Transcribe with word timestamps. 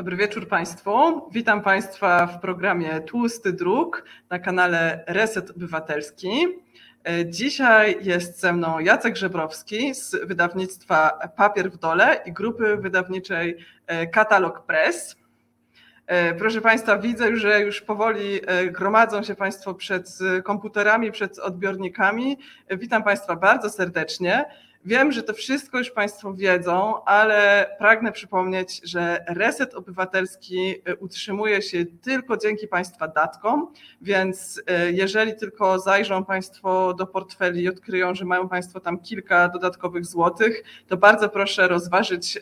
Dobry 0.00 0.16
wieczór 0.16 0.48
Państwu. 0.48 0.90
Witam 1.32 1.62
Państwa 1.62 2.26
w 2.26 2.40
programie 2.40 3.00
Tłusty 3.00 3.52
Druk 3.52 4.04
na 4.30 4.38
kanale 4.38 5.04
Reset 5.06 5.50
Obywatelski. 5.50 6.46
Dzisiaj 7.26 7.98
jest 8.02 8.40
ze 8.40 8.52
mną 8.52 8.78
Jacek 8.78 9.16
Żebrowski 9.16 9.94
z 9.94 10.16
wydawnictwa 10.26 11.18
Papier 11.36 11.70
w 11.70 11.76
Dole 11.76 12.22
i 12.26 12.32
grupy 12.32 12.76
wydawniczej 12.76 13.56
Katalog 14.12 14.66
Press. 14.66 15.16
Proszę 16.38 16.60
Państwa, 16.60 16.98
widzę, 16.98 17.36
że 17.36 17.60
już 17.60 17.80
powoli 17.80 18.40
gromadzą 18.70 19.22
się 19.22 19.34
Państwo 19.34 19.74
przed 19.74 20.18
komputerami, 20.44 21.12
przed 21.12 21.38
odbiornikami. 21.38 22.38
Witam 22.70 23.02
Państwa 23.02 23.36
bardzo 23.36 23.70
serdecznie. 23.70 24.44
Wiem, 24.84 25.12
że 25.12 25.22
to 25.22 25.34
wszystko 25.34 25.78
już 25.78 25.90
Państwo 25.90 26.34
wiedzą, 26.34 27.04
ale 27.04 27.70
pragnę 27.78 28.12
przypomnieć, 28.12 28.80
że 28.84 29.24
Reset 29.28 29.74
Obywatelski 29.74 30.74
utrzymuje 31.00 31.62
się 31.62 31.84
tylko 32.02 32.36
dzięki 32.36 32.68
Państwa 32.68 33.08
datkom, 33.08 33.72
więc 34.00 34.62
jeżeli 34.92 35.36
tylko 35.36 35.78
zajrzą 35.78 36.24
Państwo 36.24 36.94
do 36.94 37.06
portfeli 37.06 37.62
i 37.62 37.68
odkryją, 37.68 38.14
że 38.14 38.24
mają 38.24 38.48
Państwo 38.48 38.80
tam 38.80 38.98
kilka 38.98 39.48
dodatkowych 39.48 40.06
złotych, 40.06 40.62
to 40.88 40.96
bardzo 40.96 41.28
proszę 41.28 41.68
rozważyć 41.68 42.38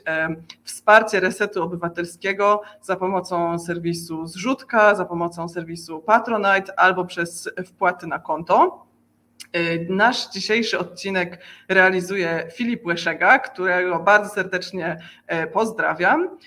wsparcie 0.65 1.21
Resetu 1.21 1.63
Obywatelskiego 1.63 2.63
za 2.83 2.97
pomocą 2.97 3.59
serwisu 3.59 4.27
Zrzutka, 4.27 4.95
za 4.95 5.05
pomocą 5.05 5.49
serwisu 5.49 6.01
Patronite 6.01 6.79
albo 6.81 7.05
przez 7.05 7.51
wpłaty 7.67 8.07
na 8.07 8.19
konto. 8.19 8.88
Nasz 9.89 10.31
dzisiejszy 10.31 10.79
odcinek 10.79 11.43
realizuje 11.69 12.49
Filip 12.55 12.87
Łeszega, 12.87 13.39
którego 13.39 13.99
bardzo 13.99 14.35
serdecznie 14.35 14.99
pozdrawiam. 15.53 16.39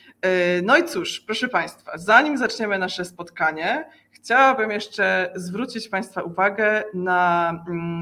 No 0.63 0.77
i 0.77 0.83
cóż, 0.83 1.19
proszę 1.19 1.47
Państwa, 1.47 1.97
zanim 1.97 2.37
zaczniemy 2.37 2.79
nasze 2.79 3.05
spotkanie, 3.05 3.89
chciałabym 4.11 4.71
jeszcze 4.71 5.33
zwrócić 5.35 5.89
Państwa 5.89 6.21
uwagę 6.21 6.83
na 6.93 7.53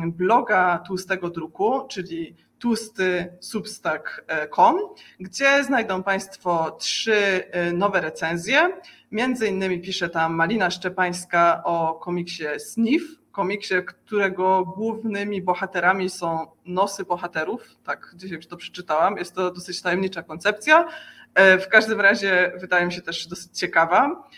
bloga 0.06 0.84
Tłustego 0.88 1.30
Druku, 1.30 1.88
czyli 1.88 2.36
tłustysubstack.com, 2.60 4.78
gdzie 5.20 5.64
znajdą 5.64 6.04
Państwo 6.04 6.72
trzy 6.72 7.44
nowe 7.74 8.02
recenzje. 8.02 8.70
Między 9.12 9.48
innymi 9.48 9.82
pisze 9.82 10.10
tam 10.10 10.34
Malina 10.34 10.72
Szczepańska 10.72 11.62
o 11.64 11.94
komiksie 11.94 12.46
Sniff, 12.58 13.04
komiksie, 13.32 13.76
którego 13.86 14.66
głównymi 14.66 15.42
bohaterami 15.42 16.10
są 16.10 16.48
nosy 16.66 17.04
bohaterów. 17.04 17.76
Tak, 17.84 18.12
dzisiaj 18.16 18.40
to 18.40 18.58
przeczytałam. 18.58 19.18
Jest 19.18 19.36
to 19.36 19.52
dosyć 19.52 19.82
tajemnicza 19.82 20.24
koncepcja. 20.24 20.88
W 21.36 21.68
każdym 21.68 22.02
razie 22.02 22.52
wydaje 22.56 22.86
mi 22.86 22.94
się 22.94 23.02
też 23.02 23.28
dosyć 23.28 23.58
ciekawa. 23.58 24.30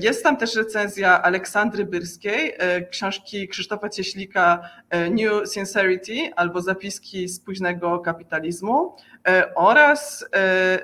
Jest 0.00 0.22
tam 0.22 0.36
też 0.36 0.56
recenzja 0.56 1.22
Aleksandry 1.22 1.84
Byrskiej, 1.84 2.54
książki 2.90 3.48
Krzysztofa 3.48 3.88
Cieślika 3.88 4.70
New 5.10 5.48
Sincerity 5.48 6.30
albo 6.36 6.60
zapiski 6.60 7.28
z 7.28 7.40
późnego 7.40 7.98
kapitalizmu 7.98 8.96
oraz 9.54 10.26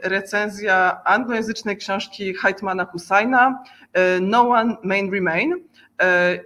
recenzja 0.02 1.00
anglojęzycznej 1.04 1.76
książki 1.76 2.34
Heitmana 2.34 2.84
Husajna 2.84 3.64
No 4.20 4.48
One 4.48 4.76
Main 4.82 5.12
Remain. 5.12 5.54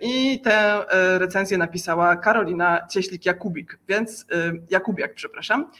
I 0.00 0.40
tę 0.40 0.84
recenzję 1.18 1.58
napisała 1.58 2.16
Karolina 2.16 2.86
Cieślik-Jakubik, 2.90 3.66
więc 3.88 4.26
Jakubiak, 4.70 5.14
przepraszam. 5.14 5.70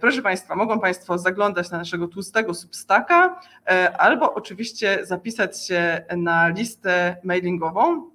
Proszę 0.00 0.22
Państwa, 0.22 0.56
mogą 0.56 0.80
Państwo 0.80 1.18
zaglądać 1.18 1.70
na 1.70 1.78
naszego 1.78 2.08
tłustego 2.08 2.54
substaka 2.54 3.40
albo 3.98 4.34
oczywiście 4.34 4.98
zapisać 5.02 5.66
się 5.66 6.04
na 6.16 6.48
listę 6.48 7.16
mailingową 7.24 8.10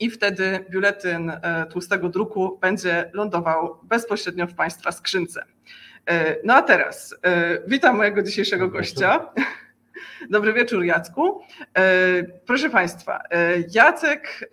i 0.00 0.10
wtedy 0.10 0.64
biuletyn 0.70 1.32
tłustego 1.70 2.08
druku 2.08 2.58
będzie 2.60 3.10
lądował 3.12 3.78
bezpośrednio 3.82 4.46
w 4.46 4.54
Państwa 4.54 4.92
skrzynce. 4.92 5.44
No 6.44 6.54
a 6.54 6.62
teraz 6.62 7.16
witam 7.66 7.96
mojego 7.96 8.22
dzisiejszego 8.22 8.68
gościa. 8.68 9.28
Dobry 10.30 10.52
wieczór, 10.52 10.84
Jacku. 10.84 11.40
Proszę 12.46 12.70
Państwa, 12.70 13.22
Jacek, 13.74 14.50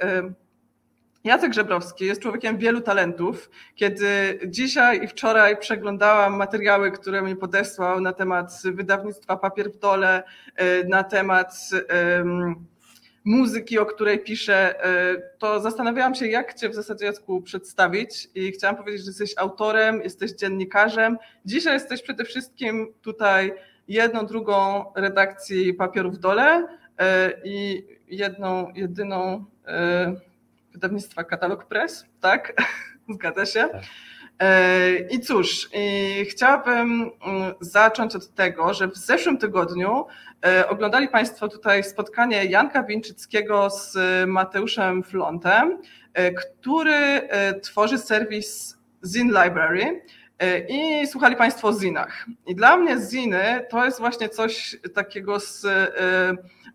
Jacek 1.23 1.53
Żebrowski 1.53 2.06
jest 2.06 2.22
człowiekiem 2.22 2.57
wielu 2.57 2.81
talentów. 2.81 3.50
Kiedy 3.75 4.40
dzisiaj 4.47 5.03
i 5.03 5.07
wczoraj 5.07 5.57
przeglądałam 5.57 6.35
materiały, 6.35 6.91
które 6.91 7.22
mi 7.22 7.35
podesłał 7.35 8.01
na 8.01 8.13
temat 8.13 8.61
wydawnictwa 8.66 9.38
Papier 9.38 9.72
w 9.72 9.78
Dole, 9.78 10.23
na 10.88 11.03
temat 11.03 11.69
muzyki, 13.25 13.79
o 13.79 13.85
której 13.85 14.19
piszę, 14.19 14.75
to 15.38 15.59
zastanawiałam 15.59 16.16
się, 16.16 16.28
jak 16.28 16.53
Cię 16.53 16.69
w 16.69 16.75
zasadzie, 16.75 17.06
Jacku, 17.06 17.41
przedstawić 17.41 18.29
i 18.35 18.51
chciałam 18.51 18.75
powiedzieć, 18.75 19.01
że 19.01 19.09
jesteś 19.09 19.34
autorem, 19.38 20.01
jesteś 20.01 20.31
dziennikarzem. 20.31 21.17
Dzisiaj 21.45 21.73
jesteś 21.73 22.01
przede 22.01 22.25
wszystkim 22.25 22.94
tutaj 23.01 23.53
jedną, 23.87 24.25
drugą 24.25 24.85
redakcji 24.95 25.73
Papierów 25.73 26.15
w 26.15 26.19
Dole 26.19 26.67
i 27.43 27.87
jedną, 28.07 28.71
jedyną 28.75 29.45
wydawnictwa 30.71 31.23
Katalog 31.23 31.65
Press, 31.65 32.05
tak? 32.21 32.53
Zgadza 33.15 33.45
się. 33.45 33.69
I 35.09 35.19
cóż, 35.19 35.69
i 35.73 36.25
chciałabym 36.25 37.11
zacząć 37.59 38.15
od 38.15 38.33
tego, 38.33 38.73
że 38.73 38.87
w 38.87 38.97
zeszłym 38.97 39.37
tygodniu 39.37 40.05
oglądali 40.69 41.07
Państwo 41.07 41.47
tutaj 41.47 41.83
spotkanie 41.83 42.45
Janka 42.45 42.83
Wieńczyckiego 42.83 43.69
z 43.69 43.97
Mateuszem 44.27 45.03
Flontem, 45.03 45.81
który 46.35 47.29
tworzy 47.61 47.97
serwis 47.97 48.77
Zin 49.05 49.27
Library 49.27 50.01
i 50.69 51.07
słuchali 51.07 51.35
Państwo 51.35 51.68
o 51.68 51.74
zinach. 51.74 52.25
I 52.47 52.56
dla 52.56 52.78
mnie 52.78 52.97
ziny 53.12 53.66
to 53.69 53.85
jest 53.85 54.00
właśnie 54.00 54.29
coś 54.29 54.78
takiego 54.94 55.40
z 55.40 55.68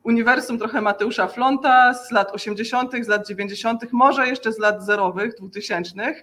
uniwersum 0.02 0.58
trochę 0.58 0.80
Mateusza 0.80 1.26
Flonta 1.26 1.94
z 1.94 2.10
lat 2.10 2.32
80., 2.32 2.92
z 3.04 3.08
lat 3.08 3.28
90., 3.28 3.92
może 3.92 4.28
jeszcze 4.28 4.52
z 4.52 4.58
lat 4.58 4.82
zerowych, 4.82 5.34
2000, 5.34 6.14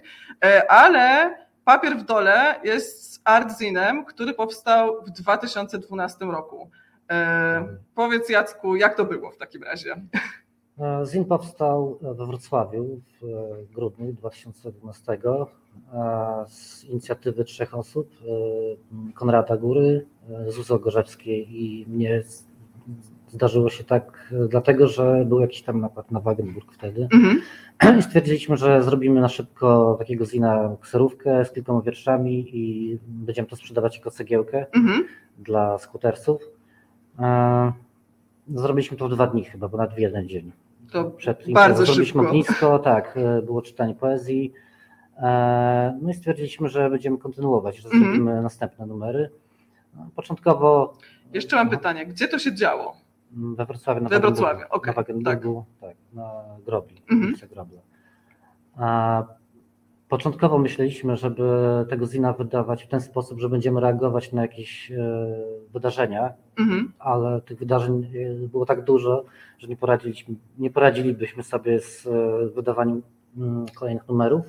ale 0.68 1.34
Papier 1.64 1.96
w 1.96 2.04
Dole 2.04 2.60
jest 2.64 3.20
artzinem, 3.24 4.04
który 4.04 4.34
powstał 4.34 5.04
w 5.06 5.10
2012 5.10 6.24
roku. 6.24 6.70
Powiedz 7.94 8.28
Jacku, 8.28 8.76
jak 8.76 8.96
to 8.96 9.04
było 9.04 9.30
w 9.30 9.36
takim 9.36 9.62
razie? 9.62 9.96
Zin 11.04 11.24
powstał 11.24 11.98
we 12.02 12.26
Wrocławiu 12.26 13.00
w 13.22 13.74
grudniu 13.74 14.12
2012 14.12 15.18
z 16.46 16.84
inicjatywy 16.84 17.44
trzech 17.44 17.74
osób, 17.74 18.10
Konrada 19.14 19.56
Góry, 19.56 20.06
Zuzo 20.48 20.78
Gorzewskiej 20.78 21.64
i 21.64 21.86
mnie. 21.88 22.22
Zdarzyło 23.28 23.70
się 23.70 23.84
tak 23.84 24.34
dlatego, 24.48 24.88
że 24.88 25.24
był 25.26 25.40
jakiś 25.40 25.62
tam 25.62 25.80
napad 25.80 26.10
na 26.10 26.20
Wagenburg 26.20 26.72
wtedy. 26.72 27.08
I 27.98 28.02
stwierdziliśmy, 28.02 28.56
że 28.56 28.82
zrobimy 28.82 29.20
na 29.20 29.28
szybko 29.28 29.96
takiego 29.98 30.26
zina 30.26 30.76
kserówkę 30.80 31.44
z 31.44 31.52
kilkoma 31.52 31.82
wierszami 31.82 32.58
i 32.58 32.98
będziemy 33.06 33.48
to 33.48 33.56
sprzedawać 33.56 33.96
jako 33.96 34.10
cegiełkę 34.10 34.66
dla 35.38 35.78
skutersów. 35.78 36.42
Zrobiliśmy 38.54 38.96
to 38.96 39.08
w 39.08 39.10
dwa 39.10 39.26
dni 39.26 39.44
chyba, 39.44 39.68
bo 39.68 39.78
nawet 39.78 39.94
w 39.94 39.98
jeden 39.98 40.28
dzień. 40.28 40.52
To 40.92 41.12
bardzo 41.52 41.86
Zrobiliśmy 41.86 42.04
szybko. 42.22 42.28
ognisko, 42.28 42.78
tak, 42.78 43.18
było 43.42 43.62
czytanie 43.62 43.94
poezji. 43.94 44.52
No 46.02 46.10
i 46.10 46.14
stwierdziliśmy, 46.14 46.68
że 46.68 46.90
będziemy 46.90 47.18
kontynuować, 47.18 47.76
że 47.76 47.88
Mhm. 47.88 48.04
zrobimy 48.04 48.42
następne 48.42 48.86
numery. 48.86 49.30
No, 49.96 50.06
Początkowo 50.16 50.94
Jeszcze 51.32 51.56
mam 51.56 51.66
No. 51.66 51.70
pytanie, 51.70 52.06
gdzie 52.06 52.28
to 52.28 52.38
się 52.38 52.54
działo? 52.54 52.96
we 53.36 53.66
Wrocławiu 53.66 54.00
na 54.02 54.08
We 54.08 54.20
Wrocławiu, 54.20 54.64
okej, 54.70 54.90
na 54.90 54.96
Wagenburgu, 54.96 55.64
tak. 55.80 55.96
na 56.12 56.30
Grobli, 56.66 57.02
ulicy 57.10 57.46
Grobla. 57.48 57.80
A 58.76 59.22
początkowo 60.08 60.58
myśleliśmy, 60.58 61.16
żeby 61.16 61.44
tego 61.88 62.06
zina 62.06 62.32
wydawać 62.32 62.84
w 62.84 62.88
ten 62.88 63.00
sposób, 63.00 63.40
że 63.40 63.48
będziemy 63.48 63.80
reagować 63.80 64.32
na 64.32 64.42
jakieś 64.42 64.90
e, 64.92 64.96
wydarzenia, 65.72 66.32
Mhm. 66.58 66.92
ale 66.98 67.40
tych 67.40 67.58
wydarzeń 67.58 68.10
e, 68.44 68.48
było 68.48 68.66
tak 68.66 68.84
dużo, 68.84 69.24
że 69.58 69.68
nie 69.68 69.76
poradziliśmy, 69.76 70.34
nie 70.58 70.70
poradzilibyśmy 70.70 71.42
sobie 71.42 71.80
z 71.80 72.06
e, 72.06 72.10
wydawaniem 72.54 73.02
mm, 73.36 73.66
kolejnych 73.74 74.08
numerów. 74.08 74.44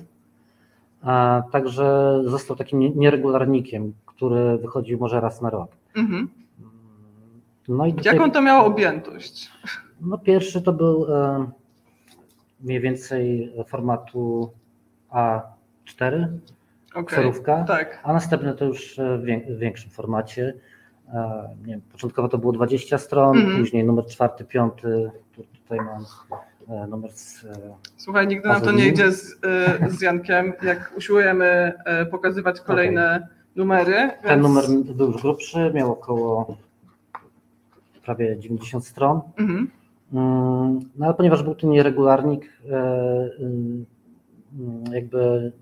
A 1.02 1.42
także 1.52 2.20
został 2.24 2.56
takim 2.56 2.78
nie- 2.78 2.90
nieregularnikiem, 2.90 3.92
który 4.06 4.58
wychodził 4.58 4.98
może 4.98 5.20
raz 5.20 5.42
na 5.42 5.50
rok. 5.50 5.70
Mhm. 5.96 6.28
No 7.68 7.86
i 7.86 7.94
tej- 7.94 8.04
Jaką 8.04 8.30
to 8.30 8.42
miało 8.42 8.64
objętość? 8.66 9.50
No 10.00 10.18
pierwszy 10.18 10.62
to 10.62 10.72
był 10.72 11.06
mniej 12.60 12.80
więcej 12.80 13.52
formatu 13.66 14.50
A4, 15.16 16.28
Okej. 16.90 17.04
kserówka, 17.04 17.64
Tak. 17.64 18.00
a 18.04 18.12
następny 18.12 18.54
to 18.54 18.64
już 18.64 18.98
e, 18.98 19.18
w 19.18 19.24
wię- 19.24 19.56
w 19.56 19.58
większym 19.58 19.90
formacie. 19.90 20.54
Nie 21.66 21.72
wiem, 21.72 21.80
początkowo 21.92 22.28
to 22.28 22.38
było 22.38 22.52
20 22.52 22.98
stron, 22.98 23.38
mm. 23.38 23.58
później 23.58 23.84
numer 23.84 24.06
czwarty, 24.06 24.44
piąty, 24.44 25.10
tutaj 25.62 25.78
mam 25.78 26.04
numer 26.90 27.12
z 27.12 27.46
Słuchaj, 27.96 28.26
nigdy 28.26 28.48
nam 28.48 28.60
to 28.60 28.72
nie 28.72 28.88
idzie 28.88 29.12
z, 29.12 29.40
z 29.88 30.00
Jankiem, 30.00 30.52
jak 30.62 30.92
usiłujemy 30.96 31.72
pokazywać 32.10 32.60
kolejne 32.60 33.16
okay. 33.16 33.28
numery. 33.56 33.92
Więc... 33.92 34.22
Ten 34.22 34.40
numer 34.40 34.64
był 34.94 35.12
już 35.12 35.22
grubszy, 35.22 35.70
miał 35.74 35.92
około 35.92 36.56
prawie 38.04 38.38
90 38.38 38.86
stron. 38.86 39.20
Mhm. 39.38 39.70
Mm. 40.12 40.80
No 40.96 41.06
ale 41.06 41.14
ponieważ 41.14 41.42
był 41.42 41.54
to 41.54 41.66
nieregularnik, 41.66 42.52
jakby 44.92 45.52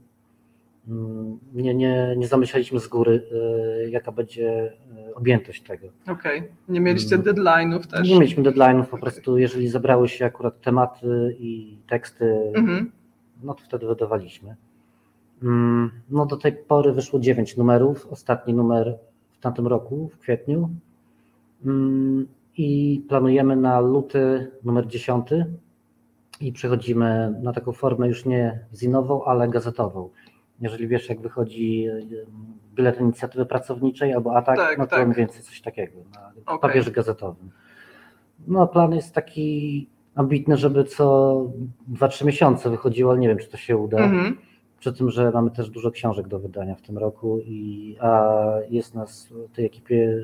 mm, 0.88 1.38
nie, 1.54 1.74
nie, 1.74 2.14
nie 2.16 2.28
zamyślaliśmy 2.28 2.80
z 2.80 2.88
góry, 2.88 3.22
e, 3.32 3.90
jaka 3.90 4.12
będzie 4.12 4.72
e, 5.08 5.14
objętość 5.14 5.62
tego. 5.62 5.86
Okej, 6.08 6.38
okay. 6.38 6.52
nie 6.68 6.80
mieliście 6.80 7.14
mm. 7.14 7.26
deadline'ów 7.26 7.86
też? 7.86 8.08
Nie 8.08 8.14
mieliśmy 8.14 8.42
deadline'ów, 8.42 8.84
po 8.84 8.98
prostu 8.98 9.38
jeżeli 9.38 9.68
zebrały 9.68 10.08
się 10.08 10.24
akurat 10.24 10.60
tematy 10.60 11.36
i 11.38 11.78
teksty, 11.86 12.52
mhm. 12.54 12.92
no 13.42 13.54
to 13.54 13.64
wtedy 13.64 13.86
wydawaliśmy. 13.86 14.56
Mm, 15.42 15.90
no 16.10 16.26
do 16.26 16.36
tej 16.36 16.52
pory 16.52 16.92
wyszło 16.92 17.20
9 17.20 17.56
numerów, 17.56 18.06
ostatni 18.06 18.54
numer 18.54 18.98
w 19.32 19.40
tamtym 19.40 19.66
roku, 19.66 20.08
w 20.08 20.18
kwietniu 20.18 20.70
i 22.56 23.02
planujemy 23.08 23.56
na 23.56 23.80
luty 23.80 24.50
numer 24.64 24.86
10 24.86 25.28
i 26.44 26.52
przechodzimy 26.52 27.34
na 27.42 27.52
taką 27.52 27.72
formę 27.72 28.08
już 28.08 28.24
nie 28.24 28.58
zinową, 28.74 29.24
ale 29.24 29.48
gazetową. 29.48 30.10
Jeżeli 30.60 30.88
wiesz, 30.88 31.08
jak 31.08 31.20
wychodzi 31.20 31.86
e, 31.86 32.00
bilet 32.74 33.00
inicjatywy 33.00 33.46
pracowniczej 33.46 34.14
albo 34.14 34.36
atak, 34.36 34.56
tak, 34.56 34.78
no 34.78 34.86
to 34.86 34.96
tak. 34.96 35.06
mniej 35.06 35.16
więcej 35.16 35.42
coś 35.42 35.60
takiego 35.60 35.98
na 36.14 36.32
okay. 36.46 36.58
papierze 36.58 36.90
gazetowym. 36.90 37.50
No 38.46 38.66
plan 38.66 38.92
jest 38.92 39.14
taki 39.14 39.88
ambitny, 40.14 40.56
żeby 40.56 40.84
co 40.84 41.36
2-3 41.92 42.24
miesiące 42.24 42.70
wychodziło, 42.70 43.10
ale 43.10 43.20
nie 43.20 43.28
wiem, 43.28 43.38
czy 43.38 43.48
to 43.48 43.56
się 43.56 43.76
uda. 43.76 43.98
Mhm. 43.98 44.36
Przy 44.78 44.92
tym, 44.92 45.10
że 45.10 45.30
mamy 45.30 45.50
też 45.50 45.70
dużo 45.70 45.90
książek 45.90 46.28
do 46.28 46.38
wydania 46.38 46.74
w 46.74 46.82
tym 46.82 46.98
roku, 46.98 47.40
i, 47.40 47.96
a 48.00 48.32
jest 48.70 48.94
nas 48.94 49.28
w 49.28 49.56
tej 49.56 49.66
ekipie 49.66 50.20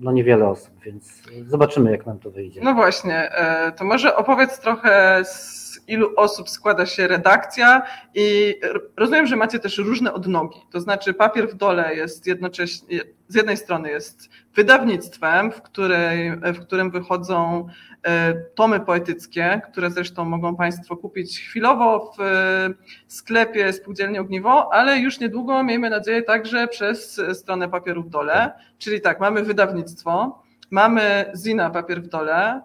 no 0.00 0.12
niewiele 0.12 0.48
osób, 0.48 0.70
więc 0.84 1.22
zobaczymy, 1.46 1.90
jak 1.90 2.06
nam 2.06 2.18
to 2.18 2.30
wyjdzie. 2.30 2.60
No 2.64 2.74
właśnie, 2.74 3.32
e, 3.32 3.72
to 3.72 3.84
może 3.84 4.16
opowiedz 4.16 4.58
trochę 4.60 5.22
z 5.24 5.67
ilu 5.88 6.12
osób 6.16 6.48
składa 6.48 6.86
się 6.86 7.08
redakcja 7.08 7.82
i 8.14 8.54
rozumiem, 8.96 9.26
że 9.26 9.36
macie 9.36 9.58
też 9.58 9.78
różne 9.78 10.12
odnogi, 10.12 10.60
to 10.70 10.80
znaczy 10.80 11.14
papier 11.14 11.48
w 11.48 11.54
dole 11.54 11.94
jest 11.94 12.26
jednocześnie, 12.26 13.00
z 13.28 13.34
jednej 13.34 13.56
strony 13.56 13.90
jest 13.90 14.28
wydawnictwem, 14.54 15.52
w, 15.52 15.62
której, 15.62 16.30
w 16.30 16.60
którym 16.60 16.90
wychodzą 16.90 17.66
e, 18.02 18.34
tomy 18.34 18.80
poetyckie, 18.80 19.60
które 19.72 19.90
zresztą 19.90 20.24
mogą 20.24 20.56
Państwo 20.56 20.96
kupić 20.96 21.40
chwilowo 21.40 22.12
w 22.16 22.20
e, 22.20 22.70
sklepie 23.06 23.72
Spółdzielni 23.72 24.18
Ogniwo, 24.18 24.72
ale 24.72 24.98
już 24.98 25.20
niedługo, 25.20 25.62
miejmy 25.62 25.90
nadzieję, 25.90 26.22
także 26.22 26.68
przez 26.68 27.20
stronę 27.32 27.68
papieru 27.68 28.02
w 28.02 28.10
dole. 28.10 28.52
Czyli 28.78 29.00
tak, 29.00 29.20
mamy 29.20 29.42
wydawnictwo, 29.42 30.42
mamy 30.70 31.32
Zina 31.36 31.70
Papier 31.70 32.02
w 32.02 32.08
dole, 32.08 32.62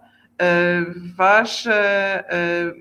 Wasze, 1.16 2.24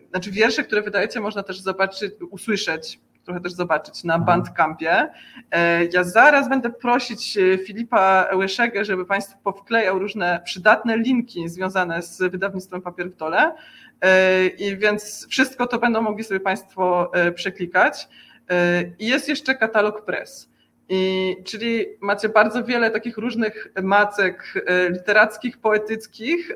znaczy 0.10 0.32
wiersze, 0.32 0.64
które 0.64 0.82
wydajecie, 0.82 1.20
można 1.20 1.44
też 1.44 1.60
zobaczyć, 1.60 2.12
usłyszeć 2.32 3.00
trochę 3.24 3.40
też 3.40 3.54
zobaczyć 3.54 4.04
na 4.04 4.16
mhm. 4.16 4.26
Bandcampie. 4.26 5.10
E, 5.52 5.86
ja 5.86 6.04
zaraz 6.04 6.50
będę 6.50 6.70
prosić 6.70 7.38
e, 7.38 7.58
Filipa 7.58 8.28
Łyszegę, 8.36 8.86
żeby 8.86 9.06
Państwu 9.06 9.38
powklejał 9.44 10.00
różne 10.00 10.42
przydatne 10.46 10.98
linki 10.98 11.50
związane 11.50 12.02
z 12.02 12.22
wydawnictwem 12.32 12.82
Papier 12.82 13.12
w 13.12 13.16
Dole 13.16 13.56
e, 14.02 14.46
i 14.48 14.78
więc 14.78 15.28
wszystko 15.30 15.68
to 15.68 15.80
będą 15.80 16.02
mogli 16.02 16.24
sobie 16.24 16.40
Państwo 16.40 17.12
przeklikać. 17.36 18.08
I 19.00 19.08
jest 19.08 19.30
jeszcze 19.30 19.56
katalog 19.56 20.06
press. 20.06 20.50
I, 20.90 21.36
czyli 21.44 21.86
macie 22.02 22.30
bardzo 22.30 22.64
wiele 22.64 22.92
takich 22.92 23.18
różnych 23.18 23.74
macek 23.84 24.66
literackich, 24.90 25.58
poetyckich. 25.58 26.56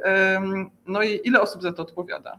No 0.88 1.04
i 1.04 1.20
ile 1.24 1.42
osób 1.42 1.62
za 1.62 1.74
to 1.74 1.84
odpowiada? 1.84 2.38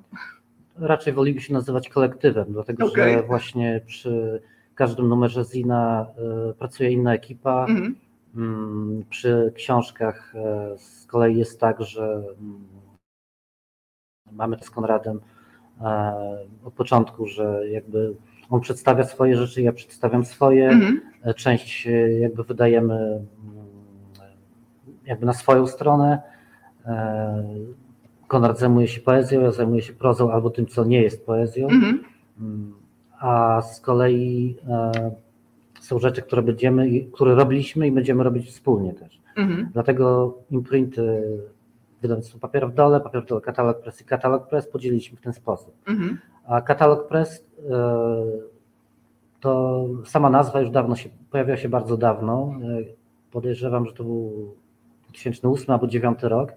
raczej 0.81 1.12
wolilibyśmy 1.12 1.55
nazywać 1.55 1.88
kolektywem, 1.88 2.46
dlatego 2.49 2.87
okay. 2.87 3.12
że 3.12 3.23
właśnie 3.23 3.81
przy 3.87 4.43
każdym 4.75 5.08
numerze 5.08 5.44
Zina 5.44 6.06
e, 6.50 6.55
pracuje 6.55 6.90
inna 6.90 7.14
ekipa. 7.14 7.67
Mm 7.69 7.82
-hmm. 7.82 7.94
Przy 9.11 9.52
książkach 9.55 10.35
e, 10.35 10.79
z 10.79 11.06
kolei 11.06 11.38
jest 11.38 11.61
tak, 11.61 11.82
że 11.82 12.23
mm, 12.40 12.69
mamy 14.32 14.56
to 14.56 14.64
z 14.64 14.70
Konradem 14.70 15.20
e, 15.81 16.38
od 16.64 16.75
początku, 16.75 17.26
że 17.26 17.69
jakby 17.69 18.14
on 18.50 18.60
przedstawia 18.60 19.04
swoje 19.04 19.36
rzeczy, 19.36 19.62
ja 19.62 19.72
przedstawiam 19.72 20.24
swoje. 20.24 20.68
Mm 20.68 21.00
-hmm. 21.24 21.34
Część 21.34 21.88
jakby 22.20 22.44
wydajemy 22.44 22.94
mm, 22.94 23.22
jakby 25.06 25.26
na 25.26 25.32
swoją 25.32 25.66
stronę 25.66 26.22
Konrad 28.28 28.58
zajmuje 28.58 28.88
się 28.88 29.00
poezją, 29.00 29.40
ja 29.40 29.52
zajmuję 29.52 29.82
się 29.82 29.92
prozą 29.92 30.32
albo 30.32 30.50
tym, 30.50 30.66
co 30.66 30.84
nie 30.84 31.02
jest 31.02 31.26
poezją. 31.26 31.68
Mhm. 31.68 32.04
Mm, 32.40 32.74
a 33.18 33.62
z 33.62 33.80
kolei 33.80 34.56
e, 34.68 35.10
są 35.80 35.98
rzeczy, 35.98 36.22
które 36.22 36.42
będziemy, 36.42 37.04
które 37.12 37.34
robiliśmy 37.34 37.86
i 37.86 37.92
będziemy 37.92 38.24
robić 38.24 38.48
wspólnie 38.48 38.94
też. 38.94 39.20
Mhm. 39.36 39.68
Dlatego 39.72 40.34
imprinty 40.50 41.22
wydawnictwo 42.02 42.38
Papier 42.38 42.70
w 42.70 42.74
dole, 42.74 43.00
Papier 43.00 43.22
w 43.22 43.26
dole 43.26 43.40
Katalog 43.40 43.80
Press 43.80 44.00
i 44.00 44.04
Katalog 44.04 44.48
Press 44.48 44.68
podzieliliśmy 44.68 45.18
w 45.18 45.20
ten 45.20 45.32
sposób. 45.32 45.74
Mhm. 45.86 46.18
A 46.48 46.60
Katalog 46.60 47.08
Press 47.08 47.44
e, 47.70 47.74
to 49.40 49.84
sama 50.04 50.30
nazwa 50.30 50.60
już 50.60 50.70
dawno 50.70 50.96
się, 50.96 51.08
pojawiła 51.30 51.56
się 51.56 51.68
bardzo 51.68 51.96
dawno. 51.96 52.54
E, 52.62 52.84
podejrzewam, 53.30 53.86
że 53.86 53.92
to 53.92 54.04
był 54.04 54.54
2008 55.08 55.70
albo 55.70 55.86
2009 55.86 56.22
rok 56.22 56.52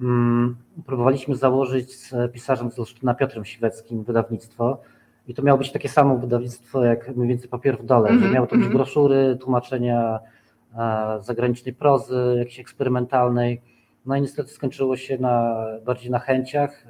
Mm, 0.00 0.56
próbowaliśmy 0.86 1.36
założyć 1.36 1.96
z 1.96 2.32
pisarzem 2.32 2.70
z 2.70 2.78
Olsztyna 2.78 3.14
Piotrem 3.14 3.44
Siweckim 3.44 4.04
wydawnictwo 4.04 4.80
i 5.28 5.34
to 5.34 5.42
miało 5.42 5.58
być 5.58 5.72
takie 5.72 5.88
samo 5.88 6.18
wydawnictwo 6.18 6.84
jak 6.84 7.16
mniej 7.16 7.28
więcej 7.28 7.48
papier 7.48 7.78
w 7.78 7.84
dole, 7.84 8.08
mm 8.08 8.20
-hmm, 8.20 8.26
że 8.26 8.32
miało 8.32 8.46
to 8.46 8.54
być 8.54 8.60
mm 8.60 8.72
-hmm. 8.72 8.76
broszury, 8.76 9.38
tłumaczenia 9.40 10.18
e, 10.78 11.18
zagranicznej 11.22 11.74
prozy, 11.74 12.34
jakiejś 12.38 12.60
eksperymentalnej. 12.60 13.62
No 14.06 14.16
i 14.16 14.20
niestety 14.20 14.50
skończyło 14.50 14.96
się 14.96 15.18
na, 15.18 15.66
bardziej 15.86 16.10
na 16.10 16.18
chęciach. 16.18 16.86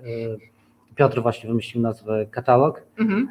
E, 0.93 0.95
Piotr 0.95 1.23
właśnie 1.23 1.49
wymyślił 1.49 1.83
nazwę 1.83 2.27
katalog. 2.27 2.83
Mm 2.99 3.11
-hmm. 3.11 3.27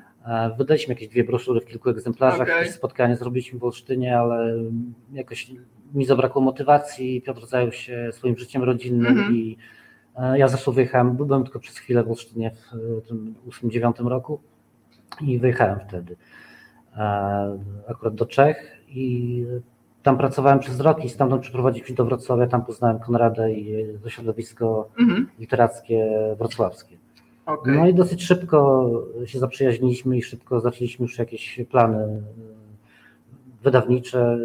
Wydaliśmy 0.58 0.94
jakieś 0.94 1.08
dwie 1.08 1.24
broszury 1.24 1.62
w 1.62 1.65
kilku 1.65 1.89
egzemplarzach, 1.89 2.41
okay. 2.41 2.72
spotkanie 2.72 3.15
zrobiliśmy 3.15 3.60
w 3.60 3.63
Olsztynie, 3.63 4.18
ale 4.18 4.53
jakoś 5.13 5.51
mi 5.94 6.06
zabrakło 6.06 6.41
motywacji, 6.41 7.22
Piotr 7.22 7.46
zajął 7.46 7.72
się 7.72 8.10
swoim 8.12 8.38
życiem 8.38 8.63
rodzinnym 8.63 9.15
-hmm. 9.15 9.34
i 9.34 9.58
e, 10.15 10.39
ja 10.39 10.48
zresztą 10.48 10.72
wyjechałem, 10.72 11.18
byłem 11.18 11.44
tylko 11.44 11.60
przez 11.60 11.77
chwilę 11.77 12.03
w 12.03 12.10
Olsztynie 12.10 12.51
w 12.51 12.74
e, 12.74 13.01
tym 13.08 13.36
8-9 13.50 14.08
roku 14.08 14.41
i 15.22 15.39
wyjechałem 15.39 15.80
wtedy 15.88 16.15
e, 16.98 17.60
akurat 17.88 18.15
do 18.15 18.25
Czech 18.25 18.77
i 18.88 19.46
tam 20.03 20.18
pracowałem 20.18 20.60
przez 20.60 20.80
rok 20.80 21.06
i 21.06 21.10
stamtąd 21.10 21.41
przeprowadziliśmy 21.41 21.96
do 21.96 22.06
Wrocławia, 22.06 22.48
tam 22.48 22.65
poznałem 22.65 23.00
Konradę 23.00 23.53
i 23.53 23.86
to 24.03 24.10
środowisko 24.10 24.89
-hmm. 25.00 25.25
literackie 25.39 26.08
wrocławskie. 26.38 26.98
Okay. 27.46 27.76
No 27.76 27.88
i 27.88 27.94
dosyć 27.94 28.24
szybko 28.24 28.90
się 29.26 29.40
zaprzyjaźniliśmy 29.40 30.18
i 30.18 30.24
szybko 30.24 30.60
zaczęliśmy 30.60 31.04
już 31.04 31.20
jakieś 31.20 31.60
plany 31.70 32.22
wydawnicze, 33.64 34.38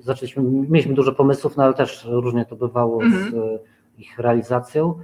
zaczęliśmy, 0.00 0.42
mieliśmy 0.42 0.94
dużo 0.94 1.12
pomysłów, 1.12 1.56
no 1.56 1.64
ale 1.64 1.74
też 1.74 2.04
różnie 2.04 2.44
to 2.44 2.56
bywało 2.56 3.02
mhm. 3.02 3.30
z 3.30 3.34
e, 3.34 3.58
ich 3.98 4.18
realizacją, 4.18 4.94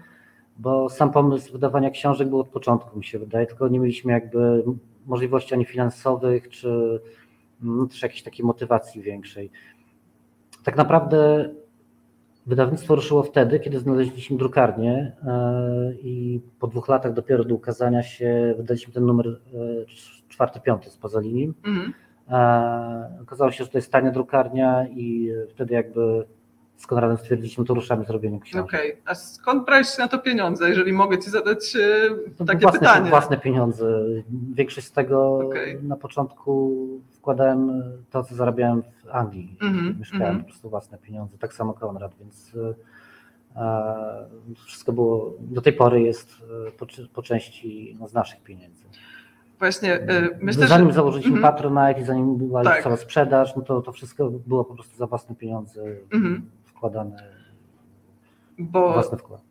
bo 0.58 0.88
sam 0.88 1.12
pomysł 1.12 1.52
wydawania 1.52 1.90
książek 1.90 2.28
był 2.28 2.40
od 2.40 2.48
początku, 2.48 2.98
mi 2.98 3.04
się 3.04 3.18
wydaje, 3.18 3.46
tylko 3.46 3.68
nie 3.68 3.80
mieliśmy 3.80 4.12
jakby 4.12 4.64
możliwości 5.06 5.54
ani 5.54 5.64
finansowych, 5.64 6.48
czy 6.48 7.00
no, 7.62 7.86
też 7.86 8.02
jakiejś 8.02 8.22
takiej 8.22 8.46
motywacji 8.46 9.02
większej. 9.02 9.50
Tak 10.64 10.76
naprawdę 10.76 11.50
wydawnictwo 12.46 12.94
ruszyło 12.94 13.22
wtedy, 13.22 13.60
kiedy 13.60 13.78
znaleźliśmy 13.78 14.36
drukarnię 14.36 15.12
e, 15.26 15.92
i 16.02 16.40
po 16.58 16.66
dwóch 16.66 16.88
latach 16.88 17.12
dopiero 17.12 17.44
do 17.44 17.54
ukazania 17.54 18.02
się 18.02 18.54
wydaliśmy 18.56 18.92
ten 18.92 19.06
numer 19.06 19.26
e, 19.28 19.38
czwarty, 20.28 20.60
piąty 20.60 20.90
z 20.90 20.96
Pazolini. 20.96 21.52
Mhm. 21.64 21.92
E, 22.30 23.18
okazało 23.22 23.50
się, 23.50 23.64
że 23.64 23.70
to 23.70 23.78
jest 23.78 23.92
tania 23.92 24.10
drukarnia 24.10 24.86
i 24.88 25.30
wtedy 25.50 25.74
jakby 25.74 26.26
z 26.76 26.86
Konradem 26.86 27.16
stwierdziliśmy, 27.16 27.64
to 27.64 27.74
ruszamy 27.74 28.04
z 28.04 28.10
robieniem 28.10 28.40
książek. 28.40 28.64
Okej, 28.66 28.92
okay. 28.92 29.02
a 29.06 29.14
skąd 29.14 29.66
brałeś 29.66 29.98
na 29.98 30.08
to 30.08 30.18
pieniądze, 30.18 30.68
jeżeli 30.68 30.92
mogę 30.92 31.18
Ci 31.18 31.30
zadać 31.30 31.76
takie 32.46 32.60
własne, 32.60 32.80
pytanie? 32.80 33.10
Własne 33.10 33.38
pieniądze. 33.38 34.04
Większość 34.54 34.86
z 34.86 34.92
tego 34.92 35.38
okay. 35.38 35.80
na 35.82 35.96
początku 35.96 36.76
wkładałem 37.12 37.82
to, 38.10 38.24
co 38.24 38.34
zarabiałem 38.34 38.82
w 39.06 39.10
Anglii. 39.10 39.56
Mm 39.60 39.74
-hmm, 39.74 39.98
Mieszkałem 39.98 40.26
mm 40.26 40.40
po 40.40 40.48
prostu 40.48 40.70
własne 40.70 40.98
pieniądze, 40.98 41.38
tak 41.38 41.54
samo 41.54 41.74
Konrad, 41.74 42.12
więc 42.20 42.56
e, 43.56 44.54
wszystko 44.66 44.92
było, 44.92 45.34
do 45.40 45.62
tej 45.62 45.72
pory 45.72 46.02
jest 46.02 46.42
e, 46.68 46.70
po, 46.70 46.86
po 47.14 47.22
części 47.22 47.96
no, 48.00 48.08
z 48.08 48.14
naszych 48.14 48.42
pieniędzy. 48.42 48.84
Właśnie, 49.58 49.94
e, 49.94 50.28
myślę, 50.40 50.66
zanim 50.66 50.88
że... 50.88 50.94
założyliśmy 50.94 51.30
mm 51.30 51.42
-hmm. 51.42 51.52
Patronite 51.52 52.00
i 52.00 52.04
zanim 52.04 52.36
była 52.36 52.64
tak. 52.64 52.82
cała 52.82 52.96
sprzedaż, 52.96 53.56
no 53.56 53.62
to 53.62 53.82
to 53.82 53.92
wszystko 53.92 54.30
było 54.30 54.64
po 54.64 54.74
prostu 54.74 54.96
za 54.96 55.06
własne 55.06 55.34
pieniądze 55.34 55.82
mhm. 56.12 56.50
wkładane 56.64 57.36
bo 58.58 59.02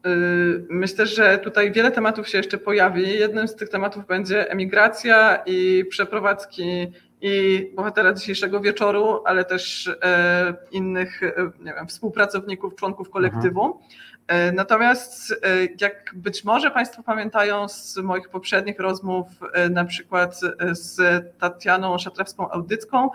y, 0.06 0.66
myślę, 0.70 1.06
że 1.06 1.38
tutaj 1.38 1.72
wiele 1.72 1.92
tematów 1.92 2.30
się 2.30 2.38
jeszcze 2.38 2.58
pojawi. 2.58 3.20
Jednym 3.20 3.48
z 3.48 3.56
tych 3.56 3.70
tematów 3.70 4.08
będzie 4.08 4.52
emigracja 4.52 5.44
i 5.46 5.86
przeprowadzki 5.90 6.92
i 7.22 7.66
bohatera 7.76 8.14
dzisiejszego 8.14 8.62
wieczoru, 8.62 9.22
ale 9.26 9.46
też 9.46 9.88
e, 10.04 10.54
innych 10.72 11.24
e, 11.24 11.34
nie 11.60 11.74
wiem, 11.74 11.88
współpracowników, 11.88 12.76
członków 12.76 13.10
kolektywu. 13.10 13.66
Mhm. 13.66 13.84
E, 14.28 14.52
natomiast 14.52 15.36
jak 15.82 16.12
być 16.16 16.44
może 16.44 16.72
Państwo 16.72 17.04
pamiętają 17.04 17.70
z 17.70 17.98
moich 17.98 18.30
poprzednich 18.30 18.80
rozmów, 18.80 19.28
na 19.70 19.86
przykład 19.86 20.40
z 20.72 20.98
Tatianą 21.40 21.96
Szatrewską-Audycką, 21.96 23.10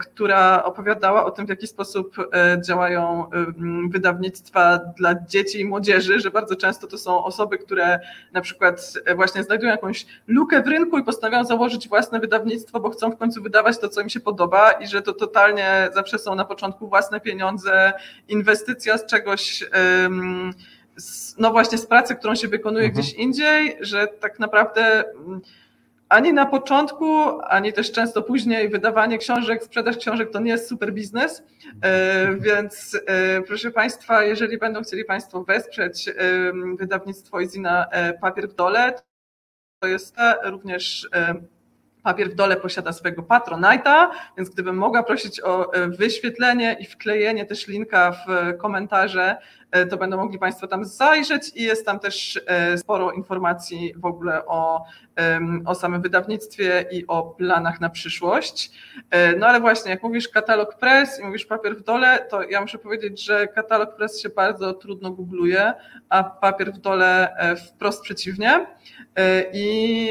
która 0.00 0.64
opowiadała 0.64 1.24
o 1.24 1.30
tym, 1.30 1.46
w 1.46 1.48
jaki 1.48 1.66
sposób 1.66 2.16
działają 2.66 3.30
wydawnictwa 3.90 4.78
dla 4.96 5.14
dzieci 5.26 5.60
i 5.60 5.64
młodzieży, 5.64 6.20
że 6.20 6.30
bardzo 6.30 6.56
często 6.56 6.86
to 6.86 6.98
są 6.98 7.24
osoby, 7.24 7.58
które 7.58 8.00
na 8.32 8.40
przykład 8.40 8.92
właśnie 9.16 9.42
znajdują 9.42 9.70
jakąś 9.70 10.06
lukę 10.26 10.62
w 10.62 10.66
rynku 10.66 10.98
i 10.98 11.04
postanawiają 11.04 11.44
założyć 11.44 11.88
własne 11.88 12.20
wydawnictwo, 12.20 12.80
bo 12.80 12.90
chcą 12.90 13.10
w 13.10 13.16
końcu 13.16 13.31
wydawać 13.40 13.78
to, 13.78 13.88
co 13.88 14.00
im 14.00 14.08
się 14.08 14.20
podoba 14.20 14.72
i 14.72 14.86
że 14.86 15.02
to 15.02 15.12
totalnie 15.12 15.88
zawsze 15.94 16.18
są 16.18 16.34
na 16.34 16.44
początku 16.44 16.88
własne 16.88 17.20
pieniądze, 17.20 17.92
inwestycja 18.28 18.98
z 18.98 19.06
czegoś 19.06 19.64
no 21.38 21.50
właśnie 21.50 21.78
z 21.78 21.86
pracy, 21.86 22.16
którą 22.16 22.34
się 22.34 22.48
wykonuje 22.48 22.86
mhm. 22.86 23.02
gdzieś 23.02 23.14
indziej, 23.14 23.76
że 23.80 24.06
tak 24.06 24.38
naprawdę 24.38 25.04
mm, 25.08 25.40
ani 26.08 26.32
na 26.32 26.46
początku, 26.46 27.40
ani 27.40 27.72
też 27.72 27.92
często 27.92 28.22
później 28.22 28.68
wydawanie 28.68 29.18
książek, 29.18 29.64
sprzedaż 29.64 29.96
książek 29.96 30.30
to 30.30 30.40
nie 30.40 30.50
jest 30.50 30.68
super 30.68 30.92
biznes, 30.92 31.42
e, 31.82 32.34
więc 32.34 32.98
e, 33.06 33.42
proszę 33.42 33.70
Państwa, 33.70 34.24
jeżeli 34.24 34.58
będą 34.58 34.82
chcieli 34.82 35.04
Państwo 35.04 35.44
wesprzeć 35.44 36.10
wydawnictwo 36.78 37.40
Izina 37.40 37.86
e, 37.90 38.12
Papier 38.12 38.48
w 38.48 38.54
Dole, 38.54 38.94
to 39.82 39.88
jest 39.88 40.16
również 40.44 41.08
Papier 42.02 42.30
w 42.30 42.34
dole 42.34 42.56
posiada 42.56 42.92
swojego 42.92 43.22
Patronite'a, 43.22 44.08
więc 44.36 44.50
gdybym 44.50 44.76
mogła 44.76 45.02
prosić 45.02 45.40
o 45.40 45.70
wyświetlenie 45.88 46.76
i 46.80 46.86
wklejenie 46.86 47.46
też 47.46 47.66
linka 47.66 48.12
w 48.12 48.56
komentarze, 48.58 49.36
E, 49.72 49.86
to 49.86 49.96
będą 49.96 50.16
mogli 50.16 50.38
Państwo 50.38 50.66
tam 50.66 50.84
zajrzeć 50.84 51.52
i 51.54 51.62
jest 51.62 51.86
tam 51.86 52.00
też 52.00 52.40
e, 52.46 52.78
sporo 52.78 53.12
informacji 53.12 53.94
w 53.96 54.04
ogóle 54.04 54.46
o, 54.46 54.84
o 55.64 55.74
samym 55.74 56.02
wydawnictwie 56.02 56.84
i 56.90 57.06
o 57.06 57.22
planach 57.22 57.80
na 57.80 57.90
przyszłość. 57.90 58.70
E, 59.10 59.36
no 59.36 59.46
ale 59.46 59.60
właśnie, 59.60 59.90
jak 59.90 60.02
mówisz 60.02 60.28
katalog 60.28 60.78
press 60.78 61.20
i 61.20 61.24
mówisz 61.24 61.46
papier 61.46 61.76
w 61.76 61.82
dole, 61.82 62.26
to 62.30 62.42
ja 62.42 62.60
muszę 62.60 62.78
powiedzieć, 62.78 63.24
że 63.24 63.48
katalog 63.48 63.96
press 63.96 64.20
się 64.20 64.28
bardzo 64.28 64.74
trudno 64.74 65.10
googluje, 65.10 65.72
a 66.08 66.24
papier 66.24 66.72
w 66.72 66.78
dole 66.78 67.36
wprost 67.68 68.02
przeciwnie. 68.02 68.66
I 69.52 70.08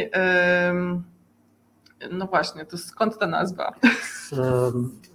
no 2.11 2.25
właśnie, 2.27 2.65
to 2.65 2.77
skąd 2.77 3.17
ta 3.17 3.27
nazwa? 3.27 3.73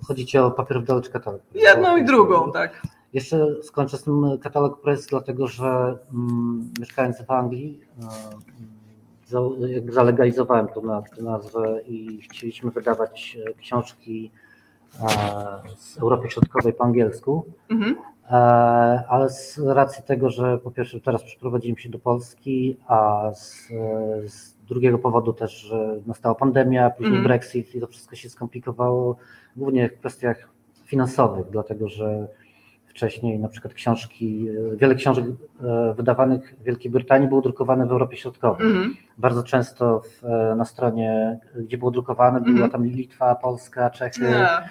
Chodzi 0.06 0.26
Ci 0.26 0.38
o 0.38 0.50
papier 0.50 0.82
w 0.82 1.02
czy 1.02 1.10
katalog? 1.10 1.40
Jedną 1.54 1.96
i 1.96 2.04
drugą, 2.04 2.52
tak. 2.52 2.82
Jeszcze 3.12 3.62
skończę 3.62 3.98
z 3.98 4.02
tym 4.02 4.38
katalog 4.38 4.80
press, 4.80 5.06
dlatego 5.06 5.46
że 5.46 5.98
mm, 6.14 6.72
mieszkając 6.80 7.22
w 7.22 7.30
Anglii, 7.30 7.80
e, 9.32 9.68
jak 9.68 9.92
zalegalizowałem 9.92 10.68
tą 10.68 10.82
nazwę 11.20 11.80
i 11.86 12.22
chcieliśmy 12.22 12.70
wydawać 12.70 13.38
e, 13.46 13.54
książki 13.54 14.30
e, 15.00 15.06
z 15.76 15.98
Europy 15.98 16.30
Środkowej 16.30 16.72
po 16.72 16.84
angielsku, 16.84 17.46
mhm. 17.70 17.96
ale 19.08 19.30
z 19.30 19.58
racji 19.58 20.04
tego, 20.04 20.30
że 20.30 20.58
po 20.58 20.70
pierwsze 20.70 21.00
teraz 21.00 21.22
przeprowadziliśmy 21.22 21.82
się 21.82 21.88
do 21.88 21.98
Polski, 21.98 22.76
a 22.86 23.30
z, 23.34 23.68
z 24.26 24.55
drugiego 24.68 24.98
powodu 24.98 25.32
też, 25.32 25.52
że 25.52 25.96
nastała 26.06 26.34
pandemia, 26.34 26.90
później 26.90 27.16
mhm. 27.16 27.24
Brexit 27.24 27.74
i 27.74 27.80
to 27.80 27.86
wszystko 27.86 28.16
się 28.16 28.28
skomplikowało, 28.28 29.16
głównie 29.56 29.88
w 29.88 29.98
kwestiach 29.98 30.48
finansowych, 30.84 31.46
dlatego 31.50 31.88
że 31.88 32.28
wcześniej 32.86 33.38
na 33.38 33.48
przykład 33.48 33.74
książki, 33.74 34.48
wiele 34.76 34.94
książek 34.94 35.24
e, 35.24 35.94
wydawanych 35.96 36.56
w 36.60 36.64
Wielkiej 36.64 36.90
Brytanii 36.90 37.28
było 37.28 37.40
drukowane 37.40 37.86
w 37.86 37.90
Europie 37.92 38.16
Środkowej. 38.16 38.66
Mm. 38.66 38.94
Bardzo 39.18 39.42
często 39.42 40.00
w, 40.00 40.24
e, 40.24 40.54
na 40.56 40.64
stronie, 40.64 41.38
gdzie 41.56 41.78
było 41.78 41.90
drukowane, 41.90 42.40
była 42.40 42.56
mm 42.56 42.68
-hmm. 42.68 42.72
tam 42.72 42.86
Litwa, 42.86 43.34
Polska, 43.34 43.90
Czechy. 43.90 44.24
Yeah. 44.24 44.70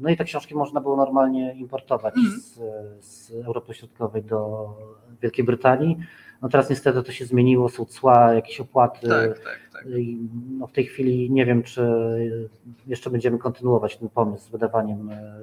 No 0.00 0.10
i 0.10 0.16
te 0.16 0.24
książki 0.24 0.54
można 0.54 0.80
było 0.80 0.96
normalnie 0.96 1.54
importować 1.54 2.14
mm 2.16 2.40
z, 2.40 2.60
z 3.06 3.30
Europy 3.46 3.74
Środkowej 3.74 4.22
do 4.22 4.68
Wielkiej 5.22 5.44
Brytanii. 5.44 5.98
No 6.44 6.50
teraz 6.50 6.70
niestety 6.70 7.02
to 7.02 7.12
się 7.12 7.24
zmieniło, 7.24 7.68
są 7.68 7.84
cła, 7.84 8.34
jakieś 8.34 8.60
opłaty. 8.60 9.08
Tak, 9.08 9.38
tak, 9.38 9.60
tak. 9.72 9.86
No 10.58 10.66
w 10.66 10.72
tej 10.72 10.84
chwili 10.84 11.30
nie 11.30 11.46
wiem, 11.46 11.62
czy 11.62 11.86
jeszcze 12.86 13.10
będziemy 13.10 13.38
kontynuować 13.38 13.96
ten 13.96 14.08
pomysł 14.08 14.44
z 14.44 14.50
wydawaniem 14.50 15.10
e, 15.10 15.34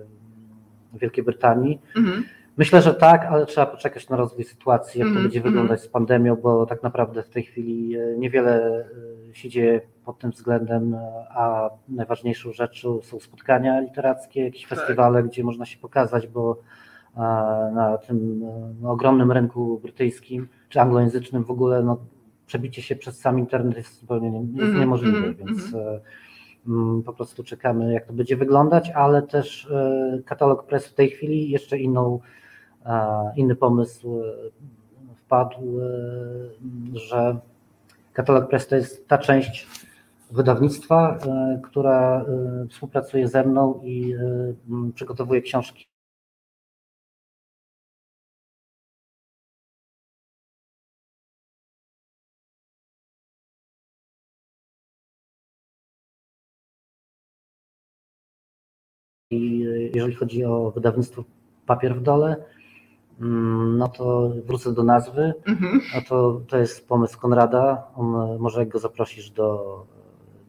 Wielkiej 0.93 1.23
Brytanii. 1.23 1.79
Mhm. 1.97 2.23
Myślę, 2.57 2.81
że 2.81 2.93
tak, 2.93 3.25
ale 3.25 3.45
trzeba 3.45 3.67
poczekać 3.67 4.09
na 4.09 4.17
rozwój 4.17 4.43
sytuacji, 4.43 4.99
jak 4.99 5.05
to 5.05 5.09
mhm, 5.09 5.25
będzie 5.25 5.39
mhm. 5.39 5.53
wyglądać 5.53 5.81
z 5.81 5.87
pandemią, 5.87 6.35
bo 6.35 6.65
tak 6.65 6.83
naprawdę 6.83 7.23
w 7.23 7.29
tej 7.29 7.43
chwili 7.43 7.95
e, 7.95 8.17
niewiele 8.17 8.85
e, 9.31 9.35
się 9.35 9.49
dzieje 9.49 9.81
pod 10.05 10.19
tym 10.19 10.31
względem, 10.31 10.95
a 11.29 11.69
najważniejszą 11.89 12.53
rzeczą 12.53 13.01
są 13.01 13.19
spotkania 13.19 13.79
literackie, 13.79 14.43
jakieś 14.43 14.67
tak. 14.67 14.79
festiwale, 14.79 15.23
gdzie 15.23 15.43
można 15.43 15.65
się 15.65 15.77
pokazać, 15.77 16.27
bo 16.27 16.61
na 17.73 17.97
tym 18.07 18.39
no, 18.81 18.91
ogromnym 18.91 19.31
rynku 19.31 19.79
brytyjskim 19.83 20.47
czy 20.71 20.81
anglojęzycznym 20.81 21.43
w 21.43 21.51
ogóle 21.51 21.83
no, 21.83 21.97
przebicie 22.45 22.81
się 22.81 22.95
przez 22.95 23.19
sam 23.19 23.39
internet 23.39 23.77
jest 23.77 23.99
zupełnie 23.99 24.41
jest 24.55 24.73
niemożliwe, 24.75 25.33
więc 25.33 25.73
Mm, 26.67 27.03
po 27.03 27.13
prostu 27.13 27.43
czekamy, 27.43 27.93
jak 27.93 28.05
to 28.05 28.13
będzie 28.13 28.37
wyglądać, 28.37 28.89
ale 28.89 29.21
też 29.21 29.65
e, 29.71 30.19
katalog 30.25 30.65
press 30.65 30.87
w 30.87 30.93
tej 30.93 31.09
chwili 31.09 31.49
jeszcze 31.49 31.77
inną, 31.77 32.19
inny 33.35 33.55
pomysł 33.55 34.21
e, 34.21 34.23
wpadł, 35.15 35.81
e, 35.81 35.85
że 36.93 37.37
katalog 38.13 38.49
press 38.49 38.67
to 38.67 38.75
jest 38.75 39.07
ta 39.07 39.17
część 39.17 39.67
wydawnictwa, 40.31 41.17
która 41.63 42.25
współpracuje 42.69 43.27
ze 43.27 43.43
mną 43.43 43.81
i 43.83 44.15
przygotowuje 44.95 45.41
książki 45.41 45.90
I 59.31 59.59
jeżeli 59.93 60.15
chodzi 60.15 60.45
o 60.45 60.71
wydawnictwo 60.71 61.23
Papier 61.65 61.95
w 61.95 62.01
Dole, 62.01 62.35
mm, 63.21 63.77
no 63.77 63.87
to 63.87 64.31
wrócę 64.45 64.73
do 64.73 64.83
nazwy. 64.83 65.33
Mhm. 65.47 65.81
No 65.95 66.01
to, 66.09 66.41
to 66.47 66.57
jest 66.57 66.87
pomysł 66.87 67.19
Konrada. 67.19 67.87
On, 67.95 68.37
może 68.39 68.59
jak 68.59 68.69
go 68.69 68.79
zaprosisz 68.79 69.29
do, 69.29 69.85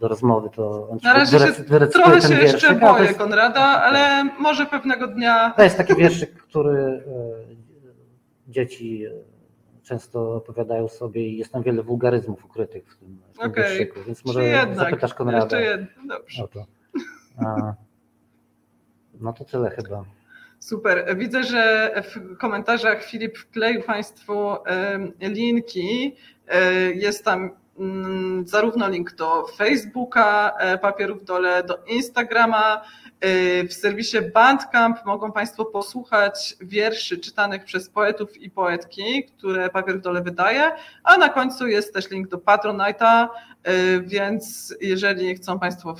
do 0.01 0.09
rozmowy, 0.09 0.51
to 0.51 0.89
on 0.89 0.99
Na 1.05 1.13
razie 1.13 1.39
się 1.39 1.53
trochę 1.87 2.21
się 2.21 2.35
jeszcze 2.35 2.75
boję 2.75 3.05
jest, 3.05 3.19
Konrada, 3.19 3.61
ale 3.61 3.99
tak. 3.99 4.41
może 4.41 4.67
pewnego 4.67 5.07
dnia. 5.07 5.53
To 5.57 5.63
jest 5.63 5.77
taki 5.77 5.95
wierszyk, 5.95 6.35
który 6.35 6.79
e, 6.79 7.03
dzieci 8.49 9.05
często 9.83 10.35
opowiadają 10.35 10.89
sobie 10.89 11.29
i 11.29 11.37
jest 11.37 11.53
tam 11.53 11.63
wiele 11.63 11.83
wulgaryzmów 11.83 12.45
ukrytych 12.45 12.95
w 12.95 12.99
tym, 12.99 13.19
w 13.33 13.39
tym 13.39 13.51
okay. 13.51 13.65
wierszyku, 13.65 14.01
więc 14.07 14.25
może 14.25 14.67
zapytasz 14.73 15.15
Konrada. 15.15 15.61
Jeszcze 15.61 15.63
jedno, 15.63 16.17
dobrze. 16.17 16.43
No 19.21 19.33
to 19.33 19.45
tyle 19.45 19.71
chyba. 19.71 20.05
Super. 20.61 21.17
Widzę, 21.17 21.45
że 21.45 21.93
w 22.05 22.37
komentarzach 22.39 23.05
Filip 23.05 23.39
wkleił 23.39 23.83
Państwu 23.83 24.57
linki. 25.21 26.17
E, 26.49 26.73
jest 26.93 27.25
tam 27.25 27.51
mm, 27.79 28.47
zarówno 28.47 28.89
link 28.89 29.15
do 29.15 29.47
Facebooka 29.47 30.57
Papierów 30.83 31.25
Dole, 31.25 31.63
do 31.63 31.79
Instagrama, 31.87 32.83
w 33.69 33.73
serwisie 33.73 34.19
Bandcamp 34.35 35.05
mogą 35.05 35.33
Państwo 35.33 35.65
posłuchać 35.65 36.57
wierszy 36.61 37.19
czytanych 37.19 37.65
przez 37.65 37.89
poetów 37.91 38.37
i 38.37 38.51
poetki, 38.51 39.25
które 39.25 39.71
Papier 39.71 39.99
w 39.99 40.01
Dole 40.01 40.23
wydaje, 40.23 40.73
a 41.05 41.17
na 41.17 41.29
końcu 41.29 41.67
jest 41.67 41.95
też 41.95 42.11
link 42.11 42.29
do 42.29 42.37
Patronite'a, 42.37 43.29
więc 44.03 44.75
jeżeli 44.81 45.35
chcą 45.35 45.59
Państwo 45.59 45.97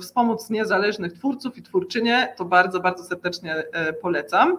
wspomóc 0.00 0.50
niezależnych 0.50 1.12
twórców 1.12 1.58
i 1.58 1.62
twórczynie, 1.62 2.34
to 2.36 2.44
bardzo, 2.44 2.80
bardzo 2.80 3.04
serdecznie 3.04 3.54
e, 3.54 3.92
polecam. 3.92 4.58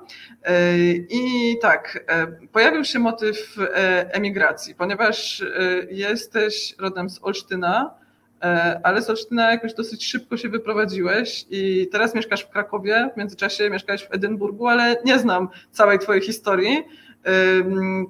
I 1.10 1.56
tak, 1.62 2.06
pojawił 2.52 2.84
się 2.84 3.00
motyw 3.00 3.58
emigracji, 4.10 4.76
ponieważ 4.76 5.46
jesteś 5.92 6.76
rodem 6.80 7.10
z 7.10 7.20
Olsztyna, 7.24 7.96
ale 8.84 9.02
z 9.02 9.10
Olsztyna 9.10 9.52
jakoś 9.52 9.74
dosyć 9.74 10.08
szybko 10.08 10.38
się 10.38 10.50
wyprowadziłeś 10.50 11.46
i 11.50 11.88
teraz 11.92 12.16
mieszkasz 12.16 12.44
w 12.44 12.50
Krakowie, 12.50 13.10
w 13.14 13.18
międzyczasie 13.18 13.70
mieszkałeś 13.70 14.04
w 14.04 14.14
Edynburgu, 14.14 14.68
ale 14.68 14.98
nie 15.06 15.20
znam 15.20 15.50
całej 15.72 16.00
twojej 16.00 16.22
historii. 16.22 16.84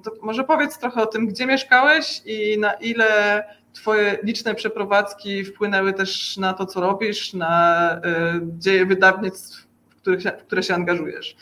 To 0.04 0.10
może 0.22 0.44
powiedz 0.44 0.78
trochę 0.78 1.02
o 1.02 1.06
tym, 1.06 1.26
gdzie 1.26 1.46
mieszkałeś 1.46 2.22
i 2.26 2.58
na 2.58 2.72
ile 2.72 3.44
twoje 3.74 4.18
liczne 4.22 4.54
przeprowadzki 4.54 5.44
wpłynęły 5.44 5.92
też 5.92 6.36
na 6.36 6.54
to, 6.54 6.66
co 6.66 6.80
robisz, 6.80 7.34
na 7.34 7.90
e, 7.94 8.40
dzieje 8.58 8.86
wydawnictw, 8.86 9.66
w, 9.90 9.96
których, 9.96 10.22
w 10.22 10.42
które 10.46 10.62
się 10.62 10.74
angażujesz. 10.74 11.36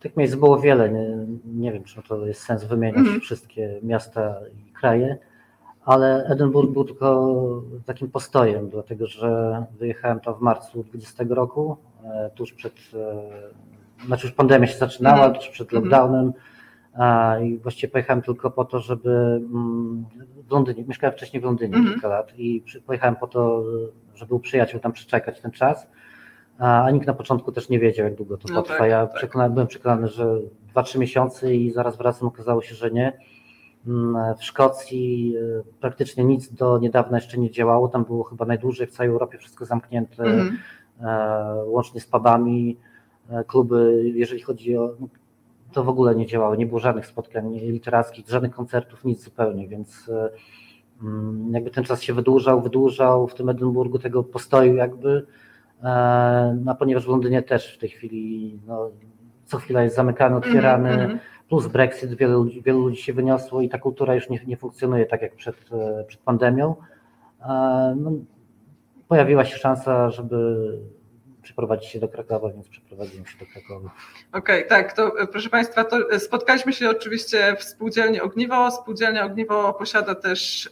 Tych 0.00 0.16
miejsc 0.16 0.34
było 0.34 0.60
wiele. 0.60 0.90
Nie, 0.90 1.26
nie 1.44 1.72
wiem, 1.72 1.84
czy 1.84 2.02
to 2.08 2.26
jest 2.26 2.42
sens 2.42 2.64
wymieniać 2.64 3.06
mm. 3.06 3.20
wszystkie 3.20 3.80
miasta 3.82 4.34
i 4.68 4.72
kraje 4.72 5.18
ale 5.84 6.24
Edynburg 6.24 6.70
był 6.70 6.84
tylko 6.84 7.36
takim 7.86 8.10
postojem, 8.10 8.68
dlatego 8.70 9.06
że 9.06 9.64
wyjechałem 9.78 10.20
tam 10.20 10.34
w 10.34 10.40
marcu 10.40 10.84
20 10.84 11.24
roku, 11.28 11.76
e, 12.04 12.30
tuż 12.34 12.52
przed, 12.52 12.74
e, 14.02 14.06
znaczy 14.06 14.26
już 14.26 14.36
pandemia 14.36 14.66
się 14.66 14.78
zaczynała, 14.78 15.24
mm. 15.24 15.34
tuż 15.34 15.48
przed 15.48 15.72
mhm. 15.72 15.82
lockdownem 15.82 16.32
i 17.42 17.58
właściwie 17.58 17.90
pojechałem 17.92 18.22
tylko 18.22 18.50
po 18.50 18.64
to, 18.64 18.80
żeby 18.80 19.10
mm, 19.10 20.04
w 20.48 20.50
Londynie, 20.50 20.84
mieszkałem 20.84 21.16
wcześniej 21.16 21.40
w 21.40 21.44
Londynie 21.44 21.76
mm. 21.76 21.92
kilka 21.92 22.08
lat 22.08 22.38
i 22.38 22.64
pojechałem 22.86 23.16
po 23.16 23.26
to, 23.26 23.64
żeby 24.14 24.34
u 24.34 24.40
przyjaciół 24.40 24.80
tam 24.80 24.92
przeczekać 24.92 25.40
ten 25.40 25.50
czas, 25.50 25.86
a 26.58 26.90
nikt 26.90 27.06
na 27.06 27.14
początku 27.14 27.52
też 27.52 27.68
nie 27.68 27.78
wiedział, 27.78 28.06
jak 28.06 28.14
długo 28.14 28.36
to 28.36 28.48
no 28.48 28.54
potrwa. 28.54 28.78
Tak, 28.78 28.90
ja 28.90 29.06
tak. 29.06 29.16
Przekonany, 29.16 29.54
byłem 29.54 29.66
przekonany, 29.66 30.08
że 30.08 30.38
2-3 30.74 30.98
miesiące 30.98 31.54
i 31.54 31.70
zaraz 31.70 31.96
wracam, 31.96 32.28
okazało 32.28 32.62
się, 32.62 32.74
że 32.74 32.90
nie. 32.90 33.12
Mm, 33.86 34.34
w 34.34 34.44
Szkocji 34.44 35.34
e, 35.36 35.62
praktycznie 35.80 36.24
nic 36.24 36.52
do 36.52 36.78
niedawna 36.78 37.18
jeszcze 37.18 37.38
nie 37.38 37.50
działało. 37.50 37.88
Tam 37.88 38.04
było 38.04 38.24
chyba 38.24 38.44
najdłużej 38.44 38.86
w 38.86 38.90
całej 38.90 39.12
Europie 39.12 39.38
wszystko 39.38 39.64
zamknięte, 39.64 40.24
mm 40.24 40.58
-hmm. 41.00 41.66
łącznie 41.66 42.00
z 42.00 42.06
pubami. 42.06 42.76
E, 43.30 43.44
kluby, 43.44 44.02
jeżeli 44.14 44.42
chodzi 44.42 44.76
o. 44.76 44.94
To 45.72 45.84
w 45.84 45.88
ogóle 45.88 46.14
nie 46.14 46.26
działało, 46.26 46.54
nie 46.54 46.66
było 46.66 46.80
żadnych 46.80 47.06
spotkań 47.06 47.58
literackich, 47.58 48.28
żadnych 48.28 48.52
koncertów, 48.52 49.04
nic 49.04 49.24
zupełnie, 49.24 49.68
więc 49.68 50.10
mm, 51.02 51.50
jakby 51.54 51.70
ten 51.70 51.84
czas 51.84 52.02
się 52.02 52.14
wydłużał, 52.14 52.62
wydłużał 52.62 53.28
w 53.28 53.34
tym 53.34 53.48
Edynburgu 53.48 53.98
tego 53.98 54.24
postoju 54.24 54.74
jakby, 54.74 55.26
no, 56.64 56.74
ponieważ 56.78 57.04
w 57.04 57.08
Londynie 57.08 57.42
też 57.42 57.74
w 57.74 57.78
tej 57.78 57.88
chwili 57.88 58.58
no, 58.66 58.90
co 59.44 59.58
chwila 59.58 59.82
jest 59.82 59.96
zamykany, 59.96 60.36
otwierany, 60.36 60.90
mm 60.90 61.10
-hmm 61.10 61.18
plus 61.52 61.66
Brexit, 61.66 62.14
wielu, 62.14 62.44
wielu 62.44 62.80
ludzi 62.80 63.02
się 63.02 63.12
wyniosło 63.12 63.60
i 63.60 63.68
ta 63.68 63.78
kultura 63.78 64.14
już 64.14 64.28
nie, 64.28 64.40
nie 64.46 64.56
funkcjonuje 64.56 65.06
tak 65.06 65.22
jak 65.22 65.34
przed, 65.34 65.56
e, 65.72 66.04
przed 66.04 66.20
pandemią. 66.20 66.74
No, 67.96 68.12
pojawiła 69.08 69.44
się 69.44 69.56
szansa, 69.56 70.10
żeby 70.10 70.78
przeprowadzić 71.42 71.90
się 71.90 72.00
do 72.00 72.08
Krakowa, 72.08 72.48
więc 72.50 72.68
przeprowadziłem 72.68 73.26
się 73.26 73.38
do 73.38 73.46
Krakowa. 73.46 73.90
Okej, 74.32 74.66
okay, 74.66 74.68
tak, 74.68 74.92
to 74.92 75.20
e, 75.20 75.26
proszę 75.26 75.50
Państwa, 75.50 75.84
to 75.84 76.10
e, 76.10 76.20
spotkaliśmy 76.20 76.72
się 76.72 76.90
oczywiście 76.90 77.56
w 77.58 77.64
Spółdzielni 77.64 78.20
Ogniwo. 78.20 78.70
Spółdzielnia 78.70 79.24
Ogniwo 79.24 79.74
posiada 79.74 80.14
też 80.14 80.70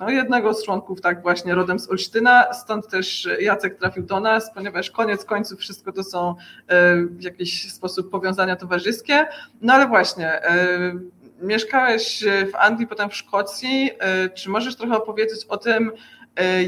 no, 0.00 0.10
jednego 0.10 0.54
z 0.54 0.64
członków, 0.64 1.00
tak 1.00 1.22
właśnie 1.22 1.54
rodem 1.54 1.78
z 1.78 1.90
Olsztyna, 1.90 2.52
stąd 2.52 2.88
też 2.88 3.28
Jacek 3.40 3.78
trafił 3.78 4.02
do 4.02 4.20
nas, 4.20 4.54
ponieważ 4.54 4.90
koniec 4.90 5.24
końców 5.24 5.60
wszystko 5.60 5.92
to 5.92 6.04
są 6.04 6.34
e, 6.68 6.96
w 6.96 7.22
jakiś 7.22 7.72
sposób 7.72 8.10
powiązania 8.10 8.56
towarzyskie. 8.56 9.26
No 9.60 9.74
ale 9.74 9.88
właśnie, 9.88 10.42
e, 10.44 10.92
mieszkałeś 11.40 12.24
w 12.52 12.54
Anglii, 12.54 12.86
potem 12.86 13.10
w 13.10 13.14
Szkocji. 13.14 13.90
E, 13.98 14.28
czy 14.28 14.50
możesz 14.50 14.76
trochę 14.76 14.96
opowiedzieć 14.96 15.44
o 15.48 15.56
tym, 15.56 15.92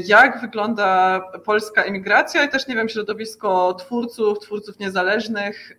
jak 0.05 0.41
wygląda 0.41 1.21
polska 1.45 1.83
emigracja 1.83 2.43
i 2.43 2.49
też, 2.49 2.67
nie 2.67 2.75
wiem, 2.75 2.89
środowisko 2.89 3.73
twórców, 3.73 4.39
twórców 4.39 4.79
niezależnych, 4.79 5.77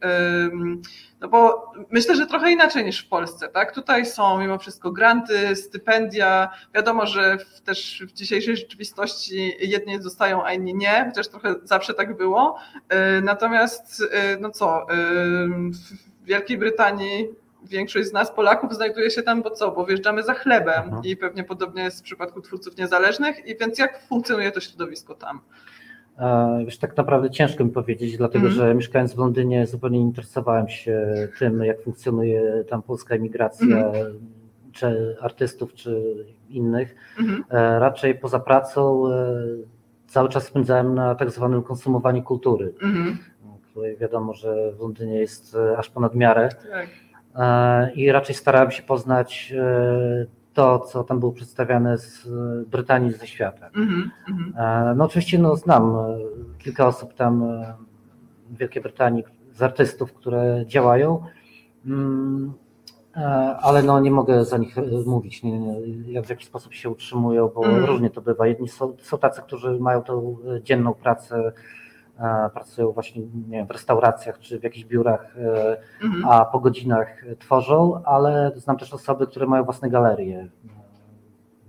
no 1.21 1.29
bo 1.29 1.73
myślę, 1.91 2.17
że 2.17 2.27
trochę 2.27 2.53
inaczej 2.53 2.85
niż 2.85 3.05
w 3.05 3.09
Polsce, 3.09 3.49
tak? 3.49 3.75
Tutaj 3.75 4.07
są 4.07 4.39
mimo 4.39 4.59
wszystko 4.59 4.91
granty, 4.91 5.57
stypendia. 5.57 6.51
Wiadomo, 6.75 7.07
że 7.07 7.39
w, 7.39 7.61
też 7.61 8.03
w 8.09 8.13
dzisiejszej 8.13 8.57
rzeczywistości 8.57 9.57
jedni 9.61 10.03
zostają, 10.03 10.45
a 10.45 10.53
inni 10.53 10.75
nie, 10.75 11.05
chociaż 11.09 11.29
trochę 11.29 11.55
zawsze 11.65 11.95
tak 11.95 12.17
było. 12.17 12.59
Natomiast, 13.23 14.05
no 14.41 14.51
co, 14.51 14.87
w 16.21 16.25
Wielkiej 16.25 16.59
Brytanii 16.59 17.29
większość 17.63 18.09
z 18.09 18.13
nas, 18.13 18.35
Polaków, 18.35 18.75
znajduje 18.75 19.11
się 19.11 19.23
tam, 19.23 19.43
bo 19.43 19.51
co? 19.51 19.71
Bo 19.71 19.87
wjeżdżamy 19.87 20.23
za 20.23 20.35
chlebem 20.35 20.85
mhm. 20.85 21.05
i 21.05 21.17
pewnie 21.17 21.45
podobnie 21.45 21.83
jest 21.83 22.01
w 22.01 22.03
przypadku 22.03 22.41
twórców 22.41 22.77
niezależnych. 22.77 23.47
I 23.47 23.57
więc 23.57 23.79
jak 23.79 24.03
funkcjonuje 24.03 24.53
to 24.53 24.61
środowisko 24.61 25.15
tam? 25.15 25.41
Wiesz, 26.65 26.79
tak 26.79 26.97
naprawdę 26.97 27.31
ciężko 27.31 27.65
mi 27.65 27.71
powiedzieć, 27.71 28.17
dlatego 28.17 28.45
mm. 28.47 28.57
że 28.57 28.75
mieszkając 28.75 29.15
w 29.15 29.19
Londynie 29.19 29.67
zupełnie 29.67 29.99
nie 29.99 30.05
interesowałem 30.05 30.69
się 30.69 31.15
tym, 31.39 31.65
jak 31.65 31.83
funkcjonuje 31.83 32.65
tam 32.69 32.83
polska 32.83 33.15
emigracja, 33.15 33.67
mm. 33.67 33.95
czy 34.73 35.17
artystów, 35.21 35.75
czy 35.75 36.15
innych. 36.49 36.95
Mm. 37.21 37.45
Raczej 37.79 38.15
poza 38.15 38.41
pracą 38.41 39.13
e, 39.13 39.37
cały 40.07 40.29
czas 40.29 40.47
spędzałem 40.47 40.95
na 40.95 41.15
tak 41.15 41.31
zwanym 41.31 41.63
konsumowaniu 41.63 42.23
kultury, 42.23 42.75
mm. 42.83 43.19
wiadomo, 44.01 44.35
że 44.35 44.73
w 44.73 44.81
Londynie 44.81 45.19
jest 45.19 45.55
e, 45.55 45.79
aż 45.79 45.91
ponad 45.91 46.15
miarę. 46.15 46.49
Tak. 46.71 46.89
I 47.95 48.13
raczej 48.13 48.35
starałem 48.35 48.71
się 48.71 48.83
poznać 48.83 49.55
to, 50.53 50.79
co 50.79 51.05
tam 51.05 51.21
było 51.21 51.33
przedstawiane 51.33 51.99
z 51.99 52.29
Brytanii, 52.67 53.13
ze 53.13 53.27
świata. 53.27 53.71
Mm 53.77 53.89
-hmm. 53.89 54.97
No 54.97 55.05
oczywiście 55.05 55.39
no, 55.39 55.57
znam 55.57 55.97
e, 55.97 56.19
kilka 56.59 56.87
osób 56.87 57.15
tam 57.15 57.43
e, 57.43 57.75
w 58.51 58.57
Wielkiej 58.57 58.83
Brytanii, 58.83 59.25
z 59.53 59.63
artystów, 59.63 60.13
które 60.13 60.65
działają, 60.67 61.23
mm, 61.87 62.53
ale 63.61 63.83
no, 63.83 64.01
nie 64.01 64.11
mogę 64.11 64.45
za 64.45 64.59
nich 64.59 64.77
mówić, 65.07 65.43
nie, 65.43 65.61
nie, 65.61 65.81
jak 66.13 66.27
w 66.27 66.31
jaki 66.31 66.47
sposób 66.47 66.75
się 66.75 66.91
utrzymują, 66.91 67.49
bo 67.55 67.65
mm. 67.65 67.85
różnie 67.85 68.11
to 68.11 68.21
bywa. 68.21 68.47
Jedni 68.47 68.69
są, 68.69 68.97
są 69.01 69.19
tacy, 69.19 69.43
którzy 69.43 69.81
mają 69.81 70.03
tą 70.03 70.37
dzienną 70.63 70.95
pracę 70.95 71.53
pracują 72.55 72.93
właśnie 72.93 73.23
nie 73.23 73.59
wiem, 73.59 73.67
w 73.67 73.71
restauracjach 73.71 74.39
czy 74.39 74.61
w 74.61 74.63
jakichś 74.63 74.85
biurach, 74.85 75.37
e, 75.39 75.77
mhm. 76.03 76.25
a 76.29 76.45
po 76.45 76.61
godzinach 76.61 77.25
tworzą, 77.39 78.03
ale 78.05 78.53
znam 78.57 78.77
też 78.79 78.95
osoby, 78.95 79.27
które 79.27 79.47
mają 79.47 79.65
własne 79.65 79.91
galerie 79.91 80.49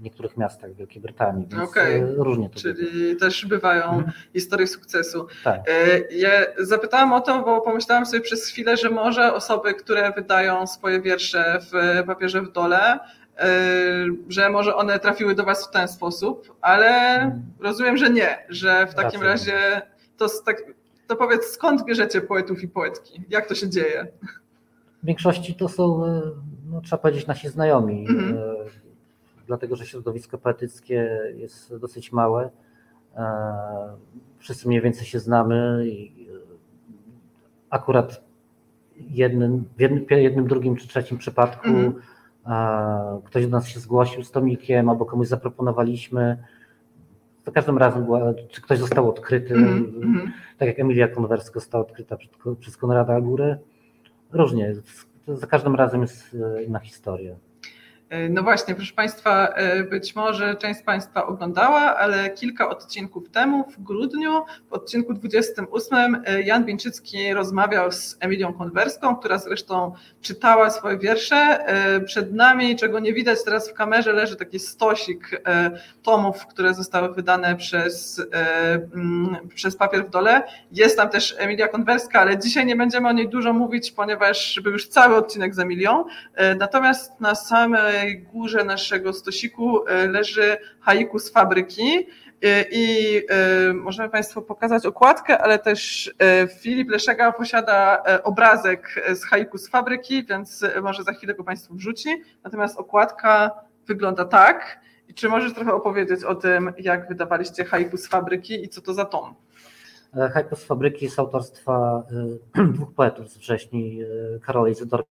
w 0.02 0.04
niektórych 0.04 0.38
miastach 0.38 0.72
w 0.72 0.76
Wielkiej 0.76 1.02
Brytanii, 1.02 1.48
więc 1.52 1.70
okay. 1.70 2.14
różnie 2.18 2.50
to 2.50 2.60
Czyli 2.60 3.14
bywa. 3.14 3.20
też 3.20 3.46
bywają 3.46 3.84
mhm. 3.84 4.12
historie 4.34 4.68
sukcesu. 4.68 5.28
Tak. 5.44 5.62
E, 5.68 6.00
ja 6.12 6.30
zapytałam 6.58 7.14
o 7.14 7.22
to, 7.22 7.44
bo 7.44 7.62
pomyślałam 7.62 8.06
sobie 8.06 8.22
przez 8.22 8.48
chwilę, 8.48 8.78
że 8.78 8.90
może 8.90 9.34
osoby, 9.34 9.74
które 9.74 10.12
wydają 10.12 10.68
swoje 10.68 11.02
wiersze 11.02 11.60
w 11.62 12.04
papierze 12.08 12.42
w 12.42 12.52
dole, 12.52 13.00
e, 13.38 13.50
że 14.30 14.50
może 14.50 14.76
one 14.76 15.00
trafiły 15.00 15.36
do 15.36 15.44
Was 15.44 15.68
w 15.68 15.72
ten 15.72 15.88
sposób, 15.88 16.58
ale 16.62 17.14
mhm. 17.14 17.42
rozumiem, 17.60 17.98
że 17.98 18.10
nie, 18.10 18.46
że 18.50 18.88
w 18.88 18.94
takim 18.96 19.22
razie 19.22 19.82
to, 20.22 20.44
tak, 20.46 20.64
to 21.08 21.16
powiedz, 21.16 21.46
skąd 21.46 21.86
bierzecie 21.86 22.22
poetów 22.22 22.64
i 22.64 22.68
poetki? 22.68 23.22
Jak 23.30 23.48
to 23.48 23.56
się 23.56 23.70
dzieje? 23.70 24.08
W 25.04 25.06
większości 25.06 25.56
to 25.56 25.70
są, 25.70 26.06
e, 26.06 26.22
no, 26.72 26.82
trzeba 26.82 27.02
powiedzieć, 27.02 27.28
nasi 27.28 27.50
znajomi, 27.50 28.06
mm 28.10 28.36
-hmm. 28.36 28.46
dlatego 29.48 29.76
że 29.76 29.86
środowisko 29.86 30.38
poetyckie 30.38 31.20
jest 31.36 31.76
dosyć 31.76 32.12
małe. 32.12 32.50
E, 33.16 33.24
wszyscy 34.40 34.68
mniej 34.68 34.82
więcej 34.82 35.06
się 35.06 35.20
znamy 35.20 35.84
i 35.88 36.28
akurat 37.70 38.24
jednym, 38.98 39.66
w 39.78 39.82
jednym, 39.82 40.06
jednym 40.10 40.48
drugim 40.48 40.76
czy 40.76 40.88
trzecim 40.88 41.18
przypadku 41.18 41.70
-hmm. 41.70 43.22
ktoś 43.24 43.46
do 43.46 43.52
nas 43.52 43.68
się 43.68 43.80
zgłosił 43.80 44.24
z 44.24 44.32
tomikiem 44.32 44.90
albo 44.90 45.06
komuś 45.06 45.28
zaproponowaliśmy 45.28 46.38
za 47.45 47.51
każdym 47.51 47.77
razem 47.77 48.06
była, 48.06 48.34
czy 48.49 48.62
ktoś 48.62 48.80
został 48.80 49.10
odkryty, 49.10 49.54
mm, 49.54 49.93
mm. 50.04 50.32
tak 50.58 50.67
jak 50.67 50.80
Emilia 50.80 51.08
Konwerska 51.08 51.60
została 51.60 51.84
odkryta 51.86 52.17
przez 52.60 52.77
Konrada 52.77 53.21
Górę. 53.21 53.58
Różnie, 54.32 54.75
za 55.27 55.47
każdym 55.47 55.75
razem 55.75 56.01
jest 56.01 56.38
e, 56.58 56.63
inna 56.63 56.80
historia. 56.80 57.36
No 58.30 58.43
właśnie, 58.43 58.76
proszę 58.76 58.93
Państwa, 58.93 59.54
być 59.89 60.15
może 60.15 60.56
część 60.56 60.80
z 60.80 60.84
Państwa 60.84 61.26
oglądała, 61.26 61.97
ale 61.97 62.30
kilka 62.30 62.69
odcinków 62.69 63.30
temu, 63.30 63.63
w 63.71 63.84
grudniu, 63.84 64.45
w 64.69 64.74
odcinku 64.74 65.13
28, 65.13 66.24
Jan 66.43 66.65
Bieńczycki 66.65 67.34
rozmawiał 67.34 67.91
z 67.91 68.17
Emilią 68.19 68.54
Konwerską, 68.54 69.15
która 69.15 69.38
zresztą 69.38 69.93
czytała 70.21 70.69
swoje 70.69 70.97
wiersze. 70.97 71.65
Przed 72.06 72.34
nami, 72.34 72.76
czego 72.76 73.00
nie 73.00 73.13
widać 73.13 73.43
teraz 73.43 73.69
w 73.69 73.74
kamerze, 73.74 74.13
leży 74.13 74.36
taki 74.36 74.60
stosik 74.60 75.41
tomów, 76.04 76.47
które 76.47 76.74
zostały 76.74 77.13
wydane 77.13 77.56
przez, 77.56 78.21
mm, 78.93 79.38
przez 79.56 79.76
papier 79.76 80.06
w 80.06 80.10
dole. 80.10 80.43
Jest 80.71 80.97
tam 80.97 81.10
też 81.10 81.36
Emilia 81.38 81.67
Konwerska, 81.67 82.19
ale 82.19 82.38
dzisiaj 82.38 82.65
nie 82.65 82.76
będziemy 82.76 83.10
o 83.10 83.12
niej 83.12 83.30
dużo 83.30 83.54
mówić, 83.54 83.91
ponieważ 83.91 84.60
był 84.63 84.71
już 84.71 84.88
cały 84.88 85.15
odcinek 85.15 85.56
z 85.56 85.60
Emilią. 85.60 86.06
Natomiast 86.58 87.19
na 87.19 87.36
samej 88.02 88.22
górze 88.22 88.64
naszego 88.64 89.14
stosiku 89.14 89.88
e, 89.88 90.08
leży 90.08 90.58
haiku 90.80 91.20
z 91.20 91.32
fabryki 91.32 92.08
e, 92.42 92.66
i 92.72 93.18
e, 93.30 93.74
możemy 93.74 94.10
Państwu 94.10 94.42
pokazać 94.42 94.86
okładkę, 94.86 95.38
ale 95.38 95.60
też 95.60 96.12
Filip 96.62 96.90
Leszega 96.90 97.32
posiada 97.32 98.04
obrazek 98.24 99.06
z 99.14 99.26
haiku 99.26 99.58
z 99.58 99.70
fabryki, 99.70 100.26
więc 100.26 100.66
może 100.82 101.04
za 101.04 101.14
chwilę 101.14 101.34
go 101.34 101.44
Państwu 101.44 101.76
wrzuci. 101.76 102.10
Natomiast 102.44 102.78
okładka 102.78 103.52
wygląda 103.88 104.26
tak. 104.26 104.80
Czy 105.16 105.30
możesz 105.30 105.54
trochę 105.54 105.74
opowiedzieć 105.74 106.24
o 106.24 106.36
tym, 106.36 106.74
jak 106.78 107.08
wydawaliście 107.08 107.66
haiku 107.66 107.98
z 107.98 108.08
fabryki 108.08 108.64
i 108.64 108.70
co 108.70 108.82
to 108.82 108.94
za 108.94 109.06
tom? 109.06 109.36
Haiku 110.34 110.56
z 110.56 110.64
fabryki 110.64 111.10
z 111.10 111.20
autorstwa 111.20 112.04
dwóch 112.74 112.94
poetów 112.94 113.30
z 113.30 113.38
wrześni, 113.38 114.00
Karola 114.42 114.70
Izydor 114.70 115.04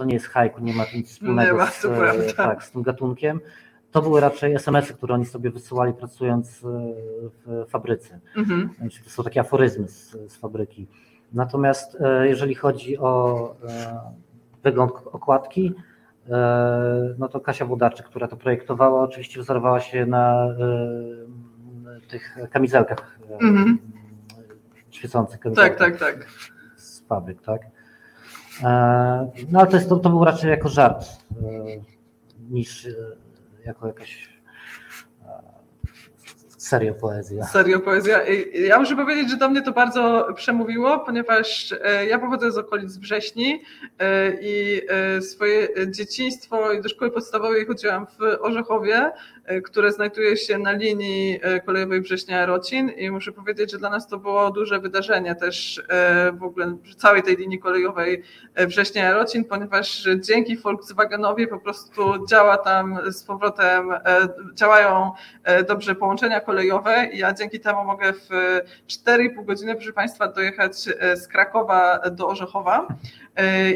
to 0.00 0.04
nie 0.04 0.14
jest 0.14 0.26
haiku, 0.26 0.60
nie 0.60 0.74
ma 0.74 0.84
nic 0.94 1.10
wspólnego 1.10 1.56
ma, 1.56 1.66
z, 1.66 1.84
e, 1.84 2.32
tak, 2.36 2.64
z 2.64 2.70
tym 2.70 2.82
gatunkiem. 2.82 3.40
To 3.90 4.02
były 4.02 4.20
raczej 4.20 4.54
SMS-y, 4.54 4.94
które 4.94 5.14
oni 5.14 5.26
sobie 5.26 5.50
wysyłali 5.50 5.92
pracując 5.92 6.48
e, 6.48 6.68
w 7.46 7.66
fabryce. 7.68 8.20
Mhm. 8.36 8.70
to 9.04 9.10
są 9.10 9.22
takie 9.24 9.40
aforyzmy 9.40 9.88
z, 9.88 10.16
z 10.28 10.36
fabryki. 10.36 10.86
Natomiast 11.32 11.96
e, 12.00 12.28
jeżeli 12.28 12.54
chodzi 12.54 12.98
o 12.98 13.54
wygląd 14.62 14.92
okładki, 15.06 15.74
no 17.18 17.28
to 17.28 17.40
Kasia 17.40 17.64
Włodarczyk, 17.64 18.06
która 18.06 18.28
to 18.28 18.36
projektowała, 18.36 19.02
oczywiście 19.02 19.40
wzorowała 19.40 19.80
się 19.80 20.06
na 20.06 20.54
tych 22.08 22.36
kamizelkach 22.50 23.18
mhm. 23.40 23.78
świecących. 24.90 25.40
Kamizelkach 25.40 25.78
tak, 25.78 25.98
tak, 25.98 26.18
tak. 26.18 26.28
Z 26.76 27.00
fabryk, 27.00 27.42
tak. 27.42 27.79
E, 28.62 29.30
no 29.50 29.60
ale 29.60 29.68
to, 29.68 29.76
jest, 29.76 29.88
to, 29.88 29.96
to 29.96 30.10
był 30.10 30.24
raczej 30.24 30.50
jako 30.50 30.68
żart 30.68 31.04
e, 31.04 31.44
niż 32.50 32.86
e, 32.86 32.90
jako 33.66 33.86
jakaś 33.86 34.30
Serio 36.58 36.94
poezja. 36.94 37.44
Serio 37.44 37.80
poezja. 37.80 38.18
Ja 38.66 38.78
muszę 38.78 38.96
powiedzieć, 38.96 39.30
że 39.30 39.36
do 39.36 39.48
mnie 39.48 39.62
to 39.62 39.72
bardzo 39.72 40.28
przemówiło, 40.34 40.98
ponieważ 40.98 41.74
ja 42.08 42.18
pochodzę 42.18 42.52
z 42.52 42.58
okolic 42.58 42.96
Wrześni 42.96 43.62
i 44.40 44.82
swoje 45.20 45.68
dzieciństwo 45.90 46.72
i 46.72 46.82
do 46.82 46.88
szkoły 46.88 47.10
podstawowej 47.10 47.66
chodziłam 47.66 48.06
w 48.06 48.18
Orzechowie, 48.40 49.10
które 49.64 49.92
znajduje 49.92 50.36
się 50.36 50.58
na 50.58 50.72
linii 50.72 51.40
e, 51.42 51.60
kolejowej 51.60 52.00
Września-Rocin 52.00 52.90
i 52.90 53.10
muszę 53.10 53.32
powiedzieć, 53.32 53.70
że 53.70 53.78
dla 53.78 53.90
nas 53.90 54.08
to 54.08 54.18
było 54.18 54.50
duże 54.50 54.80
wydarzenie 54.80 55.34
też 55.34 55.82
e, 55.88 56.32
w 56.32 56.42
ogóle 56.42 56.76
całej 56.96 57.22
tej 57.22 57.36
linii 57.36 57.58
kolejowej 57.58 58.22
Września-Rocin, 58.56 59.44
ponieważ 59.44 60.08
dzięki 60.20 60.56
Volkswagenowi 60.56 61.46
po 61.46 61.58
prostu 61.58 62.26
działa 62.26 62.58
tam 62.58 62.98
z 63.12 63.24
powrotem, 63.24 63.90
działają 64.54 65.12
dobrze 65.68 65.94
połączenia 65.94 66.40
kolejowe. 66.40 67.08
I 67.12 67.18
ja 67.18 67.32
dzięki 67.32 67.60
temu 67.60 67.84
mogę 67.84 68.12
w 68.12 68.28
4,5 68.88 69.44
godziny, 69.44 69.74
proszę 69.74 69.92
Państwa, 69.92 70.28
dojechać 70.28 70.76
z 71.14 71.28
Krakowa 71.28 71.98
do 72.10 72.28
Orzechowa. 72.28 72.88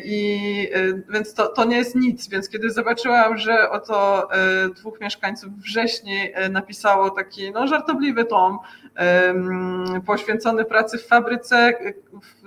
I 0.05 0.69
więc 1.09 1.35
to, 1.35 1.49
to 1.49 1.65
nie 1.65 1.77
jest 1.77 1.95
nic, 1.95 2.29
więc 2.29 2.49
kiedy 2.49 2.71
zobaczyłam, 2.71 3.39
że 3.39 3.71
oto 3.71 4.29
dwóch 4.77 5.01
mieszkańców 5.01 5.54
wrześni 5.57 6.31
e, 6.35 6.49
napisało 6.49 7.11
taki 7.11 7.53
no, 7.53 7.67
żartobliwy 7.67 8.25
tom 8.25 8.59
poświęcony 10.07 10.65
pracy 10.65 10.99
w 10.99 11.07
fabryce. 11.07 11.73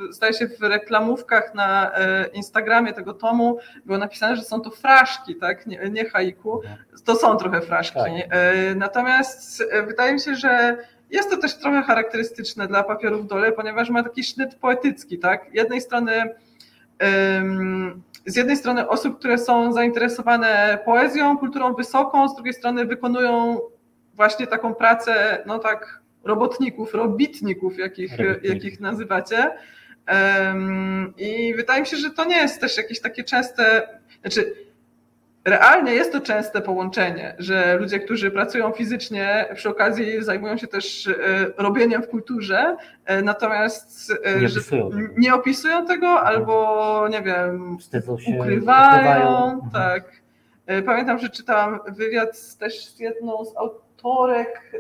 Zdaje 0.10 0.34
się 0.34 0.48
w 0.48 0.62
reklamówkach 0.62 1.56
na 1.56 1.92
e, 1.96 2.28
Instagramie 2.28 2.94
tego 2.94 3.14
tomu 3.14 3.58
było 3.86 3.98
napisane, 3.98 4.36
że 4.36 4.44
są 4.44 4.62
to 4.62 4.70
fraszki, 4.70 5.36
tak? 5.36 5.68
nie, 5.68 5.90
nie 5.90 6.10
haiku. 6.10 6.62
To 7.06 7.16
są 7.16 7.38
trochę 7.38 7.62
fraszki. 7.62 8.00
Tak. 8.00 8.12
E, 8.30 8.76
natomiast 8.76 9.64
wydaje 9.88 10.14
mi 10.14 10.20
się, 10.20 10.36
że 10.36 10.78
jest 11.12 11.30
to 11.30 11.38
też 11.38 11.58
trochę 11.58 11.82
charakterystyczne 11.82 12.68
dla 12.68 12.84
papierów 12.84 13.28
dole, 13.28 13.52
ponieważ 13.52 13.90
ma 13.90 14.04
taki 14.04 14.24
sznyt 14.24 14.56
poetycki, 14.56 15.20
tak? 15.20 15.46
Jednej 15.54 15.82
strony 15.82 16.36
z 18.28 18.36
jednej 18.36 18.58
strony 18.58 18.90
osób, 18.90 19.20
które 19.20 19.38
są 19.38 19.74
zainteresowane 19.74 20.80
poezją, 20.86 21.38
kulturą 21.38 21.74
wysoką, 21.74 22.30
z 22.30 22.36
drugiej 22.36 22.54
strony 22.54 22.86
wykonują 22.86 23.60
właśnie 24.14 24.48
taką 24.48 24.76
pracę, 24.76 25.44
no 25.46 25.60
tak, 25.60 26.02
robotników, 26.24 26.94
robitników, 26.94 27.78
jakich, 27.78 28.12
jakich 28.44 28.80
nazywacie. 28.80 29.52
I 31.18 31.54
wydaje 31.56 31.82
mi 31.82 31.88
się, 31.88 31.98
że 31.98 32.10
to 32.10 32.26
nie 32.26 32.38
jest 32.38 32.62
też 32.62 32.78
jakieś 32.78 33.02
takie 33.02 33.24
częste, 33.24 33.88
znaczy 34.22 34.67
realnie 35.48 35.94
jest 35.94 36.12
to 36.12 36.22
częste 36.22 36.62
połączenie, 36.62 37.36
że 37.40 37.78
ludzie, 37.78 38.00
którzy 38.00 38.32
pracują 38.32 38.72
fizycznie, 38.72 39.46
przy 39.56 39.70
okazji 39.70 40.24
zajmują 40.24 40.58
się 40.58 40.68
też 40.68 41.08
e, 41.08 41.14
robieniem 41.58 42.04
w 42.04 42.08
kulturze, 42.08 42.78
e, 43.06 43.22
natomiast 43.22 44.14
e, 44.24 44.40
nie 44.40 44.48
opisują, 44.48 44.90
nie 45.18 45.36
opisują 45.36 45.86
tego 45.86 46.22
albo, 46.22 47.08
nie 47.12 47.22
wiem, 47.22 47.78
się, 48.20 48.32
ukrywają. 48.40 49.54
Mhm. 49.54 49.72
Tak. 49.74 50.04
Pamiętam, 50.86 51.20
że 51.20 51.30
czytałam 51.30 51.80
wywiad 51.88 52.58
też 52.58 52.86
z 52.86 53.00
jedną 53.00 53.46
z 53.46 53.58
autorek, 53.58 54.72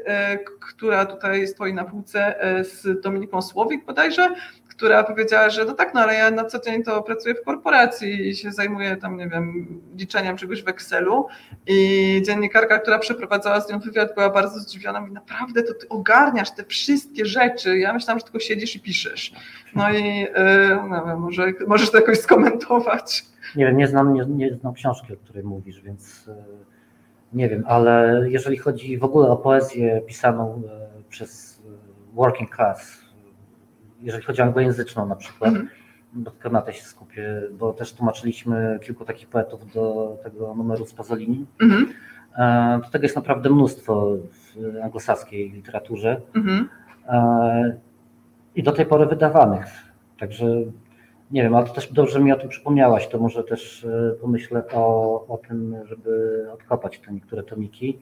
która 0.59 1.05
tutaj 1.05 1.47
stoi 1.47 1.73
na 1.73 1.83
półce 1.83 2.35
z 2.63 3.01
Dominiką 3.01 3.41
Słowik 3.41 3.85
bodajże, 3.85 4.29
która 4.77 5.03
powiedziała, 5.03 5.49
że 5.49 5.65
no 5.65 5.73
tak, 5.73 5.93
no 5.93 6.01
ale 6.01 6.13
ja 6.13 6.31
na 6.31 6.45
co 6.45 6.59
dzień 6.59 6.83
to 6.83 7.03
pracuję 7.03 7.35
w 7.35 7.43
korporacji 7.43 8.29
i 8.29 8.35
się 8.35 8.51
zajmuję 8.51 8.97
tam, 8.97 9.17
nie 9.17 9.29
wiem, 9.29 9.67
liczeniem 9.95 10.37
czegoś 10.37 10.63
w 10.63 10.67
Excelu 10.67 11.27
i 11.67 12.21
dziennikarka, 12.25 12.79
która 12.79 12.99
przeprowadzała 12.99 13.61
z 13.61 13.69
nią 13.69 13.79
wywiad 13.79 14.13
była 14.13 14.29
bardzo 14.29 14.59
zdziwiona, 14.59 15.01
mówi 15.01 15.13
naprawdę 15.13 15.63
to 15.63 15.73
ty 15.73 15.89
ogarniasz 15.89 16.51
te 16.51 16.63
wszystkie 16.63 17.25
rzeczy, 17.25 17.77
ja 17.77 17.93
myślałam, 17.93 18.19
że 18.19 18.23
tylko 18.23 18.39
siedzisz 18.39 18.75
i 18.75 18.79
piszesz. 18.79 19.33
No 19.75 19.91
i 19.91 20.19
yy, 20.19 20.27
no 20.89 21.05
wiem, 21.05 21.19
może, 21.19 21.53
możesz 21.67 21.91
to 21.91 21.97
jakoś 21.97 22.19
skomentować. 22.19 23.25
Nie 23.55 23.65
wiem, 23.65 23.77
nie 23.77 23.87
znam, 23.87 24.13
nie, 24.13 24.25
nie 24.25 24.55
znam 24.55 24.73
książki, 24.73 25.13
o 25.13 25.17
której 25.17 25.43
mówisz, 25.43 25.81
więc 25.81 26.27
yy, 26.27 26.33
nie 27.33 27.49
wiem, 27.49 27.63
ale 27.67 28.23
jeżeli 28.29 28.57
chodzi 28.57 28.97
w 28.97 29.03
ogóle 29.03 29.29
o 29.29 29.37
poezję 29.37 30.01
pisaną 30.07 30.61
yy, 30.97 31.03
przez 31.09 31.61
working 32.13 32.55
class, 32.55 32.96
jeżeli 34.01 34.23
chodzi 34.23 34.41
o 34.41 34.45
anglojęzyczną 34.45 35.07
na 35.07 35.15
przykład, 35.15 35.51
mm. 35.51 35.69
bo 36.13 36.31
tylko 36.31 36.49
na 36.49 36.61
tej 36.61 36.73
się 36.73 36.83
skupię, 36.83 37.41
bo 37.51 37.73
też 37.73 37.93
tłumaczyliśmy 37.93 38.79
kilku 38.81 39.05
takich 39.05 39.27
poetów 39.27 39.73
do 39.73 40.17
tego 40.23 40.55
numeru 40.55 40.85
z 40.85 40.93
Pasolini. 40.93 41.45
Mm. 41.61 41.87
Do 42.83 42.89
tego 42.89 43.03
jest 43.03 43.15
naprawdę 43.15 43.49
mnóstwo 43.49 44.17
w 44.31 44.57
anglosaskiej 44.83 45.51
literaturze 45.51 46.21
mm. 46.35 46.69
i 48.55 48.63
do 48.63 48.71
tej 48.71 48.85
pory 48.85 49.05
wydawanych. 49.05 49.67
Także 50.19 50.45
nie 51.31 51.43
wiem, 51.43 51.55
ale 51.55 51.65
to 51.65 51.73
też 51.73 51.93
dobrze 51.93 52.19
mi 52.19 52.31
o 52.31 52.35
tym 52.35 52.49
przypomniałaś, 52.49 53.07
to 53.07 53.19
może 53.19 53.43
też 53.43 53.85
e, 53.85 54.11
pomyślę 54.21 54.63
o, 54.73 55.25
o 55.27 55.37
tym, 55.37 55.75
żeby 55.85 56.45
odkopać 56.53 56.99
te 56.99 57.13
niektóre 57.13 57.43
tomiki. 57.43 57.99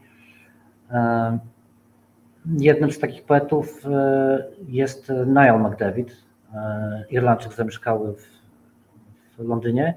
Jednym 2.54 2.92
z 2.92 3.00
takich 3.00 3.24
poetów 3.24 3.86
e, 3.86 4.46
jest 4.68 5.12
Niall 5.28 5.60
McDavid, 5.60 6.12
e, 6.54 7.06
Irlandczyk 7.10 7.54
zamieszkały 7.54 8.14
w, 8.14 8.26
w 9.38 9.48
Londynie, 9.48 9.94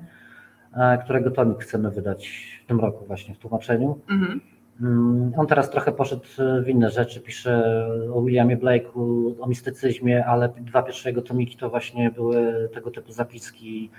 e, 0.77 0.99
którego 1.05 1.31
tomik 1.31 1.59
chcemy 1.59 1.91
wydać 1.91 2.47
w 2.65 2.67
tym 2.69 2.81
roku 2.81 3.05
właśnie 3.07 3.35
w 3.35 3.39
tłumaczeniu. 3.39 3.99
Mhm. 4.11 4.41
Mm, 4.81 5.33
on 5.37 5.47
teraz 5.47 5.71
trochę 5.71 5.93
poszedł 5.93 6.25
w 6.65 6.69
inne 6.69 6.91
rzeczy, 6.91 7.21
pisze 7.21 7.87
o 8.15 8.23
Williamie 8.23 8.57
Blake'u, 8.57 9.33
o 9.41 9.47
mistycyzmie, 9.47 10.27
ale 10.27 10.49
dwa 10.49 10.83
pierwsze 10.83 11.09
jego 11.09 11.23
tomiki 11.23 11.57
to 11.57 11.71
właśnie 11.71 12.11
były 12.11 12.69
tego 12.75 12.91
typu 12.91 13.13
zapiski 13.13 13.91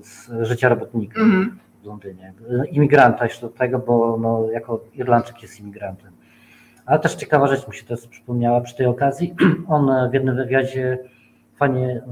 z 0.00 0.30
życia 0.46 0.68
robotnika 0.68 1.20
mhm. 1.20 1.58
w 1.82 1.86
Londynie. 1.86 2.32
Imigranta 2.70 3.24
jeszcze 3.24 3.46
do 3.46 3.52
tego, 3.52 3.78
bo 3.78 4.18
no, 4.20 4.50
jako 4.50 4.84
Irlandczyk 4.94 5.42
jest 5.42 5.60
imigrantem. 5.60 6.12
Ale 6.86 6.98
też 6.98 7.14
ciekawa 7.14 7.46
rzecz 7.46 7.68
mi 7.68 7.74
się 7.74 7.84
teraz 7.84 8.06
przypomniała 8.06 8.60
przy 8.60 8.76
tej 8.76 8.86
okazji. 8.86 9.34
On 9.68 10.10
w 10.10 10.14
jednym 10.14 10.36
wywiadzie 10.36 10.98
fajnie 11.56 12.02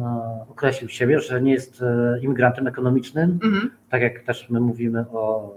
określił 0.51 0.89
siebie, 0.89 1.21
że 1.21 1.43
nie 1.43 1.53
jest 1.53 1.85
imigrantem 2.23 2.67
ekonomicznym, 2.67 3.39
mhm. 3.45 3.71
tak 3.91 4.03
jak 4.03 4.23
też 4.23 4.51
my 4.51 4.61
mówimy 4.61 5.05
o 5.13 5.55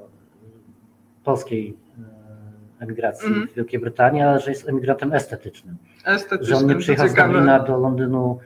polskiej 1.23 1.77
emigracji 2.79 3.27
mhm. 3.27 3.47
w 3.47 3.53
Wielkiej 3.53 3.79
Brytanii, 3.79 4.21
ale 4.21 4.39
że 4.39 4.51
jest 4.51 4.69
emigrantem 4.69 5.13
estetycznym. 5.13 5.77
estetycznym 6.05 6.59
że 6.59 6.65
on 6.65 6.69
nie 6.69 6.75
przyjechał 6.75 7.07
z 7.07 7.13
Dublina 7.13 7.59
do 7.59 7.77
Londynu 7.77 8.39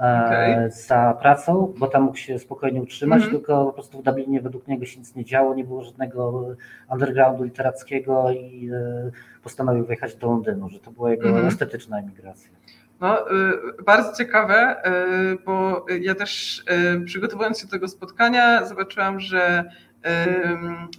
okay. 0.00 0.70
za 0.70 1.16
pracą, 1.20 1.74
bo 1.78 1.86
tam 1.86 2.02
mógł 2.02 2.16
się 2.16 2.38
spokojnie 2.38 2.82
utrzymać, 2.82 3.18
mm 3.18 3.28
-hmm. 3.28 3.32
tylko 3.32 3.66
po 3.66 3.72
prostu 3.72 4.00
w 4.00 4.02
Dublinie 4.02 4.40
według 4.40 4.68
niego 4.68 4.86
się 4.86 4.98
nic 4.98 5.14
nie 5.14 5.24
działo, 5.24 5.54
nie 5.54 5.64
było 5.64 5.84
żadnego 5.84 6.44
undergroundu 6.90 7.44
literackiego 7.44 8.30
i 8.30 8.70
e, 8.72 9.10
postanowił 9.42 9.84
wyjechać 9.84 10.16
do 10.16 10.26
Londynu, 10.26 10.68
że 10.68 10.80
to 10.80 10.90
była 10.90 11.10
jego 11.10 11.28
mm 11.28 11.42
-hmm. 11.42 11.48
estetyczna 11.48 11.98
emigracja. 11.98 12.50
No, 13.00 13.30
y, 13.30 13.82
bardzo 13.86 14.16
ciekawe, 14.16 14.76
y, 15.32 15.38
bo 15.46 15.86
ja 16.00 16.14
też 16.14 16.62
y, 16.98 17.00
przygotowując 17.04 17.58
się 17.58 17.66
do 17.66 17.70
tego 17.70 17.88
spotkania 17.88 18.64
zobaczyłam, 18.66 19.20
że 19.20 19.64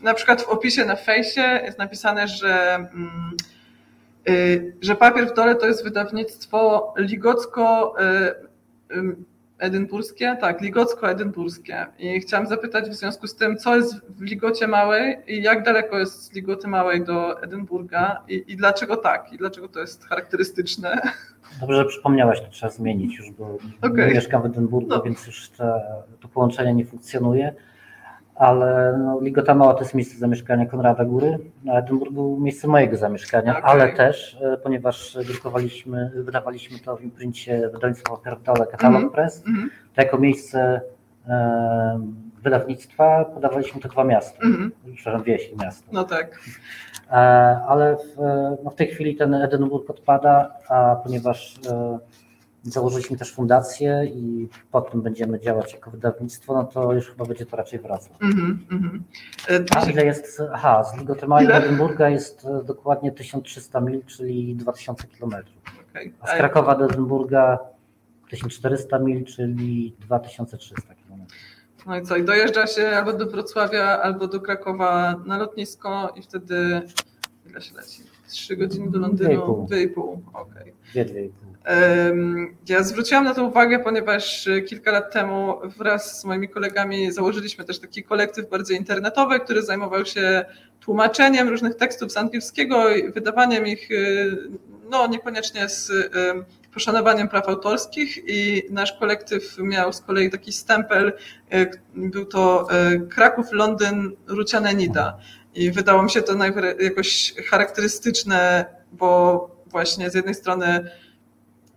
na 0.04 0.14
przykład 0.14 0.42
w 0.42 0.50
opisie 0.50 0.86
na 0.86 0.96
fejsie 0.96 1.42
jest 1.42 1.78
napisane, 1.78 2.28
że 2.28 2.76
mm, 2.76 3.38
że 4.82 4.96
papier 4.96 5.28
w 5.28 5.34
dole 5.34 5.56
to 5.56 5.68
jest 5.68 5.84
wydawnictwo 5.84 6.94
ligocko 6.98 7.96
edynburskie, 9.62 10.38
tak, 10.42 10.62
ligocko-edynburskie. 10.62 11.86
I 12.00 12.20
chciałam 12.20 12.48
zapytać 12.48 12.90
w 12.90 12.94
związku 12.94 13.28
z 13.28 13.36
tym, 13.36 13.58
co 13.58 13.76
jest 13.76 13.96
w 14.10 14.22
Ligocie 14.22 14.68
Małej 14.68 15.18
i 15.28 15.44
jak 15.44 15.64
daleko 15.64 16.00
jest 16.00 16.24
z 16.24 16.34
Ligoty 16.34 16.68
Małej 16.68 17.04
do 17.04 17.42
Edynburga 17.42 18.24
i, 18.28 18.44
i 18.48 18.56
dlaczego 18.56 18.98
tak, 18.98 19.34
i 19.34 19.38
dlaczego 19.38 19.68
to 19.68 19.80
jest 19.80 20.06
charakterystyczne. 20.06 21.02
Dobrze, 21.62 21.76
że 21.76 21.86
przypomniałaś, 21.86 22.42
to 22.42 22.48
trzeba 22.48 22.72
zmienić 22.72 23.18
już, 23.18 23.32
bo 23.32 23.58
okay. 23.82 24.14
mieszkam 24.14 24.42
w 24.42 24.46
Edynburgu, 24.46 24.90
no. 24.90 25.02
więc 25.02 25.28
już 25.28 25.50
to 26.20 26.28
połączenie 26.34 26.74
nie 26.74 26.86
funkcjonuje 26.86 27.56
ale 28.42 28.98
no, 28.98 29.20
Ligota 29.22 29.56
Mała 29.56 29.74
to 29.74 29.80
jest 29.80 29.94
miejsce 29.94 30.18
zamieszkania 30.18 30.66
Konrada 30.66 31.06
Góry, 31.06 31.40
a 31.72 31.78
Edynburg 31.78 32.12
był 32.12 32.40
miejsce 32.40 32.68
mojego 32.68 32.98
zamieszkania, 32.98 33.58
okay. 33.58 33.64
ale 33.64 33.94
też, 33.94 34.38
e, 34.42 34.58
ponieważ 34.58 35.18
drukowaliśmy, 35.28 36.12
wydawaliśmy 36.16 36.80
to 36.80 36.98
w 36.98 37.04
imprincie 37.04 37.70
wydawnictwa 37.74 38.18
Pierdole 38.18 38.68
Katalog 38.68 39.02
mm 39.02 39.10
-hmm. 39.10 39.14
Press, 39.14 39.44
mm 39.48 39.56
-hmm. 39.56 39.70
to 39.96 40.02
jako 40.02 40.18
miejsce 40.18 40.82
e, 41.28 42.00
wydawnictwa 42.44 43.26
podawaliśmy 43.26 43.82
to 43.82 43.90
dwa 43.90 44.04
miasta, 44.04 44.40
mm 44.44 44.58
-hmm. 44.58 44.94
przepraszam, 44.96 45.24
wieś 45.24 45.50
i 45.50 45.56
miasto. 45.58 45.90
No 45.92 46.04
tak. 46.04 46.40
E, 47.12 47.14
ale 47.68 47.96
w, 47.96 48.18
no 48.64 48.70
w 48.70 48.76
tej 48.76 48.88
chwili 48.88 49.16
ten 49.16 49.34
Edynburg 49.34 49.90
odpada, 49.90 50.52
a 50.70 50.96
ponieważ 51.04 51.56
e, 51.70 52.00
Założyliśmy 52.64 53.18
też 53.18 53.34
fundację 53.34 54.06
i 54.06 54.50
potem 54.72 55.02
będziemy 55.02 55.40
działać 55.40 55.74
jako 55.74 55.92
wydawnictwo, 55.92 56.54
no 56.54 56.64
to 56.64 56.94
już 56.94 57.10
chyba 57.10 57.26
będzie 57.26 57.46
to 57.46 57.58
raczej 57.58 57.80
wracać. 57.80 58.14
Mm 58.22 58.60
-hmm. 58.70 59.00
A 59.76 59.86
ile 59.86 60.06
jest, 60.06 60.42
aha, 60.54 60.84
z 60.84 61.00
Ligotrema 61.00 61.44
do 61.44 61.54
Edynburga 61.54 62.10
jest 62.10 62.46
e, 62.46 62.64
dokładnie 62.64 63.12
1300 63.12 63.82
mil, 63.82 64.06
czyli 64.06 64.56
2000 64.56 65.08
kilometrów. 65.08 65.56
Okay. 65.90 66.14
A 66.22 66.28
z 66.28 66.32
Krakowa 66.32 66.76
do 66.76 66.86
Edynburga 66.86 67.60
1400 68.30 69.00
mil, 69.00 69.26
czyli 69.26 69.96
2300 70.00 70.96
kilometrów. 70.96 71.40
No 71.86 71.98
i 71.98 72.04
co, 72.04 72.16
i 72.16 72.24
dojeżdża 72.24 72.68
się 72.68 72.88
albo 72.88 73.14
do 73.14 73.26
Wrocławia, 73.26 74.02
albo 74.02 74.28
do 74.28 74.42
Krakowa 74.42 75.16
na 75.26 75.38
lotnisko 75.38 76.14
i 76.16 76.22
wtedy 76.22 76.82
ile 77.46 77.62
się 77.62 77.76
leci? 77.76 78.04
Trzy 78.32 78.58
godziny 78.58 78.92
do 78.92 79.00
Londynu? 79.00 79.66
Dwie 79.70 79.82
i 79.82 79.88
pół. 79.88 80.24
Okej. 80.34 80.74
Dwie, 80.92 81.06
dwie 81.06 81.26
i 81.26 81.30
pół. 81.30 81.52
Ja 82.70 82.84
zwróciłam 82.84 83.24
na 83.24 83.34
to 83.34 83.46
uwagę, 83.46 83.80
ponieważ 83.80 84.50
kilka 84.68 84.92
lat 84.92 85.14
temu 85.14 85.54
wraz 85.78 86.22
z 86.22 86.26
moimi 86.26 86.50
kolegami 86.50 87.12
założyliśmy 87.12 87.66
też 87.66 87.80
taki 87.80 88.04
kolektyw 88.04 88.50
bardzo 88.50 88.74
internetowy, 88.74 89.40
który 89.40 89.62
zajmował 89.62 90.06
się 90.06 90.46
tłumaczeniem 90.80 91.50
różnych 91.50 91.76
tekstów 91.76 92.12
z 92.12 92.18
angielskiego 92.18 92.96
i 92.96 93.12
wydawaniem 93.12 93.68
ich, 93.68 93.92
y, 93.92 94.38
no 94.90 95.08
niekoniecznie 95.08 95.70
z 95.70 95.92
poszanowaniem 96.74 97.28
praw 97.28 97.48
autorskich 97.48 98.20
i 98.28 98.64
nasz 98.70 98.94
kolektyw 98.94 99.58
miał 99.58 99.94
z 99.94 100.02
kolei 100.02 100.30
taki 100.30 100.54
stempel, 100.54 101.14
y, 101.54 101.72
był 101.96 102.26
to 102.26 102.68
y, 102.92 103.00
Kraków, 103.00 103.52
Londyn, 103.52 104.12
Ruciane 104.28 104.74
Nida. 104.74 105.18
I 105.56 105.72
wydało 105.72 106.04
mi 106.04 106.10
się 106.10 106.22
to 106.22 106.34
jakoś 106.80 107.34
charakterystyczne, 107.50 108.66
bo 108.92 109.50
właśnie 109.68 110.10
z 110.10 110.16
jednej 110.16 110.36
strony 110.36 110.90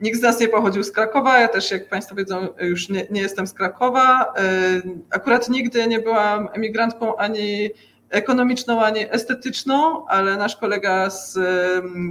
Nikt 0.00 0.18
z 0.18 0.22
nas 0.22 0.40
nie 0.40 0.48
pochodził 0.48 0.82
z 0.82 0.92
Krakowa, 0.92 1.38
ja 1.38 1.48
też, 1.48 1.70
jak 1.70 1.88
Państwo 1.88 2.14
wiedzą, 2.14 2.48
już 2.60 2.88
nie, 2.88 3.06
nie 3.10 3.20
jestem 3.20 3.46
z 3.46 3.52
Krakowa. 3.52 4.32
Y, 4.38 4.82
akurat 5.10 5.48
nigdy 5.48 5.86
nie 5.86 5.98
byłam 5.98 6.48
emigrantką 6.52 7.16
ani 7.16 7.70
ekonomiczną, 8.10 8.82
ani 8.82 9.06
estetyczną, 9.10 10.06
ale 10.06 10.36
nasz 10.36 10.56
kolega 10.56 11.10
z, 11.10 11.38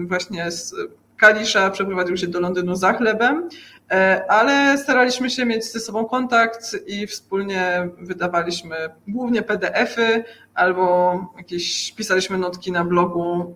właśnie 0.07 0.51
z 0.51 0.75
Kalisza 1.17 1.69
przeprowadził 1.69 2.17
się 2.17 2.27
do 2.27 2.39
Londynu 2.39 2.75
za 2.75 2.93
chlebem, 2.93 3.49
ale 4.27 4.77
staraliśmy 4.77 5.29
się 5.29 5.45
mieć 5.45 5.71
ze 5.71 5.79
sobą 5.79 6.05
kontakt 6.05 6.75
i 6.87 7.07
wspólnie 7.07 7.89
wydawaliśmy 7.97 8.75
głównie 9.07 9.41
PDFy 9.41 10.23
albo 10.53 11.15
jakieś 11.37 11.91
pisaliśmy 11.91 12.37
notki 12.37 12.71
na 12.71 12.85
blogu, 12.85 13.55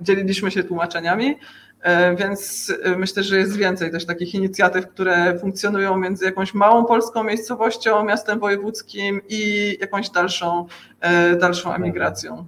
dzieliliśmy 0.00 0.50
się 0.50 0.64
tłumaczeniami. 0.64 1.36
E, 1.82 2.16
więc 2.16 2.72
e, 2.82 2.96
myślę, 2.96 3.22
że 3.22 3.38
jest 3.38 3.56
więcej 3.56 3.90
też 3.90 4.06
takich 4.06 4.34
inicjatyw, 4.34 4.88
które 4.88 5.38
funkcjonują 5.38 5.96
między 5.96 6.24
jakąś 6.24 6.54
małą 6.54 6.84
polską 6.84 7.24
miejscowością, 7.24 8.04
miastem 8.04 8.38
wojewódzkim 8.38 9.20
i 9.28 9.76
jakąś 9.80 10.10
dalszą, 10.10 10.66
e, 11.00 11.36
dalszą 11.36 11.74
emigracją. 11.74 12.46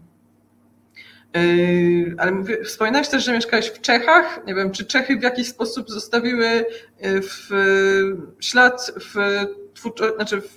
Ale 2.19 2.33
mówię, 2.33 2.65
wspominałeś 2.65 3.09
też, 3.09 3.25
że 3.25 3.33
mieszkałeś 3.33 3.67
w 3.67 3.81
Czechach. 3.81 4.41
Nie 4.47 4.55
wiem, 4.55 4.71
czy 4.71 4.85
Czechy 4.85 5.17
w 5.17 5.23
jakiś 5.23 5.49
sposób 5.49 5.91
zostawiły 5.91 6.65
w 7.03 7.49
ślad 8.41 8.93
w, 9.01 9.15
twórczo, 9.75 10.15
znaczy 10.15 10.41
w, 10.41 10.57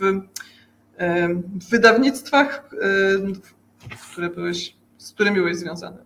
w 1.59 1.69
wydawnictwach, 1.69 2.69
które 4.11 4.29
byłeś, 4.29 4.75
z 4.97 5.11
którymi 5.11 5.35
byłeś 5.35 5.57
związany? 5.57 5.97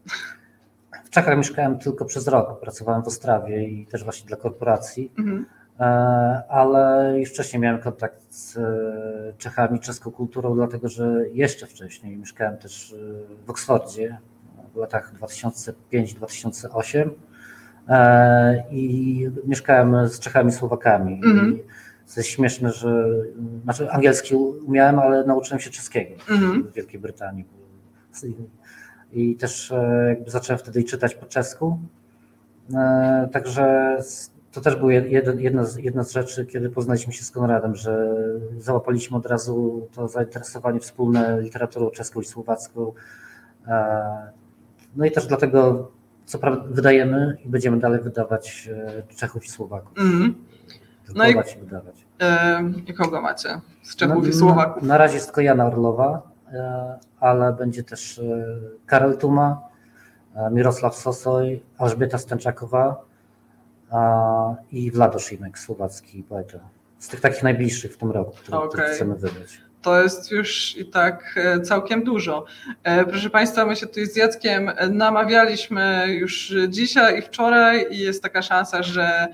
W 1.06 1.10
Czechach 1.10 1.38
mieszkałem 1.38 1.80
tylko 1.80 2.06
przez 2.06 2.28
rok, 2.28 2.60
pracowałem 2.60 3.04
w 3.04 3.08
Ostrawie 3.08 3.64
i 3.64 3.86
też 3.86 4.04
właśnie 4.04 4.28
dla 4.28 4.38
korporacji, 4.38 5.12
mhm. 5.18 5.46
Ale 6.50 7.14
już 7.20 7.30
wcześniej 7.30 7.60
miałem 7.62 7.82
kontakt 7.82 8.34
z 8.34 8.60
Czechami, 9.38 9.80
czeską 9.80 10.12
kulturą, 10.12 10.56
dlatego 10.56 10.90
że 10.90 11.30
jeszcze 11.34 11.68
wcześniej 11.68 12.18
mieszkałem 12.18 12.58
też 12.58 12.96
w 13.46 13.50
Oksfordzie 13.50 14.18
w 14.74 14.78
latach 14.78 15.14
2005-2008 15.92 17.10
i 18.72 19.28
mieszkałem 19.46 20.08
z 20.08 20.20
Czechami, 20.20 20.52
Słowakami. 20.52 21.22
Mhm. 21.26 21.60
To 22.14 22.20
jest 22.20 22.30
śmieszne, 22.30 22.72
że 22.72 23.06
znaczy 23.64 23.92
angielski 23.92 24.36
umiałem, 24.36 25.00
ale 25.00 25.24
nauczyłem 25.24 25.60
się 25.60 25.70
czeskiego 25.70 26.16
mhm. 26.30 26.64
w 26.64 26.74
Wielkiej 26.74 27.00
Brytanii 27.00 27.46
i 29.14 29.36
też 29.36 29.72
e, 29.72 30.06
jakby 30.08 30.32
zacząłem 30.32 30.60
wtedy 30.60 30.84
czytać 30.84 31.16
po 31.16 31.26
czesku. 31.26 31.80
E, 32.74 33.30
także 33.32 33.98
to 34.52 34.62
też 34.62 34.76
była 34.76 34.94
jedna 34.94 35.64
jedna 35.80 36.04
z 36.04 36.12
rzeczy, 36.12 36.46
kiedy 36.46 36.70
poznaliśmy 36.70 37.14
się 37.14 37.24
z 37.24 37.32
Konradem, 37.32 37.76
że 37.76 38.16
załapaliśmy 38.60 39.18
od 39.18 39.26
razu 39.26 39.88
to 39.96 40.08
zainteresowanie 40.08 40.80
wspólne 40.80 41.42
literaturą 41.42 41.90
czeską 41.90 42.22
i 42.22 42.26
słowacką. 42.26 42.94
E, 44.92 44.96
no 44.96 45.06
i 45.06 45.12
też 45.12 45.28
dlatego, 45.28 45.92
co 46.26 46.40
prawda, 46.40 46.64
wydajemy 46.70 47.38
i 47.46 47.50
będziemy 47.50 47.80
dalej 47.80 48.02
wydawać 48.02 48.70
Czechów 49.18 49.46
i 49.46 49.50
Słowaków. 49.50 49.98
Mm. 49.98 50.36
No 51.16 51.28
i, 51.28 51.36
wydawać. 51.60 52.06
Yy, 52.88 52.94
kogo 52.94 53.22
macie 53.22 53.62
z 53.84 53.96
Czechów 53.96 54.24
no, 54.24 54.30
i 54.30 54.34
Słowaków? 54.34 54.84
Na, 54.84 54.88
na 54.88 54.98
razie 54.98 55.14
jest 55.14 55.26
tylko 55.26 55.42
Jana 55.42 55.68
Orlowa, 55.68 56.32
ale 57.20 57.54
będzie 57.54 57.84
też 57.84 58.20
e, 58.20 58.24
Karel 58.86 59.18
Tuma, 59.18 59.62
e, 60.36 60.52
Mirosław 60.52 60.96
Sosoj, 60.96 61.64
Elżbieta 61.80 62.18
Stęczakowa 62.18 63.06
i 64.72 64.92
Vlado 64.92 65.20
Szymek, 65.20 65.60
słowacki 65.60 66.24
poeta. 66.24 66.60
Z 67.00 67.08
tych 67.08 67.22
takich 67.22 67.44
najbliższych 67.44 67.94
w 67.94 67.98
tym 67.98 68.12
roku, 68.12 68.32
które, 68.32 68.58
okay. 68.58 68.90
chcemy 68.90 69.16
wydać. 69.16 69.62
To 69.82 70.02
jest 70.02 70.32
już 70.32 70.78
i 70.78 70.86
tak 70.86 71.36
e, 71.38 71.62
całkiem 71.62 72.04
dużo. 72.04 72.46
Proszę 73.10 73.30
Państwa, 73.30 73.66
my 73.66 73.76
się 73.76 73.88
tu 73.88 74.06
z 74.06 74.16
Jackiem 74.16 74.72
namawialiśmy 74.90 76.06
już 76.08 76.54
dzisiaj 76.68 77.20
i 77.20 77.22
wczoraj 77.22 77.88
i 77.92 78.00
jest 78.00 78.24
taka 78.24 78.42
szansa, 78.42 78.84
że 78.84 79.28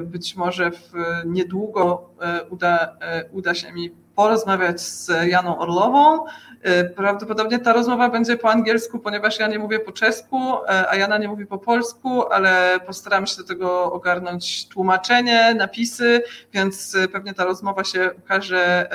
być 0.00 0.36
może 0.36 0.70
w 0.70 0.92
niedługo 1.26 2.10
uda, 2.50 2.96
uda 3.32 3.54
się 3.54 3.72
mi 3.72 3.90
porozmawiać 4.14 4.80
z 4.80 5.10
Janą 5.26 5.58
Orlową. 5.58 6.24
Y, 6.68 6.84
prawdopodobnie 6.84 7.58
ta 7.58 7.72
rozmowa 7.72 8.08
będzie 8.08 8.36
po 8.36 8.50
angielsku, 8.50 8.98
ponieważ 8.98 9.38
ja 9.38 9.46
nie 9.46 9.58
mówię 9.58 9.78
po 9.78 9.92
czesku, 9.92 10.36
y, 10.36 10.68
a 10.68 10.96
Jana 10.96 11.18
nie 11.18 11.28
mówi 11.28 11.46
po 11.46 11.58
polsku, 11.58 12.32
ale 12.32 12.80
postaramy 12.86 13.26
się 13.26 13.36
do 13.36 13.44
tego 13.44 13.92
ogarnąć 13.92 14.68
tłumaczenie, 14.68 15.54
napisy, 15.54 16.22
więc 16.52 16.94
y, 16.94 17.08
pewnie 17.08 17.34
ta 17.34 17.44
rozmowa 17.44 17.84
się 17.84 18.10
ukaże, 18.18 18.88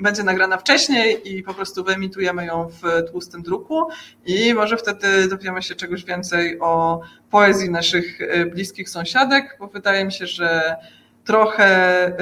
będzie 0.00 0.22
nagrana 0.22 0.58
wcześniej 0.58 1.36
i 1.36 1.42
po 1.42 1.54
prostu 1.54 1.84
wyemitujemy 1.84 2.46
ją 2.46 2.68
w 2.68 3.10
tłustym 3.10 3.42
druku 3.42 3.88
i 4.26 4.54
może 4.54 4.76
wtedy 4.76 5.28
dowiemy 5.28 5.62
się 5.62 5.74
czegoś 5.74 6.04
więcej 6.04 6.60
o 6.60 7.00
poezji 7.30 7.70
naszych 7.70 8.18
bliskich 8.50 8.88
sąsiadek, 8.88 9.56
bo 9.60 9.66
wydaje 9.66 10.04
mi 10.04 10.12
się, 10.12 10.26
że 10.26 10.76
trochę 11.24 12.12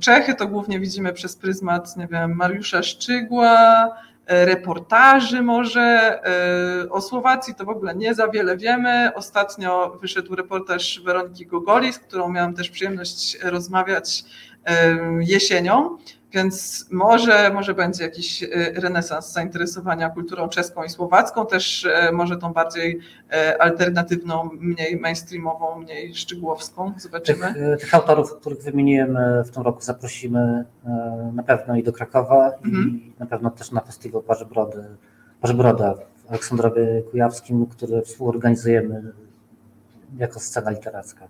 Czechy 0.00 0.34
to 0.34 0.46
głównie 0.46 0.80
widzimy 0.80 1.12
przez 1.12 1.36
pryzmat, 1.36 1.96
nie 1.96 2.06
wiem, 2.06 2.34
Mariusza 2.34 2.82
Szczygła, 2.82 3.84
e, 3.86 4.07
reportaży 4.28 5.42
może. 5.42 5.80
E, 6.84 6.90
o 6.90 7.00
Słowacji 7.00 7.54
to 7.54 7.64
w 7.64 7.68
ogóle 7.68 7.94
nie 7.94 8.14
za 8.14 8.28
wiele 8.28 8.56
wiemy. 8.56 9.14
Ostatnio 9.14 9.98
wyszedł 10.00 10.34
reportaż 10.34 11.00
Weroniki 11.04 11.46
Gogoli, 11.46 11.92
z 11.92 11.98
którą 11.98 12.28
miałam 12.28 12.54
też 12.54 12.70
przyjemność 12.70 13.38
rozmawiać 13.42 14.24
jesienią. 15.20 15.98
Więc 16.32 16.86
może, 16.90 17.50
może 17.54 17.74
będzie 17.74 18.04
jakiś 18.04 18.42
y, 18.42 18.48
renesans 18.76 19.32
zainteresowania 19.32 20.10
kulturą 20.10 20.48
czeską 20.48 20.84
i 20.84 20.88
słowacką, 20.88 21.46
też 21.46 21.84
y, 21.84 22.12
może 22.12 22.36
tą 22.36 22.52
bardziej 22.52 22.98
y, 22.98 23.58
alternatywną, 23.60 24.50
mniej 24.52 25.00
mainstreamową, 25.00 25.78
mniej 25.78 26.14
szczegółowską. 26.14 26.92
Zobaczymy. 26.98 27.54
Tych, 27.54 27.80
tych 27.80 27.94
autorów, 27.94 28.36
których 28.40 28.62
wymieniłem 28.62 29.18
w 29.44 29.50
tym 29.50 29.62
roku, 29.62 29.80
zaprosimy 29.80 30.64
na 31.32 31.42
pewno 31.42 31.76
i 31.76 31.82
do 31.82 31.92
Krakowa, 31.92 32.52
mhm. 32.64 33.00
i 33.04 33.12
na 33.18 33.26
pewno 33.26 33.50
też 33.50 33.70
na 33.70 33.80
festiwal 33.80 34.22
Parzy 34.22 34.46
Brody, 34.46 34.84
Parzy 35.40 35.54
Broda 35.54 35.94
w 35.94 36.30
Aleksandrowie 36.30 37.02
Kujawskim, 37.10 37.66
który 37.66 38.02
współorganizujemy 38.02 39.12
jako 40.18 40.40
scena 40.40 40.70
literacka. 40.70 41.28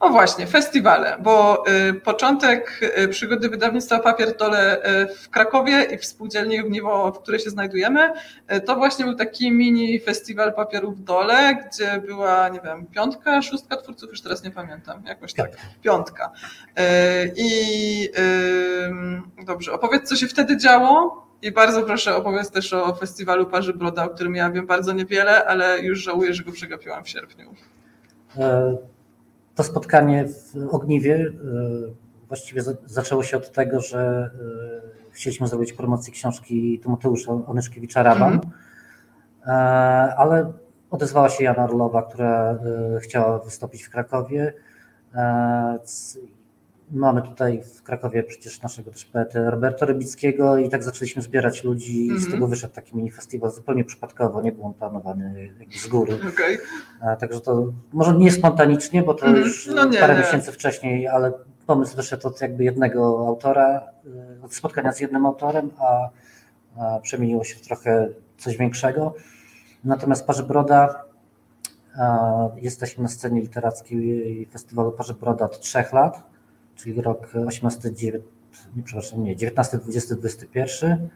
O 0.00 0.10
właśnie, 0.10 0.46
festiwale, 0.46 1.16
bo 1.20 1.64
y, 1.88 1.94
początek 1.94 2.80
y, 2.98 3.08
przygody 3.08 3.48
wydawnictwa 3.48 3.98
Papier 3.98 4.36
Dole 4.36 4.78
y, 4.78 5.14
w 5.14 5.30
Krakowie 5.30 5.82
i 5.82 5.98
w 5.98 6.04
spółdzielni 6.04 6.60
Ogniwo, 6.60 7.12
w 7.12 7.18
której 7.22 7.40
się 7.40 7.50
znajdujemy, 7.50 8.12
to 8.66 8.76
właśnie 8.76 9.04
był 9.04 9.14
taki 9.14 9.52
mini 9.52 10.00
festiwal 10.00 10.54
papierów 10.54 11.04
Dole, 11.04 11.54
gdzie 11.54 12.00
była, 12.06 12.48
nie 12.48 12.60
wiem, 12.60 12.86
piątka, 12.86 13.42
szóstka 13.42 13.76
twórców, 13.76 14.10
już 14.10 14.22
teraz 14.22 14.44
nie 14.44 14.50
pamiętam, 14.50 15.02
jakoś 15.06 15.34
tak, 15.34 15.50
piątka. 15.82 16.32
I 17.36 18.10
dobrze, 19.46 19.72
opowiedz, 19.72 20.08
co 20.08 20.16
się 20.16 20.26
wtedy 20.26 20.56
działo, 20.56 21.26
i 21.42 21.52
bardzo 21.52 21.82
proszę 21.82 22.16
opowiedz 22.16 22.50
też 22.50 22.72
o 22.72 22.94
festiwalu 22.94 23.46
Parzy 23.46 23.74
Broda, 23.74 24.04
o 24.04 24.08
którym 24.08 24.34
ja 24.34 24.50
wiem 24.50 24.66
bardzo 24.66 24.92
niewiele, 24.92 25.44
ale 25.44 25.80
już 25.80 25.98
żałuję, 25.98 26.34
że 26.34 26.44
go 26.44 26.52
przegapiłam 26.52 27.04
w 27.04 27.08
sierpniu. 27.08 27.54
E, 28.38 28.76
to 29.56 29.64
spotkanie 29.64 30.24
w 30.54 30.74
Ogniwie 30.74 31.16
e, 31.16 31.30
właściwie 32.28 32.62
zaczęło 32.86 33.22
się 33.22 33.36
od 33.36 33.52
tego, 33.52 33.80
że 33.80 34.30
e, 35.08 35.10
chcieliśmy 35.10 35.48
zrobić 35.48 35.72
promocję 35.72 36.12
książki 36.12 36.80
Tymoteusza 36.82 37.32
Onyszkiewicza-Raban, 37.32 38.26
mm 38.26 38.40
-hmm. 38.40 40.12
ale 40.16 40.52
odezwała 40.90 41.28
się 41.28 41.44
Jana 41.44 41.64
Orlowa, 41.64 42.02
która 42.02 42.58
chciała 43.00 43.38
wystąpić 43.38 43.82
w 43.82 43.90
Krakowie 43.90 44.52
Mamy 46.90 47.22
tutaj 47.22 47.62
w 47.62 47.82
Krakowie 47.82 48.22
przecież 48.22 48.62
naszego 48.62 48.90
też 48.90 49.04
poetę 49.04 49.50
Roberta 49.50 49.86
Rybickiego 49.86 50.58
i 50.58 50.68
tak 50.68 50.82
zaczęliśmy 50.84 51.22
zbierać 51.22 51.64
ludzi 51.64 52.02
mm 52.02 52.08
-hmm. 52.08 52.16
i 52.16 52.20
z 52.20 52.24
mhm. 52.24 52.32
tego 52.32 52.48
wyszedł 52.48 52.74
taki 52.74 52.96
mini 52.96 53.10
festiwal 53.10 53.50
zupełnie 53.50 53.84
przypadkowo, 53.84 54.42
nie 54.42 54.52
był 54.52 54.64
on 54.64 54.74
planowany 54.74 55.54
z 55.82 55.86
góry. 55.88 56.18
Okay. 56.34 56.58
Także 57.16 57.40
to 57.40 57.72
może 57.92 58.14
nie 58.14 58.32
spontanicznie, 58.32 59.02
bo 59.02 59.14
to 59.14 59.26
mm 59.26 59.42
-hmm. 59.42 59.44
już 59.44 59.66
no 59.66 59.84
nie, 59.84 59.98
parę 59.98 60.14
nie. 60.14 60.20
miesięcy 60.20 60.52
wcześniej, 60.52 61.08
ale 61.08 61.32
pomysł 61.66 61.96
wyszedł 61.96 62.28
od 62.28 62.40
jakby 62.40 62.64
jednego 62.64 63.26
autora, 63.28 63.82
y, 64.40 64.44
od 64.44 64.54
spotkania 64.54 64.92
z 64.92 65.00
jednym 65.00 65.26
autorem, 65.26 65.70
a, 65.78 66.08
a 66.78 67.00
przemieniło 67.00 67.44
się 67.44 67.56
w 67.56 67.60
trochę 67.60 68.08
coś 68.38 68.56
większego. 68.56 69.14
Natomiast 69.84 70.26
Parzy 70.26 70.42
Broda 70.42 71.06
Jesteśmy 72.56 73.02
na 73.02 73.08
scenie 73.08 73.40
literackiej 73.40 74.48
festiwalu 74.52 74.92
Parzy 74.92 75.14
Broda 75.14 75.44
od 75.44 75.60
trzech 75.60 75.92
lat 75.92 76.22
czyli 76.76 77.02
rok 77.02 77.28
18, 77.46 77.94
9, 77.94 78.24
nie, 78.76 78.82
przepraszam, 78.82 79.24
nie, 79.24 79.36
19, 79.36 79.78
20, 79.78 80.14
21. 80.14 81.08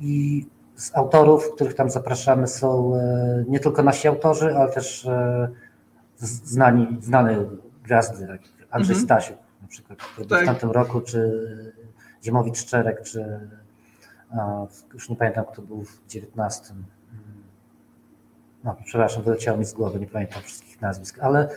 I 0.00 0.46
z 0.76 0.96
autorów, 0.96 1.54
których 1.54 1.74
tam 1.74 1.90
zapraszamy, 1.90 2.46
są 2.46 2.96
e, 2.96 3.44
nie 3.48 3.60
tylko 3.60 3.82
nasi 3.82 4.08
autorzy, 4.08 4.56
ale 4.56 4.72
też 4.72 5.06
e, 5.06 5.48
znani, 6.16 6.96
znane 7.00 7.44
gwiazdy, 7.84 8.26
jak 8.26 8.40
Andrzej 8.70 8.96
mhm. 8.96 9.04
Stasiuk 9.04 9.38
na 9.62 9.68
przykład, 9.68 9.98
który 9.98 10.28
tak. 10.28 10.42
w 10.42 10.46
tamtym 10.46 10.70
roku, 10.70 11.00
czy 11.00 11.46
Ziemowicz 12.24 12.58
Szczerek, 12.58 13.02
czy 13.02 13.48
już 14.94 15.08
nie 15.08 15.16
pamiętam, 15.16 15.44
kto 15.52 15.62
był 15.62 15.84
w 15.84 16.06
19. 16.06 16.74
No, 18.64 18.76
przepraszam, 18.84 19.22
wyleciało 19.22 19.58
mi 19.58 19.64
z 19.64 19.72
głowy, 19.72 20.00
nie 20.00 20.06
pamiętam 20.06 20.42
wszystkich 20.42 20.80
nazwisk, 20.80 21.18
ale 21.18 21.48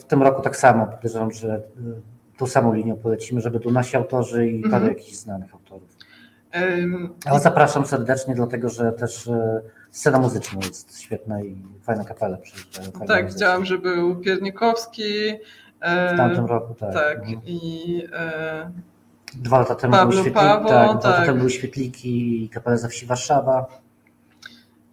w 0.00 0.04
tym 0.04 0.22
roku 0.22 0.42
tak 0.42 0.56
samo 0.56 0.86
podejrzewam, 0.86 1.32
że 1.32 1.56
y, 1.56 2.38
tą 2.38 2.46
samą 2.46 2.74
linią 2.74 2.96
polecimy, 2.96 3.40
żeby 3.40 3.60
tu 3.60 3.70
nasi 3.70 3.96
autorzy 3.96 4.48
i 4.48 4.62
parę 4.62 4.76
mm 4.76 4.88
jakichś 4.88 5.16
znanych 5.16 5.54
autorów. 5.54 5.96
Ale 7.26 7.40
zapraszam 7.40 7.86
serdecznie, 7.86 8.34
dlatego 8.34 8.68
że 8.68 8.92
też 8.92 9.26
y, 9.26 9.62
scena 9.90 10.18
muzyczna 10.18 10.60
jest 10.66 11.00
świetna 11.00 11.42
i 11.42 11.62
fajna 11.82 12.04
kapela. 12.04 12.38
Tak, 13.06 13.32
widziałam, 13.32 13.64
że 13.64 13.78
był 13.78 14.16
Piernikowski. 14.16 15.02
W 15.82 16.16
tamtym 16.16 16.46
roku, 16.46 16.74
tak. 16.74 16.94
Tak, 16.94 17.18
mhm. 17.18 17.40
i 17.44 18.02
e, 18.12 18.70
Dwa 19.34 19.58
lata 19.58 19.74
temu 19.74 19.96
były 19.96 20.12
świetliki, 20.12 20.34
Paweł, 20.34 20.68
tak, 20.68 20.68
tak. 20.68 20.88
Dwa 20.88 20.94
lata 20.94 21.12
tak. 21.12 21.26
temu 21.26 21.38
były 21.38 21.50
świetliki 21.50 22.44
i 22.44 22.48
kapela 22.48 22.76
ze 22.76 22.88
wsi 22.88 23.06
Warszawa. 23.06 23.66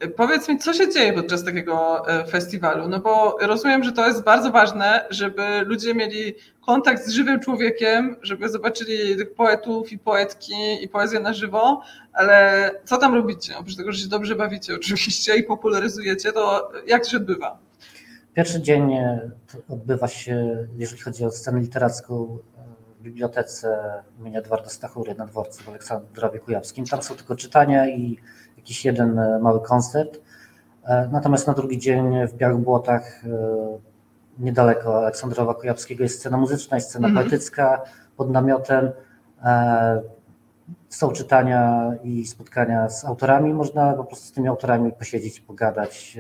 Powiedz 0.08 0.50
mi, 0.50 0.58
co 0.58 0.74
się 0.74 0.90
dzieje 0.90 1.14
podczas 1.14 1.44
takiego 1.44 2.08
e, 2.08 2.26
festiwalu? 2.28 2.88
No 2.88 3.00
bo 3.00 3.38
rozumiem, 3.42 3.84
że 3.84 3.92
to 3.92 4.08
jest 4.08 4.24
bardzo 4.24 4.52
ważne, 4.52 5.06
żeby 5.10 5.62
ludzie 5.66 5.96
mieli 5.96 6.36
kontakt 6.66 7.06
z 7.06 7.10
żywym 7.10 7.40
człowiekiem, 7.40 8.16
żeby 8.22 8.50
zobaczyli 8.50 9.18
tych 9.18 9.34
poetów 9.34 9.92
i 9.92 10.00
poetki 10.00 10.54
i 10.82 10.88
poezję 10.88 11.20
na 11.20 11.34
żywo, 11.34 11.82
ale 12.14 12.72
co 12.84 12.98
tam 12.98 13.16
robicie? 13.16 13.58
Oprócz 13.58 13.76
tego, 13.76 13.92
że 13.92 14.00
się 14.00 14.10
dobrze 14.10 14.36
bawicie 14.36 14.76
oczywiście 14.82 15.36
i 15.36 15.44
popularyzujecie, 15.44 16.32
to 16.32 16.72
jak 16.88 17.04
to 17.04 17.10
się 17.10 17.18
odbywa? 17.18 17.58
Pierwszy 18.34 18.62
dzień 18.62 18.94
e, 18.94 19.32
odbywa 19.70 20.08
się, 20.08 20.68
jeżeli 20.78 21.02
chodzi 21.02 21.26
o 21.26 21.32
scenę 21.32 21.60
literacką, 21.60 22.38
e, 22.58 22.64
w 23.00 23.04
bibliotece 23.04 23.80
imienia 24.20 24.40
Edwarda 24.40 24.70
Stachury 24.70 25.16
na 25.16 25.26
dworcu 25.26 25.64
w 25.64 25.70
Aleksandrowie 25.70 26.40
Kujawskim. 26.40 26.86
Tam 26.86 27.04
są 27.04 27.16
tylko 27.16 27.36
czytania 27.36 27.90
i 27.90 28.18
jakiś 28.64 28.86
jeden 28.86 29.20
e, 29.20 29.40
mały 29.40 29.62
koncert. 29.62 30.22
E, 30.84 31.10
natomiast 31.12 31.48
na 31.48 31.54
drugi 31.54 31.80
dzień 31.80 32.28
w 32.28 32.34
Białych 32.34 32.58
Błotach, 32.58 33.24
e, 33.26 33.30
niedaleko 34.40 34.98
Aleksandrowa 34.98 35.54
Kujawskiego, 35.54 36.04
jest 36.04 36.20
scena 36.20 36.38
muzyczna, 36.38 36.78
jest 36.78 36.90
scena 36.90 37.08
mhm. 37.08 37.26
poetycka 37.26 37.82
pod 38.18 38.32
namiotem. 38.32 38.92
Są 40.90 41.12
czytania 41.12 41.92
i 42.04 42.26
spotkania 42.28 42.90
z 42.90 43.06
autorami. 43.06 43.54
Można 43.54 43.94
po 43.94 44.04
prostu 44.04 44.26
z 44.26 44.32
tymi 44.32 44.48
autorami 44.48 44.92
posiedzieć, 44.92 45.40
pogadać. 45.40 46.18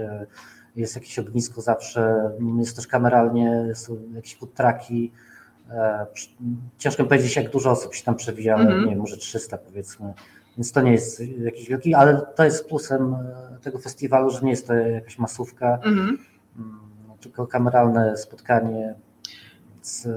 Jest 0.75 0.95
jakieś 0.95 1.19
ognisko 1.19 1.62
zawsze, 1.62 2.32
jest 2.60 2.75
też 2.75 2.88
kameralnie, 2.88 3.71
są 3.75 3.97
jakieś 4.15 4.38
food 4.38 4.53
trucki. 4.53 5.12
Ciężko 6.77 7.03
powiedzieć, 7.03 7.36
jak 7.36 7.49
dużo 7.49 7.71
osób 7.71 7.95
się 7.95 8.03
tam 8.03 8.15
przewija, 8.15 8.56
ale 8.56 8.65
mm 8.65 8.86
-hmm. 8.86 8.89
nie 8.89 8.95
może 8.95 9.17
300 9.17 9.58
powiedzmy. 9.58 10.13
Więc 10.58 10.72
to 10.72 10.82
nie 10.82 10.92
jest 10.92 11.24
jakiś 11.38 11.70
wielki, 11.70 11.94
ale 11.94 12.22
to 12.36 12.44
jest 12.44 12.68
plusem 12.68 13.13
e, 13.13 13.58
tego 13.62 13.80
festiwalu, 13.80 14.30
że 14.30 14.42
nie 14.42 14.52
jest 14.52 14.68
to 14.68 14.74
jakaś 14.74 15.18
masówka, 15.18 15.80
mhm. 15.84 16.18
Mm, 16.58 16.80
tylko 17.22 17.48
kameralne 17.48 18.18
spotkanie, 18.18 18.96
z, 19.82 20.08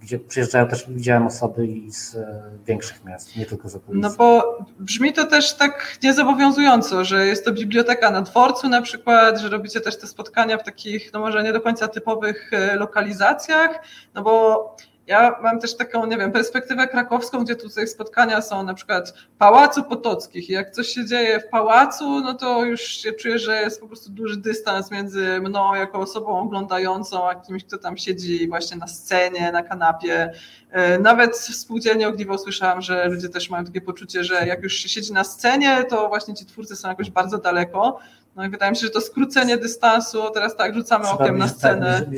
gdzie 0.00 0.18
przyjeżdżają 0.18 0.68
też, 0.68 0.84
widziałem 0.88 1.26
osoby 1.26 1.66
i 1.66 1.92
z 1.92 2.14
e, 2.14 2.42
większych 2.66 3.04
miast, 3.04 3.36
nie 3.36 3.46
tylko 3.46 3.68
z 3.68 3.74
okolicy. 3.74 4.08
No 4.08 4.16
bo 4.18 4.58
brzmi 4.78 5.12
to 5.12 5.26
też 5.26 5.56
tak 5.56 5.98
niezobowiązująco, 6.02 7.04
że 7.04 7.26
jest 7.26 7.44
to 7.44 7.52
biblioteka 7.52 8.10
na 8.10 8.22
dworcu 8.22 8.68
na 8.68 8.82
przykład, 8.82 9.40
że 9.40 9.48
robicie 9.48 9.80
też 9.80 9.98
te 9.98 10.06
spotkania 10.06 10.58
w 10.58 10.64
takich, 10.64 11.12
no 11.12 11.20
może 11.20 11.42
nie 11.42 11.52
do 11.52 11.60
końca 11.60 11.88
typowych 11.88 12.52
e, 12.52 12.76
lokalizacjach, 12.76 13.82
no 14.14 14.22
bo 14.22 14.76
Ja 15.08 15.38
mam 15.42 15.60
też 15.60 15.76
taką, 15.76 16.06
nie 16.06 16.16
wiem, 16.18 16.32
perspektywę 16.32 16.88
krakowską, 16.88 17.44
gdzie 17.44 17.56
tutaj 17.56 17.88
spotkania 17.88 18.42
są 18.42 18.62
na 18.62 18.74
przykład 18.74 19.14
Pałacu 19.38 19.84
Potockich 19.84 20.50
i 20.50 20.52
jak 20.52 20.70
coś 20.70 20.88
się 20.88 21.06
dzieje 21.06 21.40
w 21.40 21.48
pałacu, 21.48 22.20
no 22.20 22.34
to 22.34 22.64
już 22.64 22.80
się 22.80 23.12
czuję, 23.12 23.38
że 23.38 23.60
jest 23.60 23.80
po 23.80 23.86
prostu 23.86 24.10
duży 24.10 24.36
dystans 24.36 24.90
między 24.90 25.40
mną 25.40 25.74
jako 25.74 25.98
osobą 25.98 26.40
oglądającą, 26.40 27.28
a 27.28 27.34
kimś, 27.34 27.64
kto 27.64 27.78
tam 27.78 27.96
siedzi 27.96 28.48
właśnie 28.48 28.76
na 28.76 28.86
scenie, 28.86 29.52
na 29.52 29.62
kanapie. 29.62 30.32
E, 30.70 30.98
nawet 30.98 31.36
w 31.36 31.56
spółdzielni 31.56 32.04
Ogniwo 32.04 32.38
słyszałam, 32.38 32.82
że 32.82 33.08
ludzie 33.08 33.28
też 33.28 33.50
mają 33.50 33.64
takie 33.64 33.80
poczucie, 33.80 34.24
że 34.24 34.46
jak 34.46 34.62
już 34.62 34.74
się 34.74 34.88
siedzi 34.88 35.12
na 35.12 35.24
scenie, 35.24 35.84
to 35.84 36.08
właśnie 36.08 36.34
ci 36.34 36.46
twórcy 36.46 36.76
są 36.76 36.88
jakoś 36.88 37.10
bardzo 37.10 37.38
daleko. 37.38 37.98
No 38.38 38.44
i 38.44 38.50
wydaje 38.50 38.70
mi 38.70 38.76
się, 38.76 38.86
że 38.86 38.92
to 38.92 39.00
skrócenie 39.00 39.56
dystansu, 39.56 40.30
teraz 40.34 40.56
tak 40.56 40.74
rzucamy 40.74 41.04
Trzeba 41.04 41.18
okiem 41.18 41.38
na 41.38 41.44
bliżej- 41.44 41.56
scenę. 41.56 42.10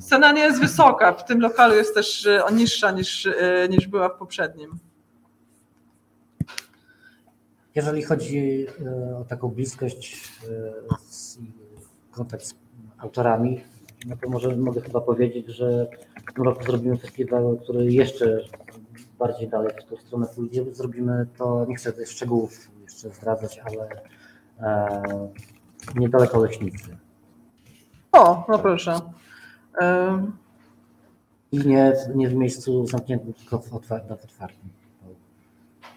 Scena 0.00 0.32
nie 0.32 0.42
jest 0.42 0.60
wysoka, 0.60 1.12
w 1.12 1.24
tym 1.24 1.40
lokalu 1.40 1.74
jest 1.74 1.94
też 1.94 2.26
e, 2.26 2.42
niższa 2.52 2.90
niż, 2.90 3.26
e, 3.26 3.68
niż 3.70 3.86
była 3.86 4.08
w 4.08 4.18
poprzednim. 4.18 4.78
Jeżeli 7.74 8.02
chodzi 8.02 8.66
e, 8.86 9.16
o 9.16 9.24
taką 9.24 9.48
bliskość 9.48 10.32
kontakt 12.10 12.44
z 12.44 12.54
autorami, 12.98 13.64
no 14.06 14.16
to 14.22 14.28
może 14.28 14.56
mogę 14.56 14.80
chyba 14.80 15.00
powiedzieć, 15.00 15.46
że 15.46 15.86
w 16.30 16.34
tym 16.34 16.44
roku 16.44 16.64
zrobimy 16.64 16.98
festiwal, 16.98 17.58
który 17.62 17.92
jeszcze 17.92 18.40
bardziej 19.18 19.48
dalej 19.48 19.72
w 19.86 19.90
tą 19.90 19.96
stronę 19.96 20.26
pójdzie. 20.34 20.64
Zrobimy 20.72 21.26
to, 21.38 21.66
nie 21.68 21.76
chcę 21.76 21.92
tych 21.92 22.08
szczegółów 22.10 22.70
jeszcze 22.82 23.10
zdradzać, 23.10 23.58
ale 23.58 23.88
e, 24.62 25.02
niedaleko 25.94 26.38
Leśnicy. 26.38 26.96
O, 28.12 28.44
no 28.48 28.58
proszę. 28.58 29.00
E, 29.80 30.22
I 31.52 31.58
nie, 31.58 31.92
nie 32.14 32.28
w 32.28 32.34
miejscu 32.34 32.86
zamkniętym, 32.86 33.34
tylko 33.34 33.58
w 33.58 33.70
otwar- 33.72 34.08
w 34.08 34.24
otwartym. 34.24 34.70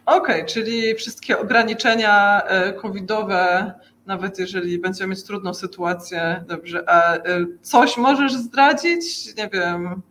Okej, 0.05 0.45
czyli 0.45 0.95
wszystkie 0.95 1.39
ograniczenia 1.39 2.41
e, 2.43 2.74
covidowe, 2.74 3.74
nawet 4.05 4.39
jeżeli 4.39 4.80
będziemy 4.80 5.09
mieć 5.09 5.24
trudną 5.24 5.53
sytuację, 5.53 6.43
dobrze, 6.47 6.89
a 6.89 7.16
e, 7.16 7.22
coś 7.61 7.97
możesz 7.97 8.34
zdradzić? 8.34 9.36
Nie 9.38 9.49
wiem, 9.49 10.01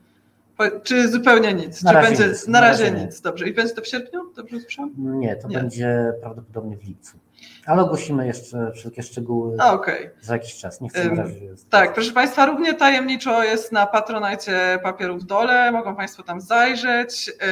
czy 0.83 1.09
zupełnie 1.09 1.55
nic? 1.55 1.83
Na 1.83 1.91
czy 1.91 1.97
razie 1.97 2.09
będzie 2.09 2.29
nic, 2.29 2.47
na 2.49 2.61
na 2.61 2.67
razie 2.69 2.85
razie 2.85 2.97
nie. 2.97 3.05
nic? 3.05 3.21
Dobrze. 3.21 3.49
I 3.49 3.55
będzie 3.55 3.75
to 3.75 3.83
w 3.83 3.87
sierpniu? 3.87 4.33
Dobrze 4.37 4.61
słyszałam? 4.61 4.91
Nie, 4.97 5.37
to 5.37 5.49
Nie. 5.49 5.57
będzie 5.59 6.13
prawdopodobnie 6.21 6.77
w 6.77 6.85
lipcu. 6.85 7.19
Ale 7.67 7.83
ogłosimy 7.83 8.27
jeszcze 8.27 8.73
wszelkie 8.75 9.03
szczegóły 9.03 9.57
A, 9.61 9.73
okej. 9.73 10.11
za 10.21 10.33
jakiś 10.35 10.55
czas. 10.55 10.81
Nie 10.81 10.89
chcę 10.89 11.05
na 11.11 11.23
razie. 11.23 11.41
Tak, 11.71 11.95
proszę 11.95 12.13
Państwa, 12.13 12.47
równie 12.47 12.75
tajemniczo 12.75 13.45
jest 13.45 13.73
na 13.73 13.87
Patronajcie 13.87 14.79
Papierów 14.83 15.25
Dole, 15.27 15.73
mogą 15.73 15.97
Państwo 15.97 16.23
tam 16.23 16.41
zajrzeć. 16.41 17.31
E, 17.41 17.47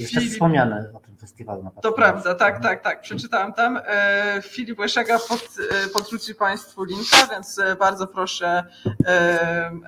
Jest 0.00 0.14
Filip- 0.14 0.30
wspomniane 0.32 0.90
o 0.94 1.00
tym 1.00 1.16
festiwalu 1.16 1.62
na 1.62 1.70
To 1.70 1.74
Patronite. 1.76 2.02
prawda, 2.02 2.34
tak, 2.34 2.62
tak, 2.62 2.82
tak. 2.82 3.00
Przeczytałam 3.00 3.52
tam. 3.52 3.80
E, 3.86 4.42
Filip 4.42 4.78
Łeszega 4.78 5.18
pod, 5.28 5.48
e, 5.84 5.88
podrzuci 5.88 6.34
Państwu 6.34 6.84
linka, 6.84 7.16
więc 7.30 7.60
bardzo 7.78 8.06
proszę 8.06 8.64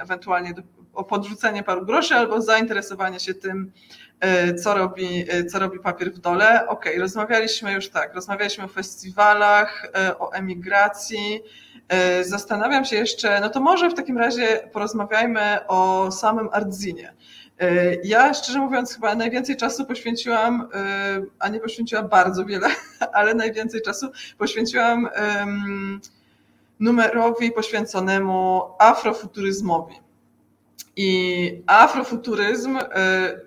ewentualnie 0.02 0.54
o 1.00 1.04
podrzucenie 1.04 1.62
paru 1.62 1.86
groszy 1.86 2.14
albo 2.14 2.42
zainteresowanie 2.42 3.20
się 3.20 3.34
tym, 3.34 3.72
e, 4.20 4.54
co 4.54 4.74
robi, 4.74 5.24
e, 5.28 5.44
co 5.44 5.58
robi 5.58 5.78
papier 5.78 6.12
w 6.12 6.18
dole. 6.18 6.68
Okej, 6.68 6.98
rozmawialiśmy 6.98 7.72
już 7.72 7.88
tak, 7.88 8.14
rozmawialiśmy 8.14 8.64
o 8.64 8.68
festiwalach, 8.68 9.90
e, 9.94 10.18
o 10.18 10.32
emigracji. 10.32 11.42
Zastanawiam 12.22 12.84
się 12.84 12.96
jeszcze, 12.96 13.40
no 13.40 13.48
to 13.48 13.60
może 13.60 13.90
w 13.90 13.94
takim 13.94 14.18
razie 14.18 14.68
porozmawiajmy 14.72 15.66
o 15.68 16.10
samym 16.12 16.48
Ardzinie. 16.52 17.14
Ja 18.04 18.34
szczerze 18.34 18.58
mówiąc 18.58 18.94
chyba 18.94 19.14
najwięcej 19.14 19.56
czasu 19.56 19.84
poświęciłam, 19.84 20.68
a 21.38 21.48
nie 21.48 21.60
poświęciłam 21.60 22.08
bardzo 22.08 22.44
wiele, 22.44 22.68
ale 23.12 23.34
najwięcej 23.34 23.82
czasu 23.82 24.10
poświęciłam 24.38 25.08
numerowi 26.80 27.52
poświęconemu 27.52 28.62
afrofuturyzmowi. 28.78 29.94
I 31.02 31.62
afrofuturyzm, 31.66 32.76
e, 32.76 33.40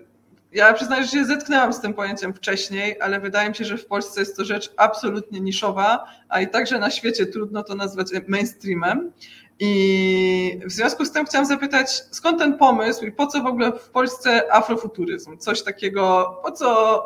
ja 0.53 0.73
przyznaję, 0.73 1.03
że 1.03 1.09
się 1.09 1.25
zetknęłam 1.25 1.73
z 1.73 1.81
tym 1.81 1.93
pojęciem 1.93 2.33
wcześniej, 2.33 3.01
ale 3.01 3.19
wydaje 3.19 3.49
mi 3.49 3.55
się, 3.55 3.65
że 3.65 3.77
w 3.77 3.85
Polsce 3.85 4.19
jest 4.19 4.37
to 4.37 4.45
rzecz 4.45 4.73
absolutnie 4.77 5.39
niszowa, 5.39 6.05
a 6.29 6.41
i 6.41 6.47
także 6.47 6.79
na 6.79 6.89
świecie 6.89 7.25
trudno 7.25 7.63
to 7.63 7.75
nazwać 7.75 8.07
mainstreamem. 8.27 9.11
I 9.59 10.59
w 10.65 10.71
związku 10.71 11.05
z 11.05 11.11
tym 11.11 11.25
chciałam 11.25 11.45
zapytać, 11.45 12.03
skąd 12.11 12.39
ten 12.39 12.57
pomysł 12.57 13.05
i 13.05 13.11
po 13.11 13.27
co 13.27 13.43
w 13.43 13.45
ogóle 13.45 13.71
w 13.71 13.89
Polsce 13.89 14.53
afrofuturyzm? 14.53 15.37
Coś 15.37 15.63
takiego, 15.63 16.35
po 16.43 16.51
co 16.51 17.01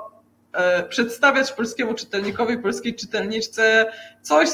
e, 0.53 0.83
przedstawiać 0.83 1.51
polskiemu 1.51 1.93
czytelnikowi, 1.93 2.57
polskiej 2.57 2.95
czytelniczce 2.95 3.91
coś, 4.21 4.49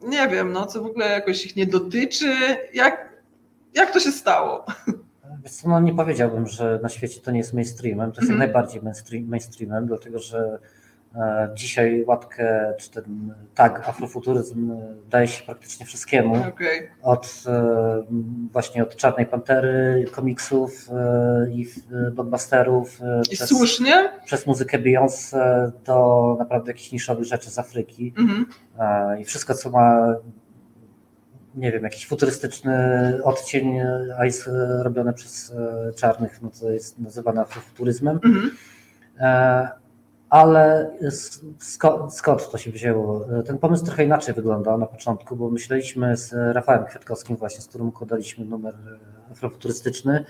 nie 0.00 0.28
wiem, 0.28 0.52
no, 0.52 0.66
co 0.66 0.82
w 0.82 0.86
ogóle 0.86 1.08
jakoś 1.08 1.46
ich 1.46 1.56
nie 1.56 1.66
dotyczy? 1.66 2.36
Jak, 2.74 3.13
jak 3.74 3.90
to 3.92 4.00
się 4.00 4.12
stało? 4.12 4.64
No 5.66 5.80
nie 5.80 5.94
powiedziałbym, 5.94 6.46
że 6.46 6.80
na 6.82 6.88
świecie 6.88 7.20
to 7.20 7.30
nie 7.30 7.38
jest 7.38 7.54
mainstreamem. 7.54 8.12
To 8.12 8.20
jest 8.20 8.30
jak 8.30 8.38
najbardziej 8.38 8.82
mainstream, 8.82 9.24
mainstreamem, 9.24 9.86
dlatego 9.86 10.18
że 10.18 10.58
e, 11.16 11.50
dzisiaj 11.54 12.04
łatkę, 12.06 12.74
czy 12.78 12.90
ten 12.90 13.34
tag 13.54 13.88
afrofuturyzm 13.88 14.70
e, 14.72 14.94
daje 15.10 15.28
się 15.28 15.44
praktycznie 15.44 15.86
wszystkiemu. 15.86 16.34
Okej, 16.48 16.90
Od 17.02 17.42
e, 17.46 18.02
właśnie 18.52 18.82
od 18.82 18.96
Czarnej 18.96 19.26
Pantery, 19.26 20.04
komiksów 20.12 20.88
i 21.52 21.66
blockbusterów, 22.12 23.00
I 23.30 23.36
przez, 23.36 23.48
słusznie? 23.48 24.10
przez 24.24 24.46
muzykę 24.46 24.78
Beyoncé 24.78 25.70
do 25.84 26.36
naprawdę 26.38 26.70
jakichś 26.70 26.92
niszowych 26.92 27.24
rzeczy 27.24 27.50
z 27.50 27.58
Afryki. 27.58 28.14
Mhm. 28.18 28.46
E, 28.78 29.20
I 29.20 29.24
wszystko, 29.24 29.54
co 29.54 29.70
ma, 29.70 30.14
nie 31.56 31.72
wiem, 31.72 31.82
jakiś 31.84 32.06
futurystyczny 32.06 32.74
odcień, 33.24 33.76
e, 33.78 34.14
a 34.18 34.24
jest 34.24 34.48
e, 34.48 34.82
robione 34.82 35.12
przez 35.12 35.52
e, 35.52 35.92
czarnych, 35.92 36.42
no 36.42 36.50
to 36.60 36.70
jest 36.70 36.98
nazywane 36.98 37.40
afrofuturyzmem. 37.40 38.20
Mhm. 38.24 38.50
E, 39.20 39.68
Ale 40.30 40.90
skąd, 41.58 42.14
skąd 42.14 42.50
to 42.50 42.58
się 42.58 42.70
wzięło? 42.70 43.26
E, 43.38 43.42
Ten 43.42 43.58
pomysł 43.58 43.84
trochę 43.84 44.04
inaczej 44.04 44.34
wyglądał 44.34 44.78
na 44.78 44.86
początku, 44.86 45.36
bo 45.36 45.50
myśleliśmy 45.50 46.16
z 46.16 46.32
Rafałem 46.32 46.84
Kwiatkowskim, 46.84 47.36
właśnie 47.36 47.60
z 47.60 47.66
którym 47.66 47.88
układaliśmy 47.88 48.44
numer 48.44 48.74
afrofuturystyczny, 49.32 50.24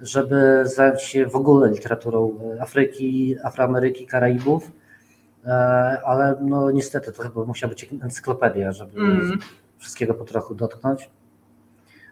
żeby 0.00 0.62
zająć 0.64 1.02
się 1.02 1.26
w 1.26 1.36
ogóle 1.36 1.70
literaturą 1.70 2.38
Afryki, 2.60 3.36
Afroameryki, 3.42 4.06
Karaibów. 4.06 4.70
Ale 6.04 6.36
no 6.40 6.70
niestety 6.70 7.12
to 7.12 7.22
chyba 7.22 7.44
musiała 7.44 7.68
być 7.68 7.88
encyklopedia, 8.02 8.72
żeby 8.72 9.00
Mhm. 9.00 9.38
Wszystkiego 9.80 10.14
po 10.14 10.24
trochu 10.24 10.54
dotknąć. 10.54 11.10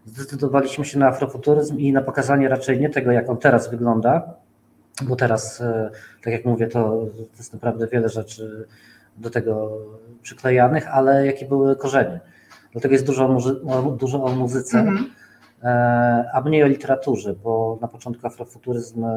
Zdecydowaliśmy 0.05 0.85
się 0.85 0.99
na 0.99 1.07
afrofuturyzm 1.09 1.79
i 1.79 1.93
na 1.93 2.03
pokazanie 2.03 2.49
raczej 2.49 2.81
nie 2.81 2.91
tego, 2.91 3.13
jak 3.13 3.31
on 3.31 3.37
teraz 3.37 3.71
wygląda, 3.71 4.35
bo 5.03 5.17
teraz, 5.17 5.61
e, 5.61 5.91
tak 6.25 6.33
jak 6.33 6.45
mówię, 6.45 6.67
to, 6.67 7.07
jest 7.39 7.53
naprawdę 7.53 7.87
wiele 7.87 8.09
rzeczy 8.09 8.67
do 9.17 9.31
tego 9.31 9.79
przyklejanych, 10.23 10.89
ale 10.89 11.27
jakie 11.27 11.47
były 11.47 11.77
korzenie. 11.77 12.21
Dlatego 12.73 12.93
jest 12.93 13.07
dużo 13.07 13.37
o, 13.67 13.83
dużo 13.83 14.25
o 14.25 14.29
muzyce, 14.35 14.79
Mhm. 14.79 15.11
e, 15.63 16.31
a 16.35 16.41
mniej 16.41 16.63
o 16.63 16.67
literaturze, 16.67 17.35
bo 17.45 17.79
na 17.81 17.89
początku 17.89 18.27
afrofuturyzm, 18.27 19.05
e, 19.05 19.09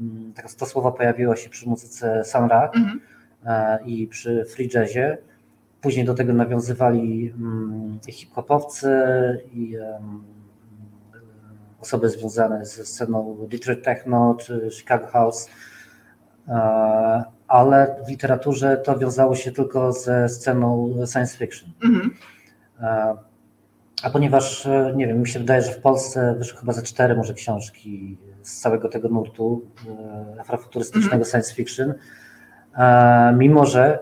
m, 0.00 0.32
taka 0.36 0.48
to 0.58 0.66
słowo 0.66 0.92
pojawiło 0.92 1.36
się 1.36 1.50
przy 1.50 1.68
muzyce 1.68 2.24
Sun 2.24 2.48
Ra 2.48 2.70
Mhm. 2.76 3.00
e, 3.46 3.78
i 3.86 4.06
przy 4.06 4.44
free 4.44 4.68
jazzie. 4.74 5.18
Później 5.84 6.04
do 6.04 6.14
tego 6.14 6.32
nawiązywali 6.32 7.34
mm, 7.38 7.98
hip-hopowcy 8.08 8.90
i 9.52 9.76
osoby 11.80 12.10
związane 12.10 12.66
ze 12.66 12.86
sceną 12.86 13.46
Detroit 13.50 13.84
Techno 13.84 14.36
czy 14.40 14.68
Chicago 14.72 15.06
House, 15.06 15.48
E, 16.48 17.24
ale 17.48 17.96
w 18.06 18.08
literaturze 18.08 18.76
to 18.76 18.98
wiązało 18.98 19.34
się 19.34 19.52
tylko 19.52 19.92
ze 19.92 20.28
sceną 20.28 20.94
science 21.12 21.38
fiction. 21.38 21.70
Mhm. 21.84 22.14
E, 22.80 23.14
A 24.02 24.10
ponieważ, 24.10 24.66
e, 24.66 24.92
nie 24.96 25.06
wiem, 25.06 25.20
mi 25.20 25.28
się 25.28 25.38
wydaje, 25.38 25.62
że 25.62 25.72
w 25.72 25.80
Polsce 25.80 26.34
wyszły 26.38 26.58
chyba 26.58 26.72
ze 26.72 26.82
cztery 26.82 27.16
może 27.16 27.34
książki 27.34 28.18
z 28.42 28.60
całego 28.60 28.88
tego 28.88 29.08
nurtu 29.08 29.62
afrofuturystycznego 30.40 31.24
science 31.24 31.54
fiction, 31.54 31.94
mimo 33.34 33.66
że 33.66 33.98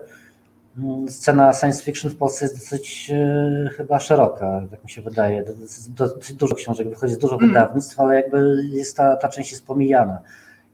scena 1.09 1.53
science 1.53 1.83
fiction 1.83 2.11
w 2.11 2.15
Polsce 2.15 2.45
jest 2.45 2.55
dosyć 2.59 3.11
e, 3.13 3.69
chyba 3.77 3.99
szeroka, 3.99 4.61
tak 4.71 4.83
mi 4.83 4.89
się 4.89 5.01
wydaje. 5.01 5.43
Do- 5.43 6.07
Dosyć 6.07 6.33
dużo 6.35 6.55
książek 6.55 6.89
wychodzi 6.89 7.17
dużo 7.17 7.33
Mhm. 7.33 7.51
wydawnictw, 7.51 7.99
ale 7.99 8.15
jakby 8.15 8.63
jest 8.71 8.97
ta, 8.97 9.15
ta 9.15 9.29
część 9.29 9.51
jest 9.51 9.65
pomijana. 9.65 10.19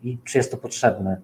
I 0.04 0.18
czy 0.24 0.38
jest 0.38 0.52
to 0.52 0.58
potrzebne? 0.58 1.18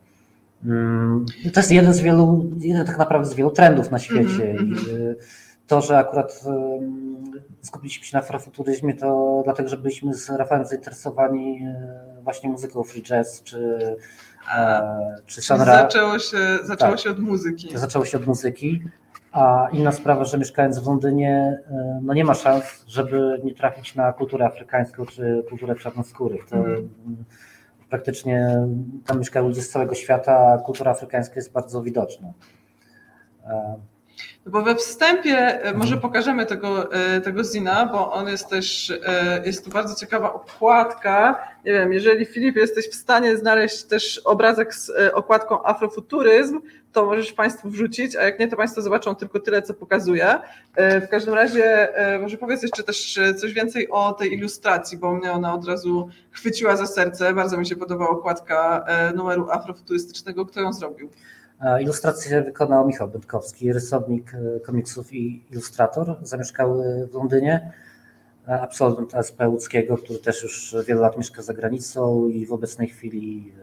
Mm, 0.65 1.25
To 1.53 1.59
jest 1.59 1.71
jeden 1.71 1.93
z 1.93 1.99
wielu, 1.99 2.45
jeden 2.59 2.85
tak 2.85 2.97
naprawdę 2.97 3.27
z 3.29 3.33
wielu 3.33 3.51
trendów 3.51 3.91
na 3.91 3.99
świecie. 3.99 4.49
Mhm, 4.49 4.67
I 4.69 4.71
mhm. 4.79 4.97
y, 4.97 5.15
to, 5.67 5.81
że 5.81 5.97
akurat 5.97 6.41
ym, 6.47 7.31
skupiliśmy 7.61 8.05
się 8.05 8.17
na 8.17 8.23
afrofuturyzmie, 8.23 8.93
to 8.93 9.41
dlatego, 9.45 9.69
że 9.69 9.77
byliśmy 9.77 10.13
z 10.13 10.29
Rafałem 10.29 10.65
zainteresowani 10.65 11.65
właśnie 12.23 12.49
muzyką 12.49 12.83
free 12.83 13.03
jazz, 13.03 13.43
czy, 13.43 13.79
czy 15.25 15.41
Sonra. 15.41 15.65
Zaczęło 15.65 16.19
się, 16.19 16.37
zaczęło 16.63 16.91
tak, 16.91 16.99
się 16.99 17.09
od 17.09 17.19
muzyki. 17.19 17.77
Zaczęło 17.77 18.05
się 18.05 18.17
od 18.17 18.27
muzyki. 18.27 18.81
A 19.31 19.67
inna 19.71 19.91
sprawa, 19.91 20.25
że 20.25 20.37
mieszkając 20.37 20.79
w 20.79 20.87
Londynie, 20.87 21.59
no 22.01 22.13
nie 22.13 22.25
ma 22.25 22.33
szans, 22.33 22.85
żeby 22.87 23.41
nie 23.43 23.55
trafić 23.55 23.95
na 23.95 24.13
kulturę 24.13 24.45
afrykańską 24.45 25.05
czy 25.05 25.43
kulturę 25.49 25.75
czarnoskórych. 25.75 26.45
To 26.49 26.55
mm. 26.55 26.89
praktycznie 27.89 28.67
tam 29.05 29.19
mieszkają 29.19 29.47
ludzie 29.47 29.61
z 29.61 29.69
całego 29.69 29.95
świata, 29.95 30.37
a 30.37 30.57
kultura 30.57 30.91
afrykańska 30.91 31.35
jest 31.35 31.51
bardzo 31.51 31.81
widoczna. 31.81 32.27
No 34.45 34.51
bo 34.51 34.61
we 34.61 34.75
wstępie 34.75 35.37
e, 35.37 35.73
może 35.73 35.93
mhm. 35.93 36.01
pokażemy 36.01 36.45
tego, 36.45 36.93
e, 36.93 37.21
tego 37.21 37.43
zina, 37.43 37.85
bo 37.85 38.13
on 38.13 38.27
jest 38.27 38.49
też, 38.49 38.93
e, 39.05 39.41
jest 39.45 39.65
tu 39.65 39.71
bardzo 39.71 39.95
ciekawa 39.95 40.33
okładka. 40.33 41.47
Nie 41.65 41.73
wiem, 41.73 41.93
jeżeli 41.93 42.25
Filip 42.25 42.55
jesteś 42.55 42.89
w 42.89 42.95
stanie 42.95 43.37
znaleźć 43.37 43.83
też 43.83 44.21
obrazek 44.25 44.75
z 44.75 44.91
okładką 45.13 45.65
Afrofuturyzm, 45.65 46.61
to 46.91 47.05
możesz 47.05 47.33
Państwu 47.33 47.69
wrzucić, 47.69 48.15
a 48.15 48.23
jak 48.23 48.39
nie, 48.39 48.47
to 48.47 48.57
Państwo 48.57 48.81
zobaczą 48.81 49.15
tylko 49.15 49.39
tyle, 49.39 49.61
co 49.61 49.73
pokazuję. 49.73 50.39
W 50.77 51.07
każdym 51.09 51.33
razie 51.33 51.87
może 52.21 52.37
powiedz 52.37 52.63
jeszcze 52.63 52.83
też 52.83 53.19
coś 53.37 53.53
więcej 53.53 53.89
o 53.89 54.13
tej 54.13 54.33
ilustracji, 54.33 54.97
bo 54.97 55.13
mnie 55.15 55.31
ona 55.31 55.53
od 55.53 55.67
razu 55.67 56.09
chwyciła 56.31 56.75
za 56.75 56.87
serce. 56.87 57.33
Bardzo 57.33 57.57
mi 57.57 57.65
się 57.65 57.75
podobała 57.75 58.09
okładka 58.09 58.85
numeru 59.15 59.49
afrofuturystycznego. 59.49 60.45
Kto 60.45 60.61
ją 60.61 60.73
zrobił? 60.73 61.09
Ilustrację 61.81 62.41
wykonał 62.41 62.87
Michał 62.87 63.07
Bytkowski, 63.07 63.73
rysownik 63.73 64.33
e, 64.33 64.59
komiksów 64.59 65.13
i 65.13 65.43
ilustrator. 65.51 66.17
Zamieszkały 66.21 67.07
w 67.11 67.13
Londynie. 67.13 67.71
E, 68.47 68.61
absolwent 68.61 69.15
ASP 69.15 69.41
łódzkiego, 69.47 69.97
który 69.97 70.19
też 70.19 70.43
już 70.43 70.75
wiele 70.87 71.01
lat 71.01 71.17
mieszka 71.17 71.41
za 71.41 71.53
granicą 71.53 72.27
i 72.27 72.45
w 72.45 72.53
obecnej 72.53 72.87
chwili 72.87 73.53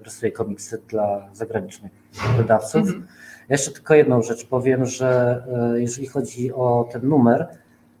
e, 0.00 0.04
rysuje 0.04 0.32
komiksy 0.32 0.82
dla 0.88 1.28
zagranicznych 1.32 1.92
wydawców. 2.36 2.80
Mhm. 2.80 3.06
Ja 3.48 3.54
jeszcze 3.54 3.70
tylko 3.70 3.94
jedną 3.94 4.22
rzecz 4.22 4.46
powiem, 4.46 4.86
że 4.86 5.42
jeżeli 5.74 6.06
chodzi 6.06 6.52
o 6.52 6.88
ten 6.92 7.08
numer, 7.08 7.48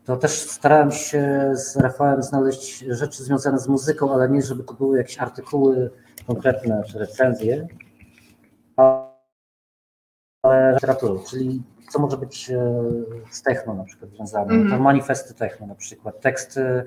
to 0.04 0.16
też 0.16 0.32
starałem 0.32 0.92
się 0.92 1.52
z 1.54 1.76
Rafałem 1.76 2.22
znaleźć 2.22 2.78
rzeczy 2.78 3.24
związane 3.24 3.58
z 3.58 3.68
muzyką, 3.68 4.14
ale 4.14 4.28
nie 4.28 4.42
żeby 4.42 4.64
to 4.64 4.74
były 4.74 4.98
jakieś 4.98 5.18
artykuły 5.18 5.90
konkretne 6.26 6.82
czy 6.86 6.98
recenzje, 6.98 7.68
literaturą, 10.74 11.18
czyli 11.30 11.62
co 11.90 11.98
może 11.98 12.16
być 12.16 12.50
e, 12.50 12.82
z 13.30 13.42
techno 13.42 13.74
na 13.74 13.84
przykład 13.84 14.10
związane. 14.10 14.54
Mm. 14.54 14.70
To 14.70 14.78
manifesty 14.78 15.34
techno 15.34 15.66
na 15.66 15.74
przykład, 15.74 16.20
teksty 16.20 16.84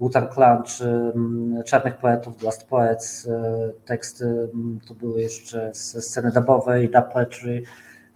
Wutan 0.00 0.28
Clan 0.34 0.62
czy 0.62 0.84
mm, 0.84 1.62
Czarnych 1.64 1.96
Poetów, 1.96 2.42
Last 2.42 2.68
Poets, 2.68 3.28
e, 3.28 3.72
teksty 3.84 4.24
mm, 4.24 4.80
to 4.88 4.94
były 4.94 5.20
jeszcze 5.20 5.70
ze 5.74 6.02
sceny 6.02 6.30
dubowej, 6.32 6.88
dub 6.90 7.12
poetry, 7.12 7.62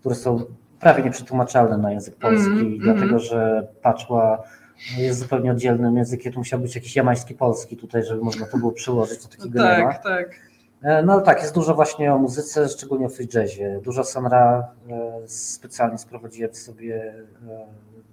które 0.00 0.14
są 0.14 0.44
prawie 0.80 1.02
nieprzetłumaczalne 1.02 1.78
na 1.78 1.92
język 1.92 2.16
polski, 2.16 2.50
mm, 2.50 2.78
dlatego 2.78 3.18
że 3.18 3.68
paczła 3.82 4.42
jest 4.98 5.18
zupełnie 5.18 5.52
oddzielnym 5.52 5.96
językiem, 5.96 6.32
to 6.32 6.38
musiał 6.38 6.60
być 6.60 6.74
jakiś 6.74 6.96
jamański 6.96 7.34
polski 7.34 7.76
tutaj, 7.76 8.04
żeby 8.04 8.24
można 8.24 8.46
to 8.46 8.58
było 8.58 8.72
przyłożyć, 8.72 9.22
to 9.22 9.28
takiego 9.28 9.58
no 9.58 9.64
tak, 9.64 9.78
nie 9.78 9.84
ma. 9.84 9.92
Tak, 9.92 10.02
tak. 10.02 10.49
E, 10.82 11.02
no 11.02 11.20
tak, 11.20 11.42
jest 11.42 11.54
dużo 11.54 11.74
właśnie 11.74 12.14
o 12.14 12.18
muzyce, 12.18 12.68
szczególnie 12.68 13.06
o 13.06 13.08
free 13.08 13.28
jazzie. 13.34 13.80
Dużo 13.82 14.04
Sonra, 14.04 14.68
e, 14.90 15.28
specjalnie 15.28 15.98
sprowadziłem 15.98 16.54
sobie 16.54 17.14
e, 17.48 17.66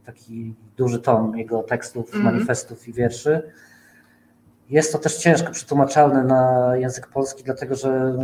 taki 0.06 0.54
duży 0.78 1.00
tom 1.00 1.38
jego 1.38 1.64
tekstów, 1.64 2.14
mm. 2.14 2.26
manifestów 2.26 2.88
i 2.88 2.94
wierszy. 2.94 3.52
Jest 4.70 4.92
to 4.92 5.00
też 5.00 5.18
ciężko 5.18 5.52
przetłumaczalne 5.52 6.24
na 6.24 6.72
język 6.78 7.08
polski, 7.08 7.44
dlatego 7.44 7.76
że 7.76 8.18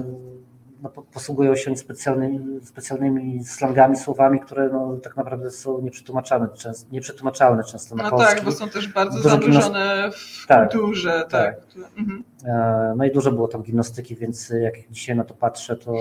no, 0.83 0.89
posługują 0.89 1.55
się 1.55 1.75
specjalnymi, 1.75 2.65
specjalnymi 2.65 3.43
slangami, 3.43 3.97
słowami, 3.97 4.39
które 4.39 4.69
no, 4.73 4.97
tak 5.03 5.17
naprawdę 5.17 5.51
są 5.51 5.81
nieprzetłumaczalne, 5.81 6.47
często, 6.57 6.87
nieprzetłumaczalne 6.91 7.63
często 7.63 7.95
na 7.95 8.03
no 8.03 8.09
polski. 8.09 8.35
tak, 8.35 8.43
bo 8.45 8.51
są 8.51 8.69
też 8.69 8.87
bardzo 8.87 9.17
Dużo 9.17 9.29
zanurzone 9.29 10.09
w 10.11 10.47
tak, 10.47 10.71
kulturze. 10.71 11.25
Tak. 11.29 11.55
tak. 11.55 11.65
Mhm. 11.97 12.23
E, 12.45 12.93
no 12.97 13.05
i 13.05 13.11
dużo 13.11 13.31
było 13.31 13.47
tam 13.47 13.63
gimnastyki, 13.63 14.15
więc 14.15 14.49
jak 14.49 14.73
dzisiaj 14.91 15.15
na 15.15 15.23
to 15.23 15.33
patrzę, 15.33 15.75
to 15.75 15.93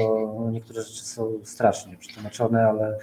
niektóre 0.51 0.83
rzeczy 0.83 1.05
są 1.05 1.33
strasznie 1.45 1.97
przetłumaczone, 1.97 2.69
ale 2.69 2.99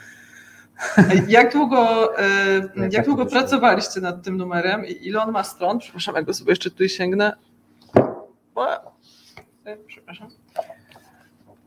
jak 1.27 1.53
długo, 1.53 2.11
e, 2.19 2.25
jak, 2.75 2.93
jak 2.93 3.05
długo 3.05 3.25
pracowaliście 3.25 4.01
nad 4.01 4.23
tym 4.23 4.37
numerem 4.37 4.85
i 4.85 5.07
ile 5.07 5.21
on 5.21 5.31
ma 5.31 5.43
stron? 5.43 5.79
Przepraszam, 5.79 6.15
jak 6.15 6.25
go 6.25 6.33
sobie 6.33 6.51
jeszcze 6.51 6.71
tu 6.71 6.87
sięgnę. 6.89 7.33
E, 9.65 9.77
przepraszam. 9.87 10.38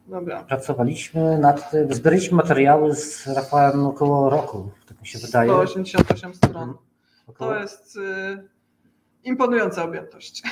Dobra. 0.07 0.43
Pracowaliśmy 0.43 1.39
nad 1.39 1.71
tym, 1.71 1.95
zbieraliśmy 1.95 2.37
materiały 2.37 2.95
z 2.95 3.27
Rafałem 3.27 3.87
około 3.87 4.31
roku, 4.31 4.71
tak 4.89 5.01
mi 5.01 5.07
się 5.07 5.19
wydaje. 5.19 5.51
188 5.51 6.35
stron. 6.35 6.57
Mhm. 6.57 6.79
Około... 7.27 7.51
To 7.51 7.61
jest 7.61 7.97
y, 7.97 8.49
imponująca 9.25 9.85
objętość. 9.85 10.43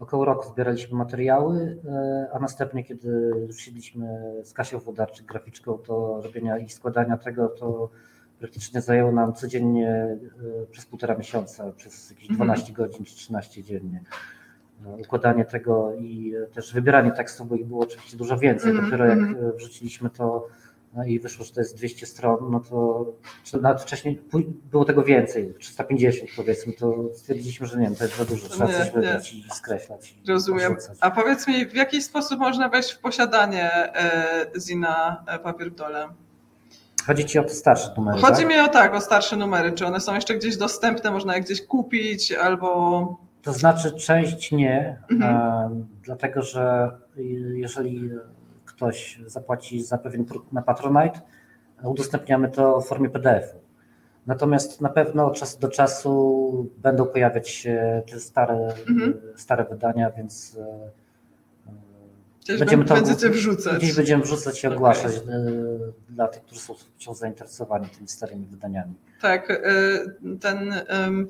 Około 0.00 0.24
roku 0.24 0.48
zbieraliśmy 0.48 0.98
materiały, 0.98 1.56
y, 1.60 2.32
a 2.32 2.38
następnie, 2.38 2.84
kiedy 2.84 3.32
siedliśmy 3.56 4.06
z 4.44 4.52
Kasią 4.52 4.78
Wodarczyk, 4.80 5.26
graficzką, 5.26 5.78
to 5.78 6.20
robienia 6.22 6.58
i 6.58 6.68
składania 6.68 7.16
tego, 7.16 7.48
to 7.48 7.90
praktycznie 8.38 8.80
zajęło 8.80 9.12
nam 9.12 9.34
codziennie 9.34 10.18
y, 10.64 10.66
przez 10.70 10.86
półtora 10.86 11.14
miesiąca, 11.14 11.72
przez 11.72 12.10
jakieś 12.10 12.28
12 12.28 12.68
mhm. 12.68 12.88
godzin 12.88 13.04
czy 13.04 13.14
13 13.14 13.62
dziennie. 13.62 14.00
No, 14.82 14.90
układanie 14.90 15.44
tego 15.44 15.92
i 15.94 16.34
też 16.54 16.74
wybieranie 16.74 17.12
tekstów, 17.12 17.48
bo 17.48 17.54
ich 17.54 17.66
było 17.66 17.82
oczywiście 17.82 18.16
dużo 18.16 18.38
więcej. 18.38 18.70
Mm, 18.70 18.84
Dopiero 18.84 19.06
jak 19.06 19.18
mm. 19.18 19.52
wrzuciliśmy 19.56 20.10
to 20.10 20.48
no 20.94 21.04
i 21.04 21.20
wyszło, 21.20 21.44
że 21.44 21.52
to 21.52 21.60
jest 21.60 21.76
200 21.76 22.06
stron, 22.06 22.36
no 22.50 22.60
to 22.60 23.06
nawet 23.60 23.82
wcześniej 23.82 24.22
było 24.70 24.84
tego 24.84 25.02
więcej, 25.02 25.54
350 25.58 26.30
powiedzmy, 26.36 26.72
to 26.72 26.94
stwierdziliśmy, 27.14 27.66
że 27.66 27.78
nie 27.78 27.84
wiem, 27.84 27.96
to 27.96 28.04
jest 28.04 28.16
za 28.16 28.24
dużo, 28.24 28.48
trzeba 28.48 28.66
nie, 28.66 28.78
coś 28.78 28.90
wybrać 28.90 29.34
i 29.34 29.44
skreślać. 29.54 30.14
Rozumiem. 30.28 30.76
A 31.00 31.10
powiedz 31.10 31.48
mi, 31.48 31.66
w 31.66 31.74
jaki 31.74 32.02
sposób 32.02 32.38
można 32.38 32.68
wejść 32.68 32.92
w 32.92 32.98
posiadanie 32.98 33.70
e, 33.72 34.46
Zina 34.60 35.24
e, 35.26 35.38
Papier 35.38 35.72
w 35.72 35.74
dole? 35.74 36.08
Chodzi 37.06 37.24
Ci 37.24 37.38
o 37.38 37.44
te 37.44 37.54
starsze 37.54 37.94
numery, 37.96 38.20
Chodzi 38.20 38.42
tak? 38.42 38.48
mi 38.48 38.58
o 38.58 38.68
tak, 38.68 38.94
o 38.94 39.00
starsze 39.00 39.36
numery. 39.36 39.72
Czy 39.72 39.86
one 39.86 40.00
są 40.00 40.14
jeszcze 40.14 40.34
gdzieś 40.34 40.56
dostępne, 40.56 41.10
można 41.10 41.36
je 41.36 41.40
gdzieś 41.40 41.66
kupić 41.66 42.32
albo... 42.32 43.24
To 43.44 43.52
znaczy 43.52 43.92
część 43.92 44.52
nie, 44.52 45.02
mhm. 45.10 45.86
dlatego 46.02 46.42
że 46.42 46.90
jeżeli 47.54 48.10
ktoś 48.64 49.20
zapłaci 49.26 49.82
za 49.82 49.98
pewien 49.98 50.24
próg 50.24 50.52
na 50.52 50.62
Patronite, 50.62 51.20
udostępniamy 51.82 52.48
to 52.48 52.80
w 52.80 52.86
formie 52.86 53.10
PDF-u. 53.10 53.58
Natomiast 54.26 54.80
na 54.80 54.88
pewno 54.88 55.26
od 55.26 55.38
czasu 55.38 55.60
do 55.60 55.68
czasu 55.68 56.70
będą 56.78 57.06
pojawiać 57.06 57.48
się 57.48 58.02
te 58.10 58.20
stare, 58.20 58.74
mhm. 58.88 59.14
stare 59.36 59.64
wydania, 59.64 60.10
więc 60.10 60.58
Gdzieś 62.44 62.58
będziemy 62.58 62.84
to, 62.84 62.94
będziecie 62.94 63.30
wrzucać. 63.30 63.78
Gdzieś 63.78 63.92
będziemy 63.92 64.22
wrzucać 64.22 64.64
i 64.64 64.66
ogłaszać 64.66 65.16
okay. 65.16 65.92
dla 66.08 66.28
tych, 66.28 66.42
którzy 66.42 66.60
są, 66.60 66.74
są 66.98 67.14
zainteresowani 67.14 67.88
tymi 67.88 68.08
starymi 68.08 68.46
wydaniami. 68.46 68.94
Tak, 69.20 69.50
y, 69.50 70.38
ten 70.40 70.74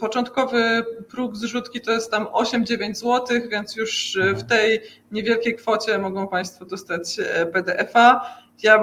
początkowy 0.01 0.85
próg 1.09 1.37
zrzutki 1.37 1.81
to 1.81 1.93
jest 1.93 2.11
tam 2.11 2.25
8-9 2.25 2.95
zł, 2.95 3.27
więc 3.51 3.77
już 3.77 4.17
mhm. 4.17 4.37
w 4.37 4.45
tej 4.45 4.81
niewielkiej 5.13 5.55
kwocie 5.55 5.99
mogą 5.99 6.29
Państwo 6.29 6.65
dostać 6.65 7.19
e, 7.19 7.47
PDF-a. 7.47 8.21
Ja 8.63 8.77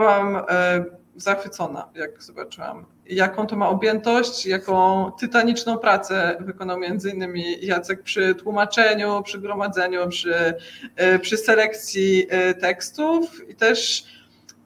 e, 0.50 0.86
zachwycona, 1.16 1.89
jak 1.95 2.24
zobaczyłam, 2.24 2.86
jaką 3.05 3.47
to 3.47 3.55
ma 3.55 3.70
objętość, 3.70 4.45
jaką 4.45 5.12
tytaniczną 5.20 5.78
pracę 5.78 6.38
wykonał 6.39 6.80
między 6.80 7.09
innymi 7.09 7.66
Jacek 7.66 8.03
przy 8.03 8.36
tłumaczeniu, 8.36 9.22
przy 9.24 9.39
gromadzeniu, 9.39 10.09
przy, 10.09 10.53
e, 10.95 11.20
przy 11.20 11.38
selekcji 11.38 12.28
tekstów. 12.59 13.49
I 13.49 13.55
też 13.55 14.05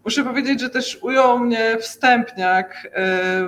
Muszę 0.06 0.24
powiedzieć, 0.24 0.62
że 0.62 0.70
też 0.70 1.00
ujął 1.02 1.40
mnie 1.40 1.78
wstępniak 1.78 2.92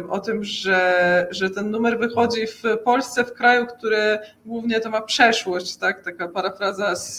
y, 0.03 0.09
o 0.09 0.19
tym, 0.19 0.43
że, 0.43 1.27
że 1.31 1.49
ten 1.49 1.71
numer 1.71 1.99
wychodzi 1.99 2.47
w 2.47 2.63
Polsce, 2.83 3.23
w 3.23 3.33
kraju, 3.33 3.65
który 3.65 4.19
głównie 4.45 4.79
to 4.79 4.89
ma 4.89 5.01
przeszłość, 5.01 5.77
tak? 5.77 6.03
taka 6.03 6.27
parafraza 6.27 6.95
z, 6.95 7.17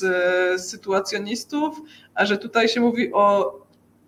z 0.60 0.70
sytuacjonistów, 0.70 1.80
a 2.14 2.26
że 2.26 2.38
tutaj 2.38 2.68
się 2.68 2.80
mówi 2.80 3.12
o 3.12 3.54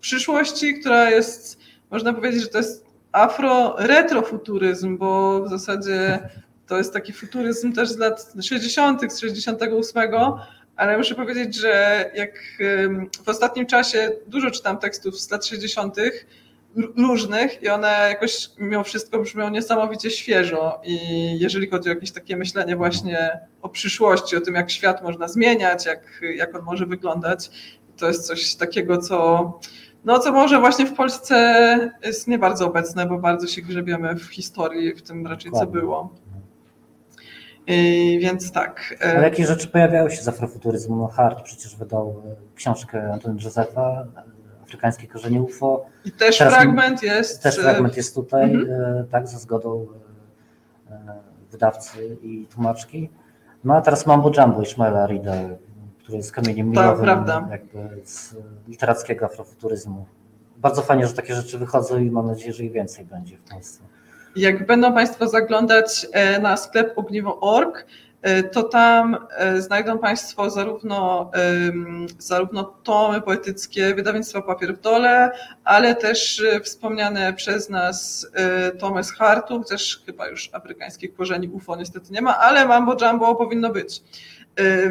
przyszłości, 0.01 0.81
która 0.81 1.11
jest, 1.11 1.60
można 1.91 2.13
powiedzieć, 2.13 2.43
że 2.43 2.49
to 2.49 2.59
jest 2.59 2.87
afro-retrofuturyzm, 3.13 4.99
bo 4.99 5.43
w 5.43 5.49
zasadzie 5.49 6.29
to 6.67 6.79
jest 6.79 6.93
taki 6.93 7.13
futuryzm 7.13 7.73
też 7.73 7.89
z 7.89 7.99
lat 7.99 8.33
60., 8.43 9.13
z 9.13 9.19
68 9.19 10.13
ale 10.77 10.99
muszę 10.99 11.15
powiedzieć, 11.15 11.55
że 11.55 12.05
jak 12.15 12.31
w 13.25 13.29
ostatnim 13.29 13.67
czasie 13.67 14.13
dużo 14.27 14.51
czytam 14.51 14.79
tekstów 14.79 15.21
z 15.21 15.31
lat 15.31 15.47
60., 15.47 15.97
różnych 16.97 17.63
i 17.63 17.69
one 17.69 18.07
jakoś 18.09 18.51
mimo 18.59 18.85
wszystko 18.85 19.19
brzmią 19.19 19.51
niesamowicie 19.51 20.11
świeżo 20.11 20.81
i 20.85 20.99
jeżeli 21.39 21.71
chodzi 21.71 21.89
o 21.89 21.93
jakieś 21.93 22.11
takie 22.13 22.37
myślenie 22.37 22.77
właśnie 22.77 23.41
o 23.63 23.69
przyszłości, 23.69 24.37
o 24.37 24.41
tym 24.41 24.55
jak 24.55 24.71
świat 24.71 25.03
można 25.03 25.29
zmieniać, 25.29 25.87
jak, 25.87 26.21
jak 26.35 26.55
on 26.57 26.63
może 26.63 26.87
wyglądać, 26.87 27.51
to 27.97 28.09
jest 28.09 28.27
coś 28.27 28.55
takiego, 28.55 28.99
co 28.99 29.61
no 30.05 30.19
co 30.19 30.33
może 30.33 30.61
właśnie 30.61 30.87
w 30.87 30.95
Polsce 30.95 31.93
jest 32.05 32.29
nie 32.29 32.39
bardzo 32.39 32.67
obecne, 32.67 33.07
bo 33.07 33.19
bardzo 33.19 33.47
się 33.47 33.63
grzebiemy 33.63 34.15
w 34.15 34.25
historii, 34.25 34.95
w 34.95 35.03
tym 35.03 35.27
raczej 35.27 35.53
co 35.53 35.67
było. 35.67 36.15
I, 37.67 38.19
więc 38.23 38.53
tak. 38.53 38.95
E, 39.01 39.17
Ale 39.17 39.23
jakie 39.23 39.47
rzeczy 39.47 39.69
pojawiały 39.69 40.11
się 40.11 40.23
z 40.23 40.29
afrofuturyzmu? 40.29 40.97
No 40.97 41.07
Hart 41.07 41.43
przecież 41.43 41.77
wydał 41.77 42.23
e, 42.27 42.55
książkę 42.55 43.13
Antony 43.13 43.43
Józefa, 43.43 44.07
Afrykańskie 44.63 45.07
korzenie 45.09 45.43
UFO. 45.43 45.87
I 46.05 46.13
też 46.13 46.39
Teraz 46.39 46.55
fragment 46.55 47.03
jest. 47.03 47.43
Też 47.43 47.57
fragment 47.57 47.97
jest 47.97 48.15
tutaj, 48.15 48.55
mhm. 48.55 49.07
tak, 49.09 49.29
za 49.29 49.39
zgodą 49.39 49.87
wydawcy 51.51 52.17
i 52.23 52.47
tłumaczki. 52.47 53.11
No 53.65 53.75
a 53.75 53.81
teraz 53.81 54.07
Mambo 54.07 54.33
Jumbo 54.37 54.63
Ishmaela 54.63 55.07
Rida, 55.07 55.33
który 56.11 56.19
jest 56.19 56.33
kamieniem 56.33 56.73
tak, 56.73 56.99
milowym 56.99 57.27
z 58.05 58.35
literackiego 58.69 59.27
afrofuturyzmu. 59.27 60.07
Bardzo 60.57 60.83
fajnie, 60.83 61.07
że 61.07 61.15
takie 61.15 61.35
rzeczy 61.35 61.59
wychodzą 61.59 61.99
i 61.99 62.11
mam 62.11 62.27
nadzieję, 62.27 62.53
że 62.53 62.65
ich 62.65 62.73
więcej 62.73 63.05
będzie 63.05 63.37
w 63.37 63.43
Polsce. 63.43 63.81
Jak 64.37 64.67
będą 64.67 64.95
Państwo 64.95 65.29
zaglądać 65.29 66.07
e, 66.13 66.39
na 66.39 66.57
sklep 66.57 66.99
ogniwo.org, 66.99 67.87
e, 68.23 68.43
to 68.43 68.63
tam 68.63 69.17
e, 69.37 69.63
znajdą 69.63 69.99
Państwo 69.99 70.51
zarówno, 70.51 71.31
zarówno 72.19 72.65
tomy 72.65 73.21
poetyckie 73.21 73.95
wydawnictwa 73.95 74.43
Papier 74.43 74.75
w 74.77 74.81
Dole, 74.81 75.31
ale 75.65 75.95
też 75.95 76.43
wspomniane 76.63 77.33
przez 77.33 77.69
nas 77.69 78.27
tomy 78.79 79.05
z 79.05 79.13
Hartu, 79.13 79.59
chociaż 79.59 80.03
chyba 80.07 80.29
już 80.29 80.51
afrykańskich 80.53 81.15
korzeni 81.15 81.49
UFO 81.49 81.77
niestety 81.77 82.13
nie 82.13 82.23
ma, 82.23 82.39
ale 82.39 82.67
Mambo 82.67 82.97
Jumbo 83.01 83.35
powinno 83.35 83.71
być. 83.71 84.03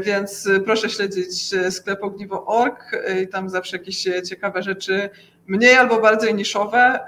Więc 0.01 0.49
proszę 0.65 0.89
śledzić 0.89 1.55
sklep 1.69 2.03
ogniwo.org 2.03 2.91
i 3.23 3.27
tam 3.27 3.49
zawsze 3.49 3.77
jakieś 3.77 4.07
ciekawe 4.29 4.63
rzeczy, 4.63 5.09
mniej 5.47 5.75
albo 5.75 6.01
bardziej 6.01 6.35
niszowe 6.35 6.99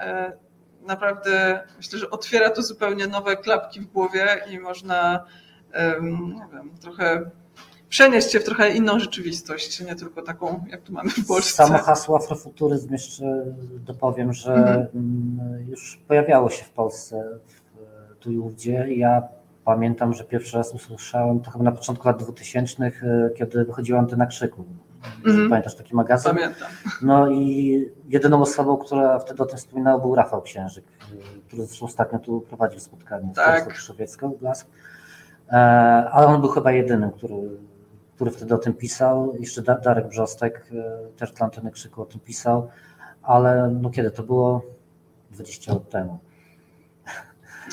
naprawdę 0.86 1.60
myślę, 1.76 1.98
że 1.98 2.10
otwiera 2.10 2.50
to 2.50 2.62
zupełnie 2.62 3.06
nowe 3.06 3.36
klapki 3.36 3.80
w 3.80 3.86
głowie 3.86 4.26
i 4.50 4.58
można 4.58 5.24
nie 6.02 6.46
wiem, 6.52 6.70
trochę 6.80 7.30
przenieść 7.88 8.32
się 8.32 8.40
w 8.40 8.44
trochę 8.44 8.70
inną 8.70 8.98
rzeczywistość, 8.98 9.80
nie 9.80 9.96
tylko 9.96 10.22
taką, 10.22 10.64
jak 10.70 10.82
tu 10.82 10.92
mamy 10.92 11.10
w 11.10 11.26
Polsce. 11.26 11.52
Samo 11.52 11.78
hasło 11.78 12.16
afrofuturyzm 12.16 12.92
jeszcze 12.92 13.44
dopowiem, 13.86 14.32
że 14.32 14.54
mhm. 14.54 14.86
Mm, 14.94 15.70
już 15.70 16.00
pojawiało 16.08 16.50
się 16.50 16.64
w 16.64 16.70
Polsce 16.70 17.38
tu 18.20 18.32
i 18.32 18.38
ówdzie. 18.38 18.86
Ja 18.96 19.22
pamiętam, 19.64 20.14
że 20.14 20.24
pierwszy 20.24 20.56
raz 20.56 20.74
usłyszałem 20.74 21.40
to 21.40 21.50
chyba 21.50 21.64
na 21.64 21.72
początku 21.72 22.08
lat 22.08 22.22
2000, 22.22 22.84
e, 22.84 22.90
kiedy 23.36 23.64
wychodziła 23.64 23.98
antena 23.98 24.26
krzyku. 24.26 24.64
Mhm. 25.26 25.50
Pamiętasz 25.50 25.76
taki 25.76 25.94
magazyn? 25.94 26.34
Pamiętam. 26.34 26.68
No 27.02 27.30
i 27.30 27.90
jedyną 28.08 28.42
osobą, 28.42 28.76
która 28.76 29.18
wtedy 29.18 29.42
o 29.42 29.46
tym 29.46 29.58
wspominała, 29.58 29.98
był 29.98 30.14
Rafał 30.14 30.42
Księżyk, 30.42 30.84
który 31.46 31.66
zresztą 31.66 31.86
ostatnio 31.86 32.18
tu 32.18 32.40
prowadził 32.40 32.80
spotkanie 32.80 33.32
tak. 33.34 33.44
z 33.44 33.64
Polską 33.64 33.70
Krzowiecką, 33.70 34.30
Blask. 34.40 34.68
E, 35.48 35.52
ale 36.12 36.26
on 36.26 36.40
był 36.40 36.50
chyba 36.50 36.72
jedynym, 36.72 37.10
który, 37.10 37.34
który 38.14 38.30
wtedy 38.30 38.54
o 38.54 38.58
tym 38.58 38.74
pisał. 38.74 39.34
Jeszcze 39.40 39.62
Darek 39.62 40.08
Brzostek 40.08 40.70
e, 40.72 41.08
też 41.16 41.32
dla 41.32 41.44
Anteny 41.44 41.70
Krzyku 41.70 42.02
o 42.02 42.06
tym 42.06 42.20
pisał, 42.20 42.68
ale 43.22 43.70
no 43.80 43.90
kiedy 43.90 44.10
to 44.10 44.22
było? 44.22 44.62
20 45.30 45.72
lat 45.72 45.88
temu. 45.88 46.18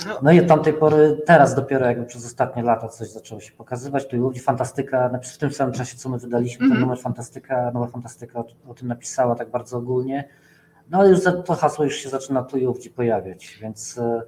No. 0.07 0.19
no 0.21 0.31
i 0.31 0.39
od 0.39 0.47
tamtej 0.47 0.73
pory, 0.73 1.21
teraz 1.25 1.55
dopiero 1.55 1.85
jakby 1.85 2.05
przez 2.05 2.25
ostatnie 2.25 2.63
lata 2.63 2.87
coś 2.87 3.09
zaczęło 3.09 3.41
się 3.41 3.51
pokazywać. 3.51 4.07
Tu 4.07 4.17
ludzi 4.17 4.39
fantastyka, 4.39 5.19
w 5.23 5.37
tym 5.37 5.51
samym 5.51 5.73
czasie, 5.73 5.97
co 5.97 6.09
my 6.09 6.17
wydaliśmy, 6.17 6.65
mm 6.65 6.67
-hmm. 6.67 6.71
ten 6.71 6.77
mhm. 6.77 6.81
numer 6.81 6.99
fantastyka, 6.99 7.71
nowa 7.71 7.87
fantastyka 7.87 8.39
o, 8.39 8.45
o, 8.67 8.73
tym 8.73 8.87
napisała 8.87 9.35
tak 9.35 9.51
bardzo 9.51 9.77
ogólnie. 9.77 10.29
No 10.89 10.97
ale 10.97 11.09
już 11.09 11.19
to 11.45 11.55
hasło 11.55 11.85
już 11.85 11.95
się 11.95 12.09
zaczyna 12.09 12.43
tu 12.43 12.57
i 12.57 12.67
ówdzie 12.67 12.89
pojawiać, 12.89 13.57
więc 13.61 13.97
e, 13.97 14.21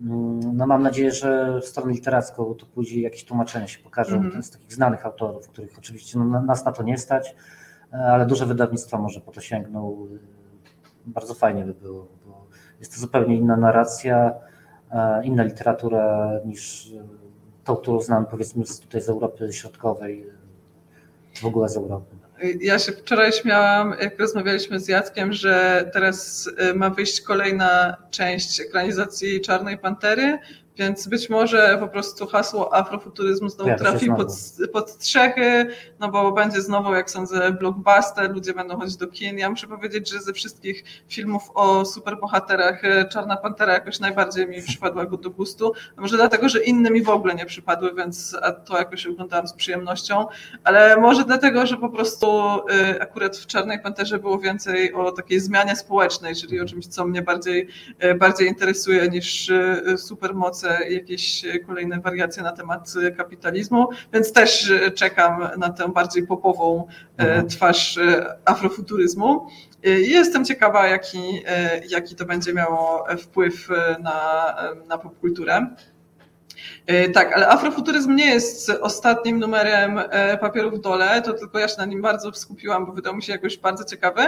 mm, 0.00 0.56
no 0.56 0.66
mam 0.66 0.82
nadzieję, 0.82 1.12
że 1.12 1.60
w 1.60 1.64
stronę 1.64 1.92
literacką 1.92 2.54
to 2.54 2.66
później 2.66 3.02
jakieś 3.02 3.24
tłumaczenia 3.24 3.66
się 3.66 3.78
pokażą 3.78 4.16
mm 4.16 4.30
-hmm. 4.30 4.42
z 4.42 4.50
takich 4.50 4.72
znanych 4.74 5.06
autorów, 5.06 5.48
których 5.48 5.78
oczywiście 5.78 6.18
no, 6.18 6.42
nas 6.42 6.64
na 6.64 6.72
to 6.72 6.82
nie 6.82 6.98
stać, 6.98 7.34
e, 7.92 7.96
ale 7.96 8.26
duże 8.26 8.46
wydawnictwa 8.46 8.98
może 8.98 9.20
po 9.20 9.32
to 9.32 9.40
sięgną. 9.40 10.08
Bardzo 11.06 11.34
fajnie 11.34 11.64
by 11.64 11.74
było, 11.74 12.08
bo 12.26 12.46
jest 12.80 12.94
to 12.94 13.00
zupełnie 13.00 13.36
inna 13.36 13.56
narracja 13.56 14.34
inna 15.24 15.42
literatura 15.42 16.30
niż 16.44 16.86
e, 16.86 17.04
tą, 17.64 17.76
którą 17.76 18.00
znam 18.00 18.26
powiedzmy 18.26 18.64
tutaj 18.82 19.02
z 19.02 19.08
Europy 19.08 19.52
Środkowej, 19.52 20.26
w 21.34 21.44
ogóle 21.44 21.68
z 21.68 21.76
Europy. 21.76 22.16
Ja 22.60 22.78
się 22.78 22.92
wczoraj 22.92 23.32
śmiałam, 23.32 23.94
jak 24.00 24.20
rozmawialiśmy 24.20 24.80
z 24.80 24.88
Jackiem, 24.88 25.32
że 25.32 25.84
teraz 25.92 26.50
e, 26.56 26.74
ma 26.74 26.90
wyjść 26.90 27.20
kolejna 27.20 27.96
część 28.10 28.60
ekranizacji 28.60 29.40
Czarnej 29.40 29.78
Pantery 29.78 30.38
więc 30.78 31.08
być 31.08 31.30
może 31.30 31.76
po 31.80 31.88
prostu 31.88 32.26
hasło 32.26 32.74
afrofuturyzmu 32.74 33.48
znowu 33.48 33.76
trafi 33.78 34.06
pod, 34.06 34.28
pod 34.72 34.90
strzechy, 34.90 35.66
no 36.00 36.08
bo 36.08 36.32
będzie 36.32 36.62
znowu, 36.62 36.94
jak 36.94 37.10
sądzę, 37.10 37.52
blockbuster, 37.52 38.34
ludzie 38.34 38.52
będą 38.54 38.76
chodzić 38.76 38.96
do 38.96 39.06
kin. 39.06 39.38
Ja 39.38 39.50
muszę 39.50 39.66
powiedzieć, 39.66 40.10
że 40.10 40.20
ze 40.20 40.32
wszystkich 40.32 40.84
filmów 41.08 41.42
o 41.54 41.84
superbohaterach 41.84 42.84
e, 42.84 43.08
Czarna 43.08 43.36
Pantera 43.36 43.72
jakoś 43.72 44.00
najbardziej 44.00 44.48
mi 44.48 44.62
przypadła 44.62 45.06
go 45.06 45.16
do 45.16 45.30
gustu. 45.30 45.72
Może 45.96 46.16
dlatego, 46.16 46.48
że 46.48 46.62
inne 46.64 46.90
mi 46.90 47.02
w 47.02 47.08
ogóle 47.08 47.34
nie 47.34 47.46
przypadły, 47.46 47.94
więc 47.94 48.36
to 48.64 48.78
jakoś 48.78 49.06
oglądałam 49.06 49.48
z 49.48 49.52
przyjemnością, 49.52 50.26
ale 50.64 50.96
może 50.96 51.24
dlatego, 51.24 51.66
że 51.66 51.76
po 51.76 51.88
prostu 51.88 52.26
e, 52.70 53.02
akurat 53.02 53.36
w 53.36 53.46
Czarnej 53.46 53.82
Panterze 53.82 54.18
było 54.18 54.38
więcej 54.38 54.94
o 54.94 55.12
takiej 55.12 55.40
zmianie 55.40 55.76
społecznej, 55.76 56.34
czyli 56.34 56.60
o 56.60 56.64
czymś, 56.64 56.86
co 56.86 57.04
mnie 57.04 57.22
bardziej, 57.22 57.68
e, 57.98 58.14
bardziej 58.14 58.48
interesuje 58.48 59.08
niż 59.08 59.52
supermoce 59.96 60.67
jakieś 60.88 61.44
kolejne 61.66 62.00
wariacje 62.00 62.42
na 62.42 62.52
temat 62.52 62.94
kapitalizmu, 63.16 63.88
więc 64.12 64.32
też 64.32 64.72
czekam 64.94 65.48
na 65.58 65.70
tę 65.70 65.92
bardziej 65.92 66.26
popową 66.26 66.86
e, 67.18 67.22
mhm. 67.22 67.48
twarz 67.48 67.98
e, 67.98 68.36
afrofuturyzmu. 68.44 69.46
I 69.84 70.10
jestem 70.10 70.44
ciekawa, 70.44 70.86
jaki, 70.86 71.42
e, 71.46 71.80
jaki 71.86 72.14
to 72.14 72.24
będzie 72.24 72.52
miało 72.52 73.04
wpływ 73.18 73.68
na, 74.00 74.54
na 74.88 74.98
popkulturę. 74.98 75.66
Tak, 77.14 77.32
ale 77.32 77.48
afrofuturyzm 77.48 78.14
nie 78.14 78.26
jest 78.26 78.70
ostatnim 78.70 79.38
numerem 79.38 80.00
papierów 80.40 80.74
w 80.74 80.80
dole, 80.80 81.22
to 81.22 81.32
tylko 81.32 81.58
ja 81.58 81.68
się 81.68 81.74
na 81.78 81.84
nim 81.84 82.02
bardzo 82.02 82.32
skupiłam, 82.32 82.86
bo 82.86 82.92
wydał 82.92 83.16
mi 83.16 83.22
się 83.22 83.32
jakoś 83.32 83.58
bardzo 83.58 83.84
ciekawy. 83.84 84.22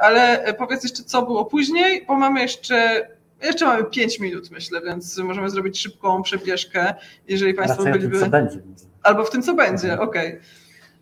Ale 0.00 0.54
powiedz 0.58 0.82
jeszcze, 0.82 1.02
co 1.02 1.22
było 1.22 1.44
później, 1.44 2.04
bo 2.06 2.14
mamy 2.14 2.40
jeszcze 2.40 3.08
jeszcze 3.42 3.66
mamy 3.66 3.84
5 3.84 4.20
minut, 4.20 4.50
myślę, 4.50 4.80
więc 4.80 5.18
możemy 5.18 5.50
zrobić 5.50 5.80
szybką 5.80 6.22
przebieżkę, 6.22 6.94
jeżeli 7.28 7.54
Państwo 7.54 7.84
Raczej 7.84 7.92
byliby. 8.00 8.16
W 8.16 8.20
tym, 8.20 8.30
co 8.30 8.30
będzie. 8.30 8.58
Albo 9.02 9.24
w 9.24 9.30
tym, 9.30 9.42
co 9.42 9.54
będzie, 9.54 9.90
mhm. 9.90 10.08
okej. 10.08 10.28
Okay. 10.28 10.42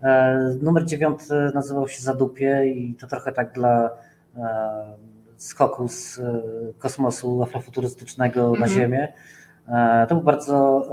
E, 0.02 0.56
numer 0.62 0.84
dziewiąty 0.84 1.34
nazywał 1.54 1.88
się 1.88 2.02
Zadupie 2.02 2.66
i 2.66 2.94
to 2.94 3.06
trochę 3.06 3.32
tak 3.32 3.52
dla 3.52 3.90
e, 4.36 4.96
skoku 5.36 5.88
z 5.88 6.18
e, 6.18 6.42
kosmosu 6.78 7.42
afrofuturystycznego 7.42 8.42
na 8.42 8.66
mhm. 8.66 8.70
Ziemię. 8.70 9.12
To 10.08 10.14
był 10.14 10.24
bardzo 10.24 10.88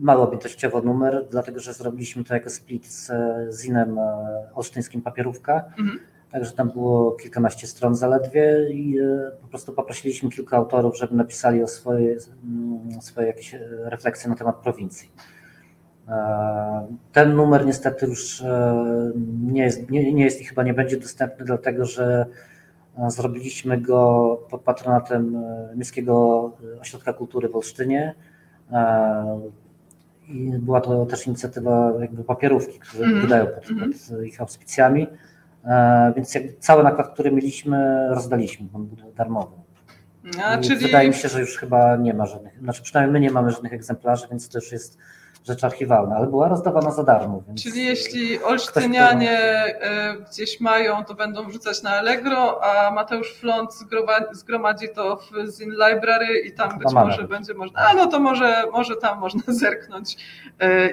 mało 0.00 0.24
objętościowo 0.24 0.80
numer, 0.80 1.26
dlatego 1.30 1.60
że 1.60 1.72
zrobiliśmy 1.72 2.24
to 2.24 2.34
jako 2.34 2.50
split 2.50 2.86
z 2.86 3.10
Zinem 3.60 3.98
olsztyńskim 4.54 5.02
Papierówka. 5.02 5.64
Mhm 5.78 6.00
Także 6.36 6.52
tam 6.52 6.70
było 6.70 7.12
kilkanaście 7.12 7.66
stron 7.66 7.94
zaledwie 7.94 8.70
i 8.70 8.98
e, 8.98 9.30
po 9.42 9.48
prostu 9.48 9.72
poprosiliśmy 9.72 10.30
kilku 10.30 10.56
autorów, 10.56 10.98
żeby 10.98 11.14
napisali 11.14 11.62
o 11.62 11.68
swoje, 11.68 12.16
mm, 12.44 13.02
swoje 13.02 13.26
jakieś 13.26 13.54
e, 13.54 13.60
refleksje 13.84 14.30
na 14.30 14.36
temat 14.36 14.56
prowincji. 14.56 15.10
E, 16.08 16.86
ten 17.12 17.34
numer 17.34 17.66
niestety 17.66 18.06
już 18.06 18.44
nie 19.42 19.62
jest, 19.62 19.90
nie, 19.90 20.12
nie 20.12 20.24
jest 20.24 20.40
i 20.40 20.44
chyba 20.44 20.62
nie 20.62 20.74
będzie 20.74 20.96
dostępny, 20.96 21.44
dlatego 21.44 21.84
że 21.84 22.26
zrobiliśmy 23.08 23.80
go 23.80 24.38
pod 24.50 24.60
patronatem 24.60 25.44
Miejskiego 25.74 26.52
Ośrodka 26.80 27.12
Kultury 27.12 27.48
w 27.48 27.56
Olsztynie. 27.56 28.14
I 30.28 30.50
była 30.58 30.80
to 30.80 31.06
też 31.06 31.26
inicjatywa 31.26 31.92
jakby 32.00 32.24
papierówki, 32.24 32.78
które 32.78 33.06
mm. 33.06 33.20
wydają 33.20 33.46
pod, 33.46 33.64
pod 33.64 34.24
ich 34.24 34.40
auspicjami. 34.40 35.06
E, 35.66 36.12
więc 36.16 36.38
cały 36.60 36.84
nakład, 36.84 37.08
który 37.08 37.32
mieliśmy, 37.32 38.08
rozdaliśmy, 38.08 38.66
on 38.74 38.86
był 38.86 39.12
darmowy. 39.12 39.56
A, 40.44 40.58
czyli... 40.58 40.76
Wydaje 40.76 41.08
mi 41.08 41.14
się, 41.14 41.28
że 41.28 41.40
już 41.40 41.58
chyba 41.58 41.96
nie 41.96 42.14
ma 42.14 42.26
żadnych, 42.26 42.58
znaczy 42.58 42.82
przynajmniej 42.82 43.12
my 43.12 43.20
nie 43.20 43.30
mamy 43.30 43.50
żadnych 43.50 43.72
egzemplarzy, 43.72 44.26
więc 44.30 44.48
to 44.48 44.58
już 44.58 44.72
jest 44.72 44.98
rzecz 45.46 45.64
archiwalna, 45.64 46.16
ale 46.16 46.26
była 46.26 46.48
rozdawana 46.48 46.90
za 46.90 47.02
darmo. 47.02 47.42
Czyli 47.62 47.84
jeśli 47.84 48.42
Olsztynianie 48.42 49.64
ktoś... 49.76 50.30
gdzieś 50.30 50.60
mają, 50.60 51.04
to 51.04 51.14
będą 51.14 51.48
wrzucać 51.48 51.82
na 51.82 51.90
Allegro, 51.90 52.64
a 52.64 52.90
Mateusz 52.90 53.34
Flont 53.34 53.70
zgromadzi 54.32 54.88
to 54.94 55.16
w 55.16 55.50
Zin 55.50 55.70
Library 55.70 56.38
i 56.38 56.52
tam 56.52 56.78
być 56.78 56.92
może 56.92 57.28
będzie 57.28 57.54
można, 57.54 57.80
a 57.80 57.94
no 57.94 58.06
to 58.06 58.20
może, 58.20 58.64
może 58.72 58.96
tam 58.96 59.18
można 59.18 59.52
zerknąć 59.62 60.16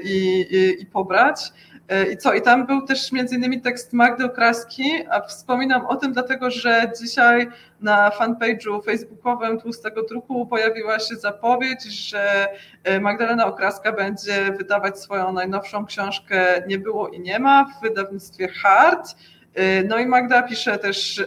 i, 0.03 0.45
i, 0.51 0.81
i 0.81 0.85
pobrać. 0.85 1.51
E, 1.87 2.11
I 2.11 2.17
co? 2.17 2.33
I 2.33 2.41
tam 2.41 2.65
był 2.65 2.81
też 2.81 3.11
między 3.11 3.35
innymi 3.35 3.61
tekst 3.61 3.93
Magdy 3.93 4.25
Okraski, 4.25 4.91
a 5.09 5.21
wspominam 5.21 5.85
o 5.85 5.95
tym 5.95 6.13
dlatego, 6.13 6.51
że 6.51 6.91
dzisiaj 7.01 7.47
na 7.81 8.09
fanpage'u 8.09 8.85
facebookowym 8.85 9.59
Tłustego 9.61 10.03
Druku 10.03 10.45
pojawiła 10.45 10.99
się 10.99 11.15
zapowiedź, 11.15 11.83
że 11.83 12.47
e, 12.83 12.99
Magdalena 12.99 13.45
Okraska 13.45 13.91
będzie 13.91 14.42
wydawać 14.51 14.99
swoją 14.99 15.33
najnowszą 15.33 15.85
książkę 15.85 16.63
Nie 16.67 16.79
było 16.79 17.09
i 17.09 17.19
nie 17.19 17.39
ma 17.39 17.65
w 17.65 17.81
wydawnictwie 17.81 18.47
Hart. 18.47 19.15
E, 19.53 19.83
no 19.83 19.99
i 19.99 20.05
Magda 20.05 20.43
pisze 20.43 20.77
też, 20.77 21.25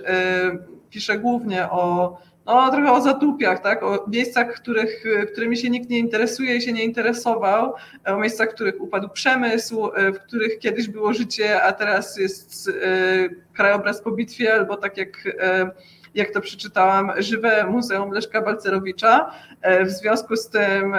pisze 0.91 1.19
głównie 1.19 1.71
o 1.71 2.17
no, 2.47 2.71
trochę 2.71 2.93
o 2.93 3.01
zatupiach, 3.01 3.63
tak? 3.63 3.83
o 3.83 4.05
miejscach, 4.09 4.55
których, 4.55 5.05
którymi 5.33 5.57
się 5.57 5.71
nikt 5.71 5.91
nie 5.91 5.99
interesuje 5.99 6.57
i 6.57 6.63
się 6.63 6.73
nie 6.73 6.85
interesował, 6.85 7.75
o 8.05 8.17
miejscach, 8.17 8.51
w 8.51 8.55
których 8.55 8.81
upadł 8.81 9.09
przemysł, 9.09 9.91
w 10.15 10.19
których 10.19 10.59
kiedyś 10.59 10.89
było 10.89 11.13
życie, 11.13 11.63
a 11.63 11.73
teraz 11.73 12.19
jest 12.19 12.69
e, 12.69 12.73
krajobraz 13.55 14.03
po 14.03 14.11
bitwie, 14.11 14.55
albo 14.55 14.77
tak 14.77 14.97
jak, 14.97 15.27
e, 15.41 15.71
jak 16.17 16.31
to 16.31 16.41
przeczytałam, 16.41 17.13
żywe 17.19 17.67
Muzeum 17.67 18.11
Leszka 18.11 18.43
Balcerowicza. 18.43 19.31
E, 19.61 19.85
w 19.85 19.91
związku 19.91 20.37
z 20.37 20.49
tym 20.49 20.95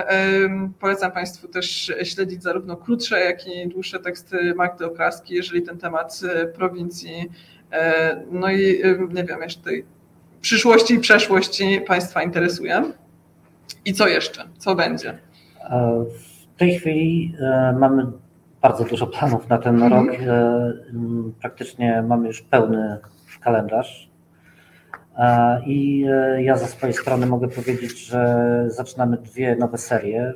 polecam 0.80 1.12
Państwu 1.12 1.48
też 1.48 1.92
śledzić 2.04 2.44
zarówno 2.44 2.78
krótsze, 2.78 3.20
jak 3.20 3.48
i 3.48 3.68
dłuższe 3.68 4.00
teksty 4.00 4.54
Magdy 4.56 4.86
Okraski, 4.86 5.36
jeżeli 5.36 5.62
ten 5.62 5.78
temat 5.78 6.22
prowincji, 6.56 7.32
no 8.32 8.52
i 8.52 8.82
nie 9.10 9.24
wiem, 9.24 9.42
jeszcze 9.42 9.64
tej 9.64 9.86
przyszłości 10.42 10.94
i 10.94 11.00
przeszłości 11.00 11.82
Państwa 11.88 12.24
interesuje? 12.24 12.84
I 13.86 13.94
co 13.94 14.08
jeszcze? 14.08 14.44
Co 14.58 14.76
będzie? 14.76 15.18
E, 15.70 16.06
w 16.56 16.60
tej 16.60 16.80
chwili 16.80 17.36
e, 17.40 17.76
mamy 17.80 18.06
bardzo 18.62 18.84
dużo 18.84 19.08
planów 19.08 19.50
na 19.50 19.58
ten 19.58 19.84
mhm. 19.84 20.08
rok. 20.08 20.16
E, 20.22 20.74
praktycznie 21.42 22.04
mamy 22.08 22.28
już 22.28 22.42
pełny 22.42 22.98
kalendarz. 23.42 24.07
I 25.66 26.06
ja 26.40 26.58
ze 26.58 26.68
swojej 26.68 26.94
strony 26.94 27.26
mogę 27.26 27.48
powiedzieć, 27.48 28.00
że 28.00 28.64
zaczynamy 28.68 29.18
dwie 29.18 29.56
nowe 29.56 29.78
serie. 29.78 30.34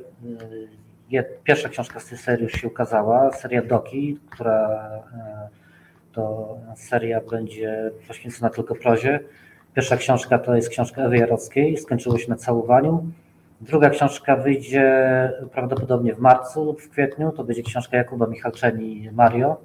Pierwsza 1.44 1.68
książka 1.68 2.00
z 2.00 2.06
tej 2.08 2.18
serii 2.18 2.44
już 2.44 2.52
się 2.52 2.68
ukazała, 2.68 3.32
seria 3.32 3.62
Doki, 3.62 4.18
która 4.30 4.90
to 6.12 6.56
seria 6.76 7.20
będzie 7.30 7.90
poświęcona 8.08 8.50
tylko 8.50 8.74
prozie. 8.74 9.20
Pierwsza 9.74 9.96
książka 9.96 10.38
to 10.38 10.54
jest 10.56 10.68
książka 10.68 11.02
Ewy 11.02 11.16
Jarockiej, 11.16 11.76
skończyło 11.76 12.18
się 12.18 12.30
na 12.30 12.36
całowaniu. 12.36 13.06
Druga 13.60 13.90
książka 13.90 14.36
wyjdzie 14.36 15.30
prawdopodobnie 15.52 16.14
w 16.14 16.18
marcu 16.18 16.64
lub 16.64 16.82
w 16.82 16.90
kwietniu, 16.90 17.32
to 17.32 17.44
będzie 17.44 17.62
książka 17.62 17.96
Jakuba 17.96 18.26
Michalczeni 18.26 19.10
Mario. 19.12 19.56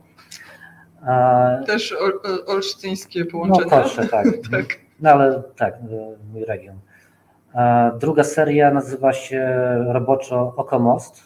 Też 1.68 1.94
ol, 1.94 2.20
olsztyńskie 2.48 3.26
połączenie. 3.26 3.72
No 3.72 3.78
proszę, 3.78 4.08
tak. 4.08 4.26
tak. 4.52 4.87
No 5.00 5.10
ale 5.10 5.44
tak, 5.56 5.76
mój 6.34 6.46
region. 6.46 6.80
Druga 8.00 8.24
seria 8.24 8.72
nazywa 8.72 9.14
się 9.14 9.46
roboczo 9.88 10.54
Okomost. 10.56 11.24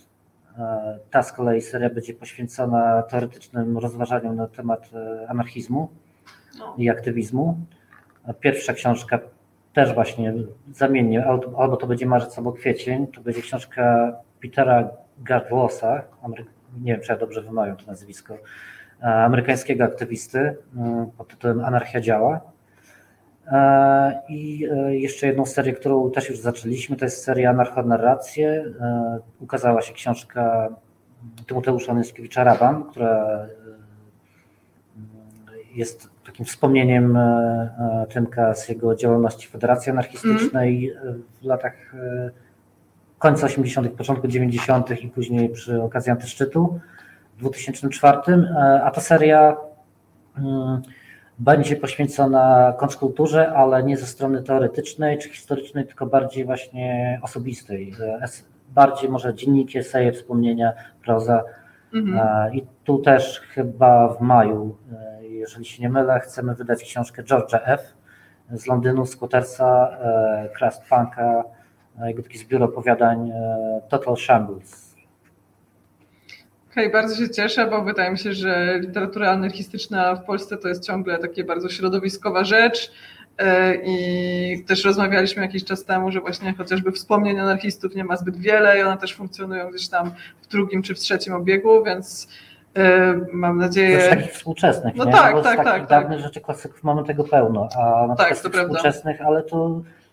Ta 1.10 1.24
z 1.24 1.32
kolei 1.32 1.62
seria 1.62 1.90
będzie 1.90 2.14
poświęcona 2.14 3.04
teoretycznym 3.04 3.78
rozważaniom 3.78 4.36
na 4.36 4.48
temat 4.48 4.90
e, 4.94 5.30
anarchizmu 5.30 5.90
no. 6.60 6.76
i 6.78 6.90
aktywizmu. 6.90 7.58
Pierwsza 8.40 8.74
książka 8.74 9.20
też 9.74 9.94
właśnie 9.94 10.34
zamiennie, 10.74 11.26
albo 11.58 11.78
to 11.78 11.88
będzie 11.88 12.06
marzec, 12.06 12.38
albo 12.38 12.52
kwiecień, 12.52 13.08
to 13.08 13.22
będzie 13.22 13.42
książka 13.42 14.14
Petera 14.42 14.90
Gardwosa, 15.18 16.02
nie 16.82 16.94
wiem, 16.94 17.02
czy 17.02 17.12
ja 17.12 17.18
dobrze 17.18 17.42
wymawiam 17.42 17.78
to 17.78 17.86
nazwisko, 17.86 18.34
e, 19.04 19.06
amerykańskiego 19.06 19.84
aktywisty 19.84 20.40
e, 20.40 20.56
pod 21.18 21.28
tytułem 21.28 21.66
Anarchia 21.66 22.02
działa. 22.02 22.42
E, 23.52 24.22
I 24.30 24.68
jeszcze 24.90 25.28
jedną 25.28 25.46
serię, 25.46 25.74
którą 25.74 26.12
też 26.12 26.30
już 26.30 26.40
zaczęliśmy, 26.40 26.96
to 26.96 27.06
jest 27.06 27.24
seria 27.24 27.50
Anarchonarracje. 27.50 28.66
Ukazała 29.40 29.82
się 29.82 29.94
książka 29.94 30.70
Tymoteusza 31.48 31.94
Nyskiewicza-Raban, 31.94 32.84
która 32.92 33.48
jest 35.76 36.10
takim 36.26 36.46
wspomnieniem 36.46 37.18
e, 37.18 37.22
e, 37.22 38.14
Tymka 38.14 38.56
z 38.56 38.70
jego 38.70 38.96
działalności 38.96 39.48
Federacji 39.48 39.92
Anarchistycznej 39.92 40.92
mm. 40.92 41.24
w 41.42 41.46
latach 41.46 41.96
końca 43.20 43.46
80., 43.46 43.90
początku 43.90 44.28
90. 44.28 45.04
i 45.04 45.08
później 45.08 45.50
przy 45.50 45.82
okazji 45.82 46.12
antyszczytu 46.12 46.80
w 47.38 47.40
2004, 47.40 48.18
a 48.84 48.92
ta 48.92 49.02
seria 49.02 49.58
mm, 50.38 50.82
będzie 51.44 51.76
poświęcona 51.76 52.74
kontrkulturze, 52.78 53.54
ale 53.54 53.84
nie 53.84 53.98
ze 53.98 54.06
strony 54.06 54.44
teoretycznej 54.44 55.18
czy 55.18 55.30
historycznej, 55.30 55.86
tylko 55.86 56.06
bardziej 56.06 56.46
właśnie 56.46 57.20
osobistej. 57.24 57.94
Bardziej 58.70 59.10
może 59.10 59.36
dzienniki, 59.36 59.78
eseje, 59.78 60.12
wspomnienia, 60.12 60.74
proza. 61.04 61.44
Mhm. 61.94 62.54
I 62.54 62.66
tu 62.84 63.00
też 63.00 63.40
chyba 63.40 64.08
w 64.08 64.22
maju 64.22 64.78
jeżeli 65.42 65.66
się 65.66 65.82
nie 65.82 65.90
mylę, 65.90 66.20
chcemy 66.20 66.56
wydać 66.56 66.84
książkę 66.84 67.24
George'a 67.24 67.60
F. 67.66 67.94
z 68.52 68.68
Londynu, 68.68 69.06
Scottersa, 69.06 69.90
e, 69.90 70.50
Crust 70.58 70.82
Punka, 70.90 71.44
e, 72.02 72.08
jego 72.08 72.24
taki 72.24 72.38
zbiór 72.38 72.64
opowiadań 72.64 73.30
e, 73.32 73.82
Total 73.90 74.18
Shambles. 74.18 74.81
Okay, 76.72 76.90
bardzo 76.90 77.16
się 77.16 77.30
cieszę, 77.30 77.68
bo 77.68 77.82
wydaje 77.82 78.12
mi 78.12 78.18
się, 78.18 78.34
że 78.34 78.80
literatura 78.80 79.32
anarchistyczna 79.32 80.16
w 80.16 80.26
Polsce 80.26 80.58
to 80.58 80.68
jest 80.68 80.86
ciągle 80.86 81.20
takie 81.20 81.44
bardzo 81.44 81.70
środowiskowa 81.70 82.44
rzecz. 82.44 82.92
I 83.84 84.64
też 84.68 84.86
rozmawialiśmy 84.86 85.42
jakiś 85.42 85.66
czas 85.66 85.86
temu, 85.86 86.12
że 86.12 86.22
właśnie 86.22 86.54
chociażby 86.54 86.92
wspomnień 86.92 87.40
anarchistów 87.40 87.96
nie 87.96 88.04
ma 88.04 88.18
zbyt 88.18 88.38
wiele 88.38 88.80
i 88.80 88.82
one 88.82 88.98
też 88.98 89.16
funkcjonują 89.16 89.70
gdzieś 89.70 89.90
tam 89.90 90.12
w 90.42 90.48
drugim 90.48 90.82
czy 90.82 90.96
w 90.96 91.00
trzecim 91.00 91.34
obiegu, 91.34 91.84
więc 91.84 92.28
E, 92.78 93.14
mam 93.34 93.58
nadzieję. 93.58 94.02
Z 94.02 94.10
takich 94.10 94.32
współczesnych, 94.32 94.96
no 94.96 95.06
nie? 95.06 95.12
tak, 95.12 95.44
tak, 95.44 95.44
takich 95.44 95.64
tak, 95.64 95.88
dawnych 95.88 96.18
tak. 96.18 96.28
rzeczy 96.28 96.42
klasyków 96.42 96.84
mamy 96.84 97.04
tego 97.04 97.24
pełno, 97.24 97.70
a 97.80 98.08
na 98.08 98.16
tak, 98.16 98.36
współczesnych, 98.36 99.22
ale 99.22 99.44
to 99.44 99.70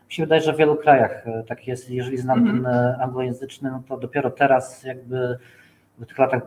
mi 0.08 0.14
się 0.14 0.22
wydaje, 0.22 0.42
że 0.42 0.52
w 0.52 0.56
wielu 0.56 0.76
krajach 0.76 1.26
e, 1.26 1.44
tak 1.48 1.66
jest. 1.66 1.90
Jeżeli 1.90 2.16
znam 2.16 2.38
mm 2.38 2.60
-hmm. 2.60 2.64
ten 2.64 2.66
e, 2.66 2.98
anglojęzyczny, 3.02 3.70
no 3.70 3.82
to 3.88 3.96
dopiero 3.96 4.30
teraz 4.30 4.84
jakby 4.84 5.38
w 5.98 6.06
tych 6.06 6.18
latach 6.18 6.42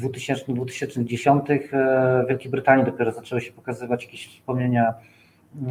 2000-2010 0.00 1.58
w 2.24 2.28
Wielkiej 2.28 2.50
Brytanii 2.50 2.84
dopiero 2.84 3.12
zaczęły 3.12 3.40
się 3.40 3.52
pokazywać 3.52 4.04
jakieś 4.04 4.28
wspomnienia 4.28 4.94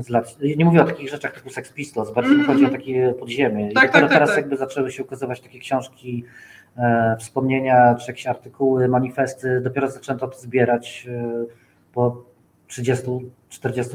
z 0.01 0.09
lat. 0.09 0.37
Nie 0.57 0.65
mówię 0.65 0.81
o 0.81 0.85
takich 0.85 1.09
rzeczach 1.09 1.33
typu 1.33 1.49
Sex 1.49 1.73
Pistols, 1.73 2.11
bardziej 2.11 2.33
mm 2.33 2.45
-hmm. 2.45 2.47
chodzi 2.47 2.65
o 2.65 2.69
takie 2.69 3.13
podziemie. 3.19 3.71
I 3.71 3.73
tak, 3.73 3.87
dopiero 3.87 4.07
tak, 4.07 4.13
teraz 4.15 4.29
tak, 4.29 4.37
jakby 4.37 4.57
zaczęły 4.57 4.91
się 4.91 5.03
ukazywać 5.03 5.41
takie 5.41 5.59
książki 5.59 6.25
E, 6.77 7.17
wspomnienia, 7.19 7.95
czy 7.95 8.11
jakieś 8.11 8.27
artykuły, 8.27 8.87
manifesty, 8.87 9.61
dopiero 9.61 9.89
zaczęto 9.89 10.27
to 10.27 10.39
zbierać 10.39 11.07
e, 11.09 11.45
po 11.93 12.23
30-40 12.69 13.21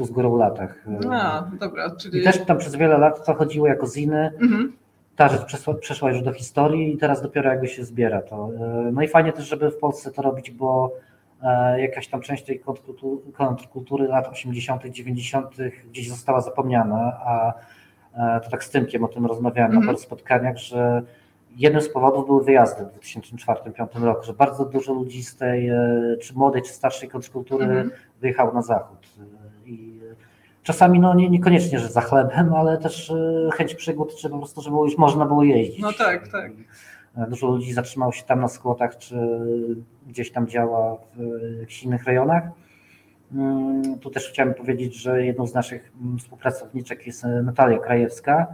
z 0.05 0.11
górą 0.11 0.37
latach. 0.37 0.85
E, 1.05 1.09
A, 1.11 1.51
dobra, 1.59 1.95
czyli... 1.95 2.19
I 2.19 2.23
też 2.23 2.45
tam 2.45 2.57
przez 2.57 2.75
wiele 2.75 2.97
lat 2.97 3.25
to 3.25 3.33
chodziło 3.33 3.67
jako 3.67 3.87
ziny. 3.87 4.31
Mhm. 4.41 4.73
Ta 5.15 5.29
rzecz 5.29 5.45
przeszła, 5.45 5.73
przeszła 5.73 6.11
już 6.11 6.21
do 6.21 6.33
historii 6.33 6.93
i 6.93 6.97
teraz 6.97 7.21
dopiero 7.21 7.49
jakby 7.49 7.67
się 7.67 7.83
zbiera 7.83 8.21
to. 8.21 8.49
No 8.91 9.01
i 9.01 9.07
fajnie 9.07 9.33
też, 9.33 9.47
żeby 9.47 9.71
w 9.71 9.77
Polsce 9.77 10.11
to 10.11 10.21
robić, 10.21 10.51
bo 10.51 10.93
jakaś 11.77 12.07
tam 12.07 12.21
część 12.21 12.43
tej 12.43 12.61
kontrkultury 13.33 14.07
lat 14.07 14.27
80., 14.27 14.85
90. 14.85 15.55
gdzieś 15.91 16.09
została 16.09 16.41
zapomniana, 16.41 17.19
a 17.25 17.53
to 18.39 18.49
tak 18.49 18.63
z 18.63 18.69
Tymkiem 18.69 19.03
o 19.03 19.07
tym 19.07 19.25
rozmawiałem 19.25 19.71
mm 19.71 19.81
-hmm. 19.81 19.85
na 19.85 19.91
mhm. 19.91 19.95
paru 19.95 19.97
spotkaniach, 19.97 20.57
że 20.57 21.01
jednym 21.55 21.81
z 21.81 21.89
powodów 21.89 22.25
były 22.25 22.43
wyjazdy 22.43 22.85
w 22.85 22.99
2004-2005 22.99 24.03
roku, 24.03 24.23
że 24.23 24.33
bardzo 24.33 24.65
dużo 24.65 24.93
ludzi 24.93 25.23
z 25.23 25.35
tej, 25.35 25.69
e, 25.69 26.17
czy 26.21 26.33
młodej, 26.33 26.61
czy 26.61 26.73
starszej 26.73 27.09
kontrkultury 27.09 27.65
mm 27.65 27.89
-hmm. 27.89 27.91
wyjechało 28.21 28.53
na 28.53 28.61
zachód. 28.61 29.02
Czasami 30.63 30.99
no 30.99 31.13
nie, 31.13 31.29
niekoniecznie, 31.29 31.79
że 31.79 31.87
za 31.87 32.01
chlebem, 32.01 32.53
ale 32.53 32.77
też 32.77 33.11
e, 33.11 33.49
chęć 33.53 33.75
przygód, 33.75 34.15
czy 34.15 34.29
po 34.29 34.37
prostu, 34.37 34.61
żeby 34.61 34.75
już 34.77 34.97
można 34.97 35.25
było 35.25 35.43
jeździć. 35.43 35.81
No 35.81 35.93
tak, 35.93 36.27
tak. 36.27 36.51
Dużo 37.29 37.47
ludzi 37.47 37.73
zatrzymało 37.73 38.11
się 38.11 38.23
tam 38.23 38.41
na 38.41 38.47
skłotach, 38.47 38.97
czy 38.97 39.15
gdzieś 40.07 40.31
tam 40.31 40.47
działa 40.47 40.95
w 41.15 41.59
jakichś 41.59 41.83
innych 41.83 42.03
rejonach. 42.03 42.43
Mm, 43.33 43.99
tu 43.99 44.09
też 44.09 44.29
chciałem 44.29 44.53
powiedzieć, 44.53 44.95
że 44.95 45.25
jedną 45.25 45.47
z 45.47 45.53
naszych 45.53 45.91
mm, 46.01 46.17
współpracowniczek 46.17 47.07
jest 47.07 47.23
Natalia 47.43 47.79
Krajewska, 47.79 48.47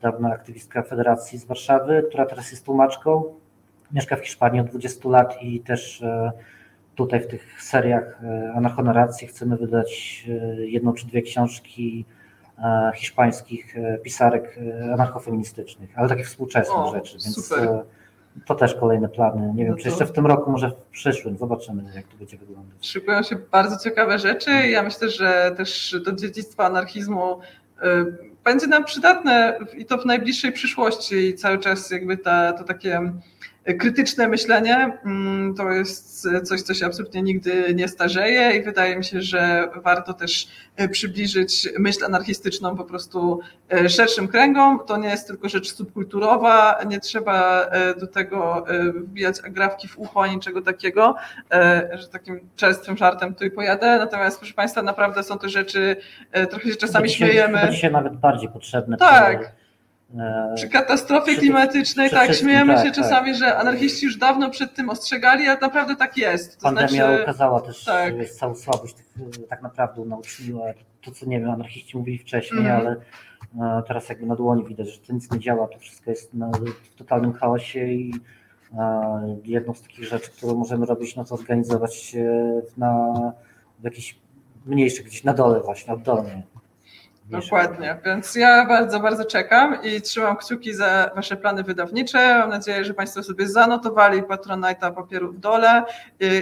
dawna 0.00 0.32
aktywistka 0.32 0.82
Federacji 0.82 1.38
z 1.38 1.44
Warszawy, 1.44 2.04
która 2.08 2.26
teraz 2.26 2.50
jest 2.50 2.64
tłumaczką 2.64 3.24
mieszka 3.92 4.16
w 4.16 4.20
Hiszpanii 4.20 4.60
od 4.60 4.66
20 4.66 5.08
lat 5.08 5.42
i 5.42 5.60
też 5.60 6.04
tutaj 6.96 7.20
w 7.20 7.26
tych 7.26 7.62
seriach 7.62 8.20
Anarchonarracji 8.54 9.26
chcemy 9.26 9.56
wydać 9.56 10.24
jedną 10.58 10.92
czy 10.92 11.06
dwie 11.06 11.22
książki 11.22 12.04
hiszpańskich 12.94 13.74
pisarek 14.02 14.58
anarchofeministycznych, 14.94 15.90
ale 15.96 16.08
takich 16.08 16.26
współczesnych 16.26 16.78
o, 16.78 16.94
rzeczy, 16.94 17.12
więc 17.24 17.46
super. 17.46 17.68
to 18.46 18.54
też 18.54 18.74
kolejne 18.74 19.08
plany. 19.08 19.52
Nie 19.54 19.64
wiem, 19.64 19.72
no 19.72 19.78
czy 19.78 19.88
jeszcze 19.88 20.06
w 20.06 20.12
tym 20.12 20.26
roku, 20.26 20.50
może 20.50 20.70
w 20.70 20.74
przyszłym, 20.74 21.38
zobaczymy 21.38 21.82
jak 21.94 22.06
to 22.06 22.16
będzie 22.16 22.36
wyglądać. 22.36 22.86
Szykują 22.86 23.22
się 23.22 23.36
bardzo 23.36 23.84
ciekawe 23.84 24.18
rzeczy. 24.18 24.50
Ja 24.50 24.82
myślę, 24.82 25.10
że 25.10 25.52
też 25.56 25.96
to 26.04 26.12
dziedzictwo 26.12 26.64
anarchizmu 26.64 27.40
będzie 28.44 28.66
nam 28.66 28.84
przydatne 28.84 29.58
i 29.76 29.84
to 29.84 29.98
w 29.98 30.06
najbliższej 30.06 30.52
przyszłości 30.52 31.14
i 31.14 31.34
cały 31.34 31.58
czas 31.58 31.90
jakby 31.90 32.16
ta, 32.16 32.52
to 32.52 32.64
takie 32.64 33.12
krytyczne 33.74 34.28
myślenie 34.28 34.98
mm, 35.04 35.54
to 35.54 35.70
jest 35.70 36.28
coś, 36.44 36.62
co 36.62 36.74
się 36.74 36.86
absolutnie 36.86 37.22
nigdy 37.22 37.74
nie 37.74 37.88
starzeje 37.88 38.56
i 38.56 38.62
wydaje 38.62 38.96
mi 38.96 39.04
się, 39.04 39.22
że 39.22 39.68
warto 39.76 40.14
też 40.14 40.48
e, 40.76 40.88
przybliżyć 40.88 41.68
myśl 41.78 42.04
anarchistyczną 42.04 42.76
po 42.76 42.84
prostu 42.84 43.40
e, 43.72 43.88
szerszym 43.88 44.28
kręgom. 44.28 44.80
To 44.86 44.96
nie 44.96 45.08
jest 45.08 45.26
tylko 45.26 45.48
rzecz 45.48 45.72
subkulturowa, 45.72 46.78
nie 46.86 47.00
trzeba 47.00 47.62
e, 47.62 47.94
do 47.94 48.06
tego 48.06 48.64
wbijać 48.94 49.36
agrafki 49.44 49.88
w 49.88 49.98
ucho, 49.98 50.26
niczego 50.26 50.62
takiego, 50.62 51.14
że 51.94 52.08
takim 52.08 52.40
częstym 52.56 52.96
żartem 52.96 53.34
tu 53.34 53.44
i 53.44 53.50
pojadę. 53.50 53.98
Natomiast 53.98 54.38
proszę 54.38 54.54
Państwa, 54.54 54.82
naprawdę 54.82 55.22
są 55.22 55.38
to 55.38 55.48
rzeczy, 55.48 55.96
trochę 56.50 56.70
się 56.70 56.76
czasami 56.76 57.10
śmiejemy. 57.10 57.68
Dzisiaj 57.70 57.92
nawet 57.92 58.16
bardziej 58.16 58.48
potrzebne. 58.48 58.96
Tak. 58.96 59.52
Przy 60.54 60.68
katastrofie 60.68 61.32
przy, 61.32 61.40
klimatycznej, 61.40 62.08
przy 62.08 62.16
tak, 62.16 62.34
śmiejemy 62.34 62.74
tak, 62.74 62.86
się 62.86 62.92
czasami, 62.92 63.30
tak. 63.30 63.38
że 63.38 63.56
anarchiści 63.56 64.06
już 64.06 64.16
dawno 64.16 64.50
przed 64.50 64.74
tym 64.74 64.90
ostrzegali, 64.90 65.46
ale 65.46 65.60
naprawdę 65.60 65.96
tak 65.96 66.16
jest. 66.16 66.56
To 66.56 66.62
Pandemia 66.62 66.88
znaczy, 66.88 67.22
ukazała 67.22 67.60
też 67.60 67.84
tak. 67.84 68.14
całą 68.38 68.54
słabość, 68.54 68.96
tak 69.48 69.62
naprawdę 69.62 70.04
nauczyła 70.04 70.64
to, 71.02 71.10
co 71.10 71.26
nie 71.26 71.40
wiem, 71.40 71.50
anarchiści 71.50 71.98
mówili 71.98 72.18
wcześniej, 72.18 72.60
mm. 72.60 72.80
ale 72.80 72.96
e, 73.78 73.82
teraz 73.88 74.08
jakby 74.08 74.26
na 74.26 74.36
dłoni 74.36 74.64
widać, 74.64 74.88
że 74.92 74.98
to 74.98 75.12
nic 75.12 75.30
nie 75.30 75.38
działa, 75.38 75.68
to 75.68 75.78
wszystko 75.78 76.10
jest 76.10 76.32
w 76.92 76.94
totalnym 76.94 77.32
chaosie 77.32 77.86
i 77.86 78.14
e, 78.78 79.38
jedną 79.44 79.74
z 79.74 79.82
takich 79.82 80.04
rzeczy, 80.04 80.30
którą 80.30 80.54
możemy 80.54 80.86
robić, 80.86 81.16
no 81.16 81.24
to 81.24 81.34
organizować 81.34 81.94
się 81.94 82.52
na 82.76 83.12
w 83.78 83.84
jakiś 83.84 84.18
mniejszy, 84.66 85.02
gdzieś 85.02 85.24
na 85.24 85.34
dole 85.34 85.60
właśnie, 85.60 85.94
oddolnie. 85.94 86.42
Dokładnie, 87.30 87.98
więc 88.04 88.34
ja 88.34 88.66
bardzo, 88.66 89.00
bardzo 89.00 89.24
czekam 89.24 89.78
i 89.82 90.00
trzymam 90.00 90.36
kciuki 90.36 90.74
za 90.74 91.10
Wasze 91.16 91.36
plany 91.36 91.62
wydawnicze. 91.62 92.38
Mam 92.38 92.50
nadzieję, 92.50 92.84
że 92.84 92.94
Państwo 92.94 93.22
sobie 93.22 93.48
zanotowali 93.48 94.22
Patronite'a 94.22 94.94
papieru 94.94 95.32
w 95.32 95.38
dole 95.38 95.84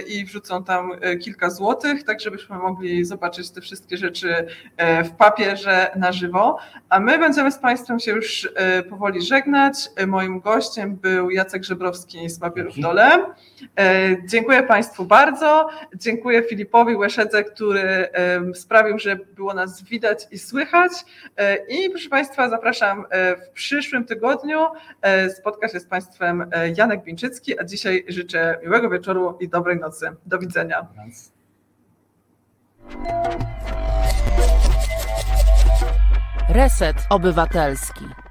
i 0.07 0.25
wrzucą 0.25 0.63
tam 0.63 0.91
e, 1.01 1.15
kilka 1.15 1.49
złotych, 1.49 2.03
tak 2.03 2.21
żebyśmy 2.21 2.57
mogli 2.57 3.05
zobaczyć 3.05 3.51
te 3.51 3.61
wszystkie 3.61 3.97
rzeczy 3.97 4.47
e, 4.77 5.03
w 5.03 5.11
papierze 5.11 5.91
na 5.95 6.11
żywo. 6.11 6.57
A 6.89 6.99
my 6.99 7.19
będziemy 7.19 7.51
z 7.51 7.57
Państwem 7.57 7.99
się 7.99 8.11
już 8.11 8.49
e, 8.55 8.83
powoli 8.83 9.21
żegnać. 9.21 9.75
Moim 10.07 10.39
gościem 10.39 10.95
był 10.95 11.29
Jacek 11.29 11.63
Żebrowski 11.63 12.29
z 12.29 12.39
papieru 12.39 12.71
w 12.71 12.79
dole. 12.79 13.25
Dziękuję 14.25 14.63
Państwu 14.63 15.05
bardzo. 15.05 15.69
Dziękuję 15.95 16.43
Filipowi 16.43 16.95
Łeszedze, 16.95 17.43
który 17.43 18.09
sprawił, 18.53 18.99
że 18.99 19.15
było 19.15 19.53
nas 19.53 19.83
widać 19.83 20.27
i 20.31 20.39
słychać. 20.39 20.74
E, 21.37 21.57
I 21.69 21.89
proszę 21.89 22.09
Państwa, 22.09 22.49
zapraszam 22.49 23.05
e, 23.09 23.35
w 23.35 23.49
przyszłym 23.49 24.05
tygodniu. 24.05 24.65
E, 25.01 25.29
spotka 25.29 25.67
się 25.67 25.79
z 25.79 25.85
Państwem 25.85 26.49
Janek 26.75 27.03
Bińczycki, 27.03 27.59
a 27.59 27.63
dzisiaj 27.63 28.05
życzę 28.07 28.59
miłego 28.63 28.89
wieczoru 28.89 29.37
i 29.39 29.49
dobrej 29.49 29.79
nocy. 29.79 30.11
Do 30.25 30.39
widzenia. 30.39 30.87
Reset 36.49 36.95
Obywatelski. 37.09 38.24